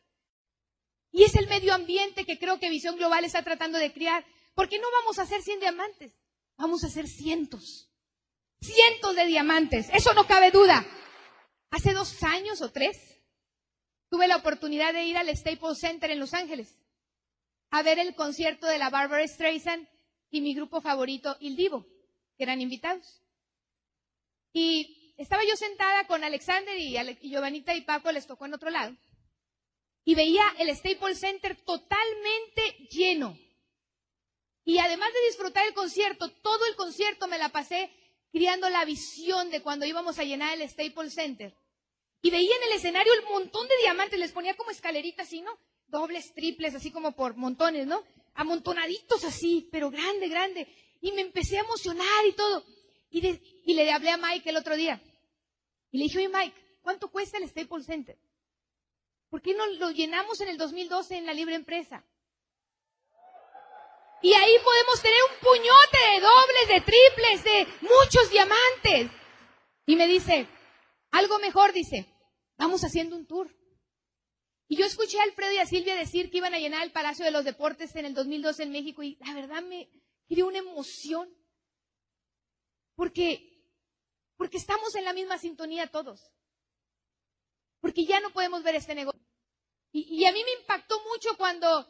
Y 1.11 1.23
es 1.23 1.35
el 1.35 1.47
medio 1.47 1.73
ambiente 1.73 2.25
que 2.25 2.38
creo 2.38 2.59
que 2.59 2.69
Visión 2.69 2.97
Global 2.97 3.23
está 3.23 3.43
tratando 3.43 3.77
de 3.77 3.93
criar, 3.93 4.25
porque 4.55 4.79
no 4.79 4.88
vamos 4.99 5.19
a 5.19 5.23
hacer 5.23 5.41
100 5.41 5.59
diamantes, 5.59 6.13
vamos 6.57 6.83
a 6.83 6.88
hacer 6.88 7.07
cientos, 7.07 7.89
cientos 8.59 9.15
de 9.15 9.25
diamantes, 9.25 9.88
eso 9.93 10.13
no 10.13 10.27
cabe 10.27 10.51
duda. 10.51 10.85
Hace 11.70 11.93
dos 11.93 12.24
años 12.24 12.61
o 12.61 12.72
tres, 12.72 13.22
tuve 14.09 14.28
la 14.28 14.38
oportunidad 14.38 14.93
de 14.93 15.05
ir 15.05 15.18
al 15.18 15.36
Staples 15.36 15.80
Center 15.80 16.11
en 16.11 16.20
Los 16.20 16.34
Ángeles 16.34 16.78
a 17.72 17.84
ver 17.84 17.99
el 17.99 18.15
concierto 18.15 18.68
de 18.68 18.78
la 18.78 18.89
Barbara 18.89 19.28
Streisand 19.28 19.88
y 20.30 20.41
mi 20.41 20.53
grupo 20.53 20.82
favorito, 20.82 21.36
Il 21.39 21.55
Divo, 21.55 21.86
que 22.38 22.43
eran 22.43 22.61
invitados. 22.61 23.22
Y 24.53 25.13
estaba 25.18 25.43
yo 25.43 25.55
sentada 25.55 26.07
con 26.07 26.24
Alexander 26.24 26.78
y, 26.78 26.95
Giovanita 27.22 27.74
y 27.76 27.82
Paco 27.82 28.11
les 28.11 28.28
tocó 28.28 28.45
en 28.45 28.53
otro 28.53 28.70
lado. 28.70 28.95
Y 30.05 30.15
veía 30.15 30.43
el 30.59 30.74
Staples 30.76 31.20
Center 31.20 31.55
totalmente 31.63 32.88
lleno. 32.89 33.38
Y 34.63 34.80
además 34.80 35.11
de 35.13 35.28
disfrutar 35.28 35.65
el 35.68 35.74
concierto, 35.74 36.30
todo 36.41 36.65
el 36.65 36.76
concierto 36.76 37.28
me 37.28 37.38
la 37.38 37.49
pasé 37.49 37.91
criando 38.38 38.69
la 38.69 38.85
visión 38.85 39.49
de 39.49 39.63
cuando 39.63 39.88
íbamos 39.88 40.19
a 40.19 40.23
llenar 40.23 40.53
el 40.53 40.69
Staples 40.69 41.15
Center. 41.15 41.55
y 42.21 42.29
veía 42.29 42.55
en 42.55 42.63
el 42.69 42.77
escenario 42.77 43.11
el 43.13 43.23
montón 43.23 43.67
de 43.67 43.77
diamantes, 43.81 44.19
les 44.19 44.31
ponía 44.31 44.55
como 44.55 44.69
escaleritas 44.69 45.25
así, 45.25 45.41
¿no? 45.41 45.57
Dobles, 45.88 46.33
triples, 46.35 46.75
así 46.75 46.91
como 46.91 47.13
por 47.13 47.35
montones, 47.35 47.88
¿no? 47.88 48.03
Amontonaditos 48.35 49.23
así, 49.23 49.67
pero 49.71 49.89
grande, 49.89 50.27
grande. 50.27 50.67
Y 51.01 51.13
me 51.13 51.21
empecé 51.21 51.57
a 51.57 51.61
emocionar 51.61 52.25
y 52.27 52.33
todo. 52.33 52.63
Y, 53.09 53.25
y 53.65 53.73
le 53.73 53.91
hablé 53.91 54.11
a 54.11 54.17
Mike 54.17 54.49
el 54.49 54.57
otro 54.57 54.75
día. 54.75 55.01
Y 55.91 55.97
le 55.97 56.03
dije, 56.03 56.19
oye 56.19 56.29
Mike, 56.29 56.55
¿cuánto 56.83 57.09
cuesta 57.09 57.39
el 57.39 57.49
Staples 57.49 57.88
Center? 57.88 58.19
¿Por 59.29 59.41
qué 59.41 59.55
no 59.55 59.65
lo 59.65 59.89
llenamos 59.89 60.39
en 60.41 60.49
el 60.49 60.57
2012 60.57 61.17
en 61.17 61.25
la 61.25 61.33
libre 61.33 61.55
empresa? 61.55 62.05
Y 64.22 64.34
ahí 64.34 64.53
podemos 64.63 65.01
tener 65.01 65.20
un 65.32 65.39
puñote 65.39 65.97
de 66.11 66.20
dobles, 66.20 66.68
de 66.70 66.82
triples, 66.82 67.43
de 67.43 67.68
muchos 67.82 68.30
diamantes. 68.32 69.11
Y 69.86 69.95
me 69.95 70.07
dice, 70.07 70.47
algo 71.11 71.39
mejor, 71.39 71.72
dice, 71.72 72.07
vamos 72.57 72.84
haciendo 72.84 73.15
un 73.15 73.28
tour. 73.28 73.55
Y 74.68 74.76
yo 74.76 74.86
escuché 74.86 75.20
a 75.20 75.24
Alfredo 75.24 75.53
y 75.53 75.59
a 75.59 75.65
Silvia 75.65 75.95
decir 75.95 76.30
que 76.30 76.38
iban 76.38 76.53
a 76.53 76.59
llenar 76.59 76.84
el 76.84 76.91
Palacio 76.91 77.24
de 77.24 77.32
los 77.32 77.45
Deportes 77.45 77.95
en 77.95 78.05
el 78.05 78.13
2012 78.13 78.63
en 78.63 78.72
México 78.72 79.01
y 79.03 79.18
la 79.26 79.34
verdad 79.34 79.61
me 79.61 79.89
dio 80.28 80.47
una 80.47 80.57
emoción. 80.57 81.34
Porque, 82.95 83.63
porque 84.36 84.57
estamos 84.57 84.95
en 84.95 85.05
la 85.05 85.13
misma 85.13 85.38
sintonía 85.38 85.88
todos. 85.88 86.32
Porque 87.80 88.05
ya 88.05 88.20
no 88.20 88.32
podemos 88.32 88.63
ver 88.63 88.76
este 88.76 88.95
negocio. 88.95 89.22
Y, 89.91 90.01
y 90.15 90.26
a 90.26 90.34
mí 90.34 90.43
me 90.43 90.59
impactó 90.61 90.99
mucho 91.11 91.38
cuando, 91.38 91.88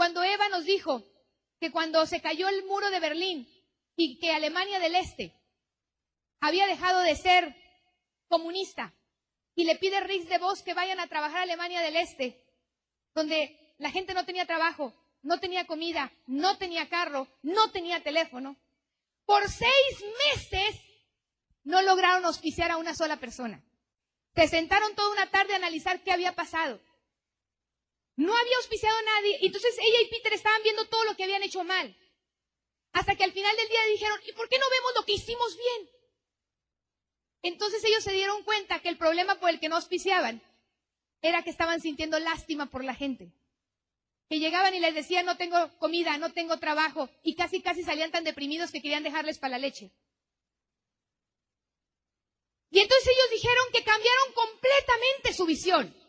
cuando 0.00 0.22
Eva 0.22 0.48
nos 0.48 0.64
dijo 0.64 1.04
que 1.60 1.70
cuando 1.70 2.06
se 2.06 2.22
cayó 2.22 2.48
el 2.48 2.64
muro 2.64 2.88
de 2.88 3.00
Berlín 3.00 3.46
y 3.96 4.18
que 4.18 4.32
Alemania 4.32 4.78
del 4.78 4.94
Este 4.94 5.38
había 6.40 6.66
dejado 6.66 7.00
de 7.00 7.14
ser 7.14 7.54
comunista 8.26 8.94
y 9.54 9.64
le 9.64 9.76
pide 9.76 10.00
Rix 10.00 10.26
de 10.30 10.38
Vos 10.38 10.62
que 10.62 10.72
vayan 10.72 11.00
a 11.00 11.06
trabajar 11.06 11.40
a 11.40 11.42
Alemania 11.42 11.82
del 11.82 11.96
Este, 11.96 12.42
donde 13.14 13.74
la 13.76 13.90
gente 13.90 14.14
no 14.14 14.24
tenía 14.24 14.46
trabajo, 14.46 14.94
no 15.20 15.38
tenía 15.38 15.66
comida, 15.66 16.10
no 16.26 16.56
tenía 16.56 16.88
carro, 16.88 17.28
no 17.42 17.70
tenía 17.70 18.02
teléfono. 18.02 18.56
Por 19.26 19.50
seis 19.50 20.02
meses 20.28 20.80
no 21.62 21.82
lograron 21.82 22.24
auspiciar 22.24 22.70
a 22.70 22.78
una 22.78 22.94
sola 22.94 23.18
persona. 23.18 23.62
Se 24.34 24.48
sentaron 24.48 24.94
toda 24.94 25.12
una 25.12 25.30
tarde 25.30 25.52
a 25.52 25.56
analizar 25.56 26.02
qué 26.02 26.10
había 26.10 26.34
pasado. 26.34 26.80
No 28.20 28.36
había 28.36 28.56
auspiciado 28.58 28.98
a 28.98 29.02
nadie. 29.02 29.38
Entonces 29.40 29.74
ella 29.78 30.02
y 30.02 30.10
Peter 30.10 30.34
estaban 30.34 30.62
viendo 30.62 30.86
todo 30.88 31.04
lo 31.04 31.16
que 31.16 31.24
habían 31.24 31.42
hecho 31.42 31.64
mal. 31.64 31.96
Hasta 32.92 33.16
que 33.16 33.24
al 33.24 33.32
final 33.32 33.56
del 33.56 33.68
día 33.68 33.82
dijeron, 33.86 34.20
¿y 34.26 34.32
por 34.32 34.46
qué 34.50 34.58
no 34.58 34.66
vemos 34.68 34.92
lo 34.96 35.06
que 35.06 35.14
hicimos 35.14 35.56
bien? 35.56 35.90
Entonces 37.42 37.82
ellos 37.82 38.04
se 38.04 38.12
dieron 38.12 38.42
cuenta 38.42 38.80
que 38.80 38.90
el 38.90 38.98
problema 38.98 39.40
por 39.40 39.48
el 39.48 39.58
que 39.58 39.70
no 39.70 39.76
auspiciaban 39.76 40.42
era 41.22 41.42
que 41.42 41.48
estaban 41.48 41.80
sintiendo 41.80 42.18
lástima 42.18 42.66
por 42.66 42.84
la 42.84 42.94
gente. 42.94 43.32
Que 44.28 44.38
llegaban 44.38 44.74
y 44.74 44.80
les 44.80 44.94
decían, 44.94 45.24
no 45.24 45.38
tengo 45.38 45.70
comida, 45.78 46.18
no 46.18 46.30
tengo 46.30 46.58
trabajo, 46.58 47.08
y 47.22 47.36
casi 47.36 47.62
casi 47.62 47.82
salían 47.84 48.10
tan 48.10 48.24
deprimidos 48.24 48.70
que 48.70 48.82
querían 48.82 49.02
dejarles 49.02 49.38
para 49.38 49.52
la 49.52 49.58
leche. 49.58 49.92
Y 52.70 52.80
entonces 52.80 53.08
ellos 53.08 53.30
dijeron 53.30 53.64
que 53.72 53.82
cambiaron 53.82 54.32
completamente 54.34 55.32
su 55.32 55.46
visión. 55.46 55.99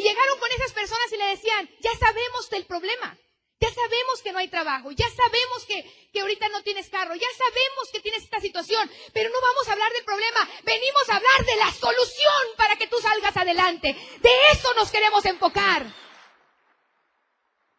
Y 0.00 0.02
llegaron 0.02 0.38
con 0.38 0.50
esas 0.52 0.72
personas 0.72 1.12
y 1.12 1.16
le 1.18 1.26
decían, 1.26 1.68
ya 1.80 1.94
sabemos 1.98 2.48
del 2.48 2.64
problema. 2.64 3.18
Ya 3.60 3.70
sabemos 3.70 4.22
que 4.22 4.32
no 4.32 4.38
hay 4.38 4.48
trabajo, 4.48 4.90
ya 4.92 5.06
sabemos 5.10 5.66
que, 5.66 6.08
que 6.10 6.20
ahorita 6.20 6.48
no 6.48 6.62
tienes 6.62 6.88
carro, 6.88 7.14
ya 7.14 7.26
sabemos 7.36 7.90
que 7.92 8.00
tienes 8.00 8.22
esta 8.22 8.40
situación, 8.40 8.90
pero 9.12 9.28
no 9.28 9.38
vamos 9.42 9.68
a 9.68 9.72
hablar 9.72 9.92
del 9.92 10.04
problema, 10.04 10.48
venimos 10.62 11.06
a 11.06 11.16
hablar 11.16 11.44
de 11.44 11.56
la 11.56 11.70
solución 11.70 12.42
para 12.56 12.76
que 12.76 12.86
tú 12.86 12.96
salgas 13.02 13.36
adelante. 13.36 13.94
De 14.22 14.30
eso 14.52 14.72
nos 14.72 14.90
queremos 14.90 15.22
enfocar. 15.26 15.84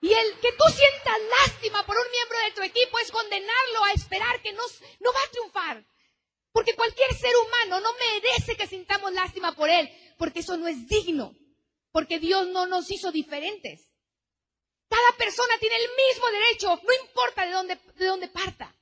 Y 0.02 0.14
el 0.14 0.40
que 0.42 0.52
tú 0.52 0.66
sientas 0.66 1.18
lástima 1.40 1.84
por 1.88 1.98
un 1.98 2.12
miembro 2.12 2.38
de 2.38 2.52
tu 2.52 2.62
equipo 2.62 3.00
es 3.00 3.10
condenarlo 3.10 3.84
a 3.86 3.94
esperar 3.94 4.44
que 4.44 4.54
no, 4.54 4.64
no 5.00 5.12
va 5.12 5.24
a 5.24 5.32
triunfar. 5.32 5.84
Porque 6.52 6.76
cualquier 6.76 7.16
ser 7.16 7.34
humano 7.36 7.80
no 7.80 7.92
merece 7.94 8.56
que 8.56 8.68
sintamos 8.68 9.12
lástima 9.12 9.56
por 9.56 9.72
él, 9.72 9.90
porque 10.20 10.42
eso 10.42 10.56
no 10.58 10.68
es 10.68 10.88
digno, 10.88 11.34
porque 11.92 12.20
Dios 12.20 12.48
no 12.48 12.68
nos 12.68 12.90
hizo 12.92 13.12
diferentes. 13.12 13.92
Cada 14.90 15.18
persona 15.18 15.58
tiene 15.60 15.76
el 15.78 15.90
mismo 16.10 16.28
derecho, 16.32 16.68
no 16.84 17.06
importa 17.06 17.46
de 17.46 17.52
dónde, 17.52 17.80
de 17.96 18.06
dónde 18.06 18.28
parta. 18.28 18.76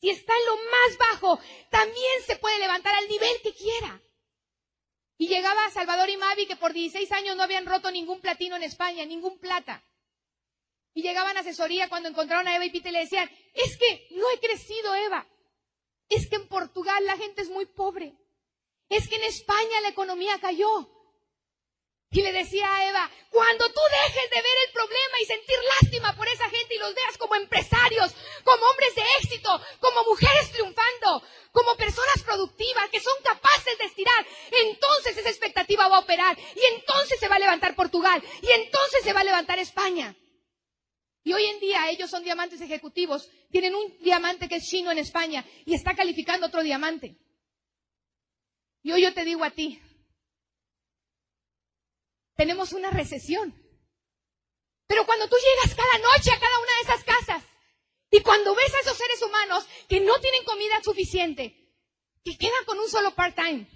Si 0.00 0.10
está 0.10 0.32
en 0.36 0.46
lo 0.46 0.56
más 0.56 0.98
bajo, 0.98 1.40
también 1.70 2.22
se 2.26 2.36
puede 2.36 2.58
levantar 2.58 2.94
al 2.94 3.08
nivel 3.08 3.40
que 3.42 3.54
quiera. 3.54 4.02
Y 5.18 5.28
llegaba 5.28 5.70
Salvador 5.70 6.10
y 6.10 6.16
Mavi, 6.16 6.46
que 6.46 6.56
por 6.56 6.72
16 6.72 7.10
años 7.12 7.36
no 7.36 7.42
habían 7.42 7.66
roto 7.66 7.90
ningún 7.90 8.20
platino 8.20 8.56
en 8.56 8.62
España, 8.62 9.04
ningún 9.04 9.38
plata. 9.38 9.82
Y 10.92 11.02
llegaban 11.02 11.36
a 11.36 11.40
asesoría 11.40 11.88
cuando 11.88 12.08
encontraron 12.08 12.48
a 12.48 12.56
Eva 12.56 12.64
y 12.64 12.70
Pite 12.70 12.90
y 12.90 12.92
le 12.92 13.00
decían, 13.00 13.30
es 13.54 13.76
que 13.78 14.08
no 14.12 14.30
he 14.30 14.38
crecido, 14.40 14.94
Eva. 14.94 15.26
Es 16.08 16.28
que 16.28 16.36
en 16.36 16.48
Portugal 16.48 17.04
la 17.04 17.16
gente 17.16 17.42
es 17.42 17.50
muy 17.50 17.66
pobre. 17.66 18.16
Es 18.88 19.08
que 19.08 19.16
en 19.16 19.24
España 19.24 19.80
la 19.82 19.88
economía 19.88 20.38
cayó. 20.40 20.95
Y 22.16 22.22
le 22.22 22.32
decía 22.32 22.66
a 22.74 22.88
Eva, 22.88 23.10
cuando 23.28 23.68
tú 23.68 23.80
dejes 23.90 24.30
de 24.30 24.36
ver 24.36 24.58
el 24.66 24.72
problema 24.72 25.20
y 25.20 25.26
sentir 25.26 25.56
lástima 25.82 26.16
por 26.16 26.26
esa 26.26 26.48
gente 26.48 26.74
y 26.74 26.78
los 26.78 26.94
veas 26.94 27.18
como 27.18 27.34
empresarios, 27.34 28.14
como 28.42 28.64
hombres 28.64 28.94
de 28.94 29.02
éxito, 29.20 29.60
como 29.80 30.02
mujeres 30.04 30.50
triunfando, 30.50 31.22
como 31.52 31.76
personas 31.76 32.22
productivas 32.24 32.88
que 32.88 33.00
son 33.00 33.12
capaces 33.22 33.76
de 33.76 33.84
estirar, 33.84 34.26
entonces 34.50 35.18
esa 35.18 35.28
expectativa 35.28 35.88
va 35.88 35.96
a 35.98 36.00
operar 36.00 36.38
y 36.38 36.74
entonces 36.76 37.20
se 37.20 37.28
va 37.28 37.36
a 37.36 37.38
levantar 37.38 37.76
Portugal 37.76 38.22
y 38.40 38.50
entonces 38.50 39.02
se 39.02 39.12
va 39.12 39.20
a 39.20 39.24
levantar 39.24 39.58
España. 39.58 40.16
Y 41.22 41.34
hoy 41.34 41.44
en 41.44 41.60
día 41.60 41.90
ellos 41.90 42.08
son 42.08 42.24
diamantes 42.24 42.62
ejecutivos, 42.62 43.28
tienen 43.50 43.74
un 43.74 43.94
diamante 43.98 44.48
que 44.48 44.56
es 44.56 44.64
chino 44.64 44.90
en 44.90 44.96
España 44.96 45.44
y 45.66 45.74
está 45.74 45.94
calificando 45.94 46.46
otro 46.46 46.62
diamante. 46.62 47.18
Y 48.82 48.92
hoy 48.92 49.02
yo 49.02 49.12
te 49.12 49.24
digo 49.26 49.44
a 49.44 49.50
ti, 49.50 49.82
tenemos 52.36 52.72
una 52.72 52.90
recesión. 52.90 53.54
Pero 54.86 55.04
cuando 55.04 55.28
tú 55.28 55.36
llegas 55.36 55.74
cada 55.74 55.98
noche 55.98 56.30
a 56.30 56.38
cada 56.38 56.58
una 56.58 56.76
de 56.76 56.82
esas 56.82 57.04
casas 57.04 57.42
y 58.10 58.20
cuando 58.20 58.54
ves 58.54 58.72
a 58.74 58.80
esos 58.80 58.96
seres 58.96 59.20
humanos 59.22 59.66
que 59.88 60.00
no 60.00 60.20
tienen 60.20 60.44
comida 60.44 60.80
suficiente, 60.82 61.74
que 62.22 62.38
quedan 62.38 62.64
con 62.66 62.78
un 62.78 62.88
solo 62.88 63.14
part-time, 63.14 63.66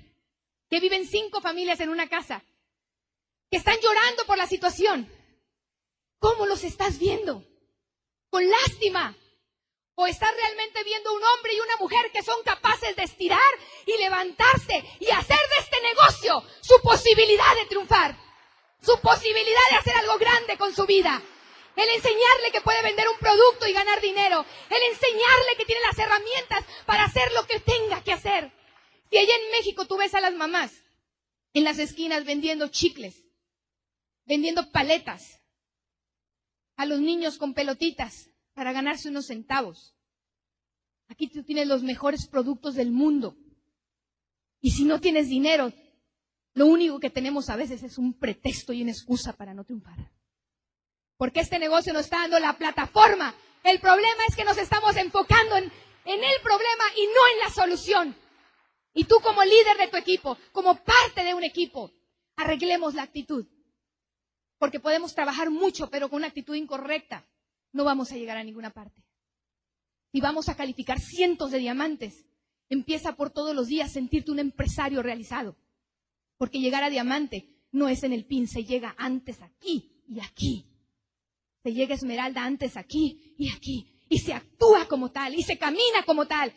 que 0.68 0.80
viven 0.80 1.06
cinco 1.06 1.40
familias 1.40 1.80
en 1.80 1.88
una 1.88 2.08
casa, 2.08 2.44
que 3.50 3.56
están 3.56 3.76
llorando 3.80 4.24
por 4.26 4.38
la 4.38 4.46
situación, 4.46 5.11
¿cómo 6.18 6.46
los 6.46 6.62
estás 6.62 6.98
viendo? 6.98 7.44
¿Con 8.28 8.48
lástima? 8.48 9.16
¿O 9.96 10.06
estás 10.06 10.32
realmente 10.34 10.84
viendo 10.84 11.12
un 11.12 11.22
hombre 11.22 11.54
y 11.54 11.61
una 11.61 11.76
mujer 11.76 12.11
que 12.12 12.22
son 12.22 12.40
capaces 12.44 12.94
de 12.94 13.02
estirar 13.02 13.40
y 13.84 13.98
levantarse 13.98 14.84
y 15.00 15.11
hacer 15.11 15.36
de 15.36 15.58
este 15.58 15.80
negocio 15.82 16.42
su 16.61 16.80
posibilidad 16.82 17.54
de 17.56 17.66
triunfar? 17.66 18.30
Su 18.83 18.99
posibilidad 19.01 19.70
de 19.70 19.76
hacer 19.76 19.97
algo 19.97 20.18
grande 20.18 20.57
con 20.57 20.74
su 20.74 20.87
vida. 20.87 21.22
El 21.76 21.89
enseñarle 21.89 22.51
que 22.53 22.61
puede 22.61 22.83
vender 22.83 23.09
un 23.09 23.18
producto 23.18 23.66
y 23.66 23.72
ganar 23.72 24.01
dinero. 24.01 24.45
El 24.68 24.83
enseñarle 24.93 25.57
que 25.57 25.64
tiene 25.64 25.81
las 25.83 25.99
herramientas 25.99 26.64
para 26.87 27.05
hacer 27.05 27.31
lo 27.33 27.47
que 27.47 27.61
tenga 27.61 28.03
que 28.03 28.12
hacer. 28.12 28.53
Si 29.11 29.18
allá 29.18 29.35
en 29.35 29.51
México 29.53 29.87
tú 29.87 29.97
ves 29.97 30.14
a 30.14 30.20
las 30.20 30.35
mamás 30.35 30.72
en 31.53 31.64
las 31.64 31.78
esquinas 31.78 32.24
vendiendo 32.24 32.68
chicles, 32.68 33.24
vendiendo 34.24 34.70
paletas, 34.70 35.41
a 36.76 36.87
los 36.87 37.01
niños 37.01 37.37
con 37.37 37.53
pelotitas 37.53 38.31
para 38.55 38.72
ganarse 38.72 39.11
unos 39.11 39.26
centavos. 39.26 39.95
Aquí 41.09 41.28
tú 41.28 41.43
tienes 41.43 41.66
los 41.66 41.83
mejores 41.83 42.26
productos 42.26 42.74
del 42.74 42.91
mundo. 42.91 43.37
Y 44.61 44.70
si 44.70 44.85
no 44.85 45.01
tienes 45.01 45.28
dinero, 45.28 45.72
lo 46.61 46.66
único 46.66 47.00
que 47.00 47.08
tenemos 47.08 47.48
a 47.48 47.56
veces 47.56 47.82
es 47.82 47.96
un 47.96 48.12
pretexto 48.12 48.74
y 48.74 48.82
una 48.82 48.90
excusa 48.90 49.32
para 49.32 49.54
no 49.54 49.64
triunfar. 49.64 49.96
Porque 51.16 51.40
este 51.40 51.58
negocio 51.58 51.94
nos 51.94 52.04
está 52.04 52.18
dando 52.18 52.38
la 52.38 52.52
plataforma. 52.52 53.34
El 53.64 53.80
problema 53.80 54.22
es 54.28 54.36
que 54.36 54.44
nos 54.44 54.58
estamos 54.58 54.94
enfocando 54.96 55.56
en, 55.56 55.64
el 56.04 56.42
problema 56.42 56.84
y 56.98 57.06
no 57.06 57.32
en 57.32 57.38
la 57.38 57.50
solución. 57.50 58.14
Y 58.92 59.04
tú 59.04 59.14
como 59.22 59.42
líder 59.42 59.78
de 59.78 59.88
tu 59.88 59.96
equipo, 59.96 60.36
como 60.52 60.74
parte 60.84 61.24
de 61.24 61.32
un 61.32 61.44
equipo, 61.44 61.92
arreglemos 62.36 62.92
la 62.92 63.04
actitud. 63.04 63.46
Porque 64.58 64.80
podemos 64.80 65.14
trabajar 65.14 65.48
mucho, 65.48 65.88
pero 65.88 66.11
con 66.11 66.18
una 66.18 66.26
actitud 66.26 66.54
incorrecta 66.54 67.26
no 67.72 67.84
vamos 67.84 68.12
a 68.12 68.16
llegar 68.16 68.36
a 68.36 68.44
ninguna 68.44 68.68
parte. 68.68 69.02
Y 70.12 70.20
vamos 70.20 70.50
a 70.50 70.56
calificar 70.58 71.00
cientos 71.00 71.52
de 71.52 71.58
diamantes. 71.58 72.26
Empieza 72.68 73.16
por 73.16 73.30
todos 73.30 73.56
los 73.56 73.68
días 73.68 73.92
sentirte 73.92 74.30
un 74.30 74.40
empresario 74.40 75.02
realizado. 75.02 75.56
Porque 76.41 76.59
llegar 76.59 76.82
a 76.82 76.88
diamante 76.88 77.45
no 77.70 77.91
es 77.91 78.03
en 78.03 78.14
el 78.14 78.24
pin, 78.24 78.49
se 78.49 78.64
llega 78.64 78.95
antes 78.97 79.43
aquí 79.43 80.03
y 80.09 80.20
aquí. 80.20 80.64
Se 81.62 81.74
llega 81.74 81.95
esmeralda 81.95 82.43
antes 82.43 82.78
aquí 82.78 83.34
y 83.36 83.53
aquí. 83.55 84.07
Y 84.09 84.20
se 84.20 84.32
actúa 84.32 84.88
como 84.88 85.11
tal, 85.11 85.34
y 85.34 85.43
se 85.43 85.59
camina 85.59 86.03
como 86.07 86.26
tal. 86.26 86.51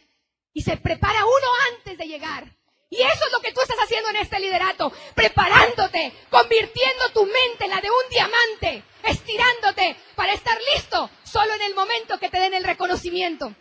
Y 0.53 0.61
se 0.61 0.77
prepara 0.77 1.25
uno 1.25 1.47
antes 1.73 1.97
de 1.97 2.07
llegar. 2.07 2.49
Y 2.89 2.95
eso 2.95 3.25
es 3.25 3.31
lo 3.33 3.41
que 3.41 3.51
tú 3.51 3.59
estás 3.59 3.75
haciendo 3.83 4.09
en 4.11 4.15
este 4.15 4.39
liderato, 4.39 4.89
preparándote, 5.15 6.13
convirtiendo 6.29 7.09
tu 7.13 7.25
mente 7.25 7.65
en 7.65 7.71
la 7.71 7.81
de 7.81 7.89
un 7.89 8.09
diamante, 8.09 8.85
estirándote 9.03 9.97
para 10.15 10.31
estar 10.31 10.57
listo 10.73 11.09
solo 11.25 11.55
en 11.55 11.61
el 11.63 11.75
momento 11.75 12.17
que 12.19 12.29
te 12.29 12.39
den 12.39 12.53
el 12.53 12.63
reconocimiento. 12.63 13.53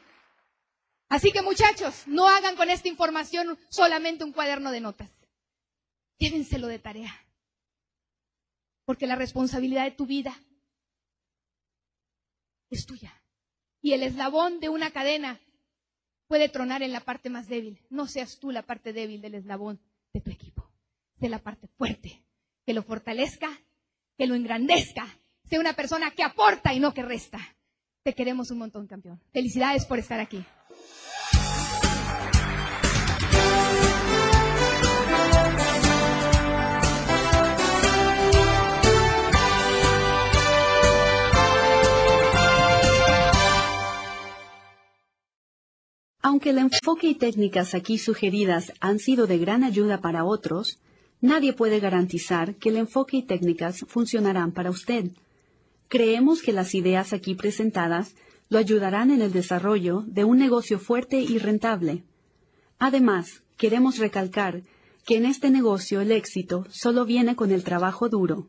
Así 1.08 1.32
que 1.32 1.42
muchachos, 1.42 2.04
no 2.06 2.28
hagan 2.28 2.54
con 2.54 2.70
esta 2.70 2.86
información 2.86 3.58
solamente 3.70 4.22
un 4.22 4.32
cuaderno 4.32 4.70
de 4.70 4.80
notas. 4.80 5.10
Llévenselo 6.22 6.68
de 6.68 6.78
tarea. 6.78 7.12
Porque 8.84 9.08
la 9.08 9.16
responsabilidad 9.16 9.82
de 9.82 9.90
tu 9.90 10.06
vida 10.06 10.32
es 12.70 12.86
tuya. 12.86 13.12
Y 13.80 13.94
el 13.94 14.04
eslabón 14.04 14.60
de 14.60 14.68
una 14.68 14.92
cadena 14.92 15.40
puede 16.28 16.48
tronar 16.48 16.84
en 16.84 16.92
la 16.92 17.00
parte 17.00 17.28
más 17.28 17.48
débil. 17.48 17.80
No 17.90 18.06
seas 18.06 18.38
tú 18.38 18.52
la 18.52 18.62
parte 18.62 18.92
débil 18.92 19.20
del 19.20 19.34
eslabón 19.34 19.80
de 20.12 20.20
tu 20.20 20.30
equipo. 20.30 20.70
Sé 21.18 21.28
la 21.28 21.40
parte 21.40 21.66
fuerte, 21.66 22.22
que 22.64 22.72
lo 22.72 22.84
fortalezca, 22.84 23.50
que 24.16 24.28
lo 24.28 24.36
engrandezca. 24.36 25.08
Sé 25.50 25.58
una 25.58 25.72
persona 25.72 26.12
que 26.12 26.22
aporta 26.22 26.72
y 26.72 26.78
no 26.78 26.94
que 26.94 27.02
resta. 27.02 27.40
Te 28.04 28.14
queremos 28.14 28.52
un 28.52 28.58
montón, 28.58 28.86
campeón. 28.86 29.20
Felicidades 29.32 29.86
por 29.86 29.98
estar 29.98 30.20
aquí. 30.20 30.44
Aunque 46.22 46.50
el 46.50 46.58
enfoque 46.58 47.08
y 47.08 47.14
técnicas 47.16 47.74
aquí 47.74 47.98
sugeridas 47.98 48.72
han 48.78 49.00
sido 49.00 49.26
de 49.26 49.38
gran 49.38 49.64
ayuda 49.64 50.00
para 50.00 50.24
otros, 50.24 50.78
nadie 51.20 51.52
puede 51.52 51.80
garantizar 51.80 52.54
que 52.54 52.68
el 52.68 52.76
enfoque 52.76 53.16
y 53.18 53.22
técnicas 53.24 53.84
funcionarán 53.88 54.52
para 54.52 54.70
usted. 54.70 55.10
Creemos 55.88 56.40
que 56.40 56.52
las 56.52 56.76
ideas 56.76 57.12
aquí 57.12 57.34
presentadas 57.34 58.14
lo 58.48 58.58
ayudarán 58.58 59.10
en 59.10 59.20
el 59.20 59.32
desarrollo 59.32 60.04
de 60.06 60.22
un 60.22 60.38
negocio 60.38 60.78
fuerte 60.78 61.20
y 61.20 61.38
rentable. 61.38 62.04
Además, 62.78 63.42
queremos 63.56 63.98
recalcar 63.98 64.62
que 65.04 65.16
en 65.16 65.26
este 65.26 65.50
negocio 65.50 66.00
el 66.00 66.12
éxito 66.12 66.66
solo 66.70 67.04
viene 67.04 67.34
con 67.34 67.50
el 67.50 67.64
trabajo 67.64 68.08
duro. 68.08 68.48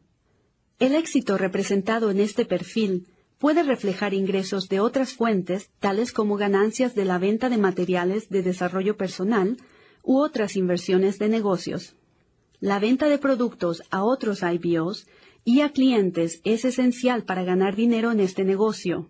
El 0.78 0.94
éxito 0.94 1.40
representado 1.40 2.12
en 2.12 2.20
este 2.20 2.46
perfil 2.46 3.08
puede 3.44 3.64
reflejar 3.64 4.14
ingresos 4.14 4.70
de 4.70 4.80
otras 4.80 5.16
fuentes, 5.16 5.70
tales 5.82 6.14
como 6.14 6.38
ganancias 6.38 6.96
de 6.96 7.04
la 7.04 7.18
venta 7.18 7.50
de 7.50 7.58
materiales 7.58 8.30
de 8.30 8.42
desarrollo 8.42 8.96
personal 8.96 9.58
u 10.02 10.20
otras 10.20 10.56
inversiones 10.56 11.20
de 11.20 11.28
negocios. 11.28 11.98
La 12.62 12.80
venta 12.80 13.10
de 13.10 13.18
productos 13.18 13.84
a 13.92 14.06
otros 14.06 14.44
IBOs 14.44 15.08
y 15.44 15.60
a 15.60 15.74
clientes 15.74 16.40
es 16.46 16.64
esencial 16.64 17.26
para 17.26 17.44
ganar 17.44 17.76
dinero 17.76 18.14
en 18.14 18.22
este 18.22 18.46
negocio. 18.46 19.10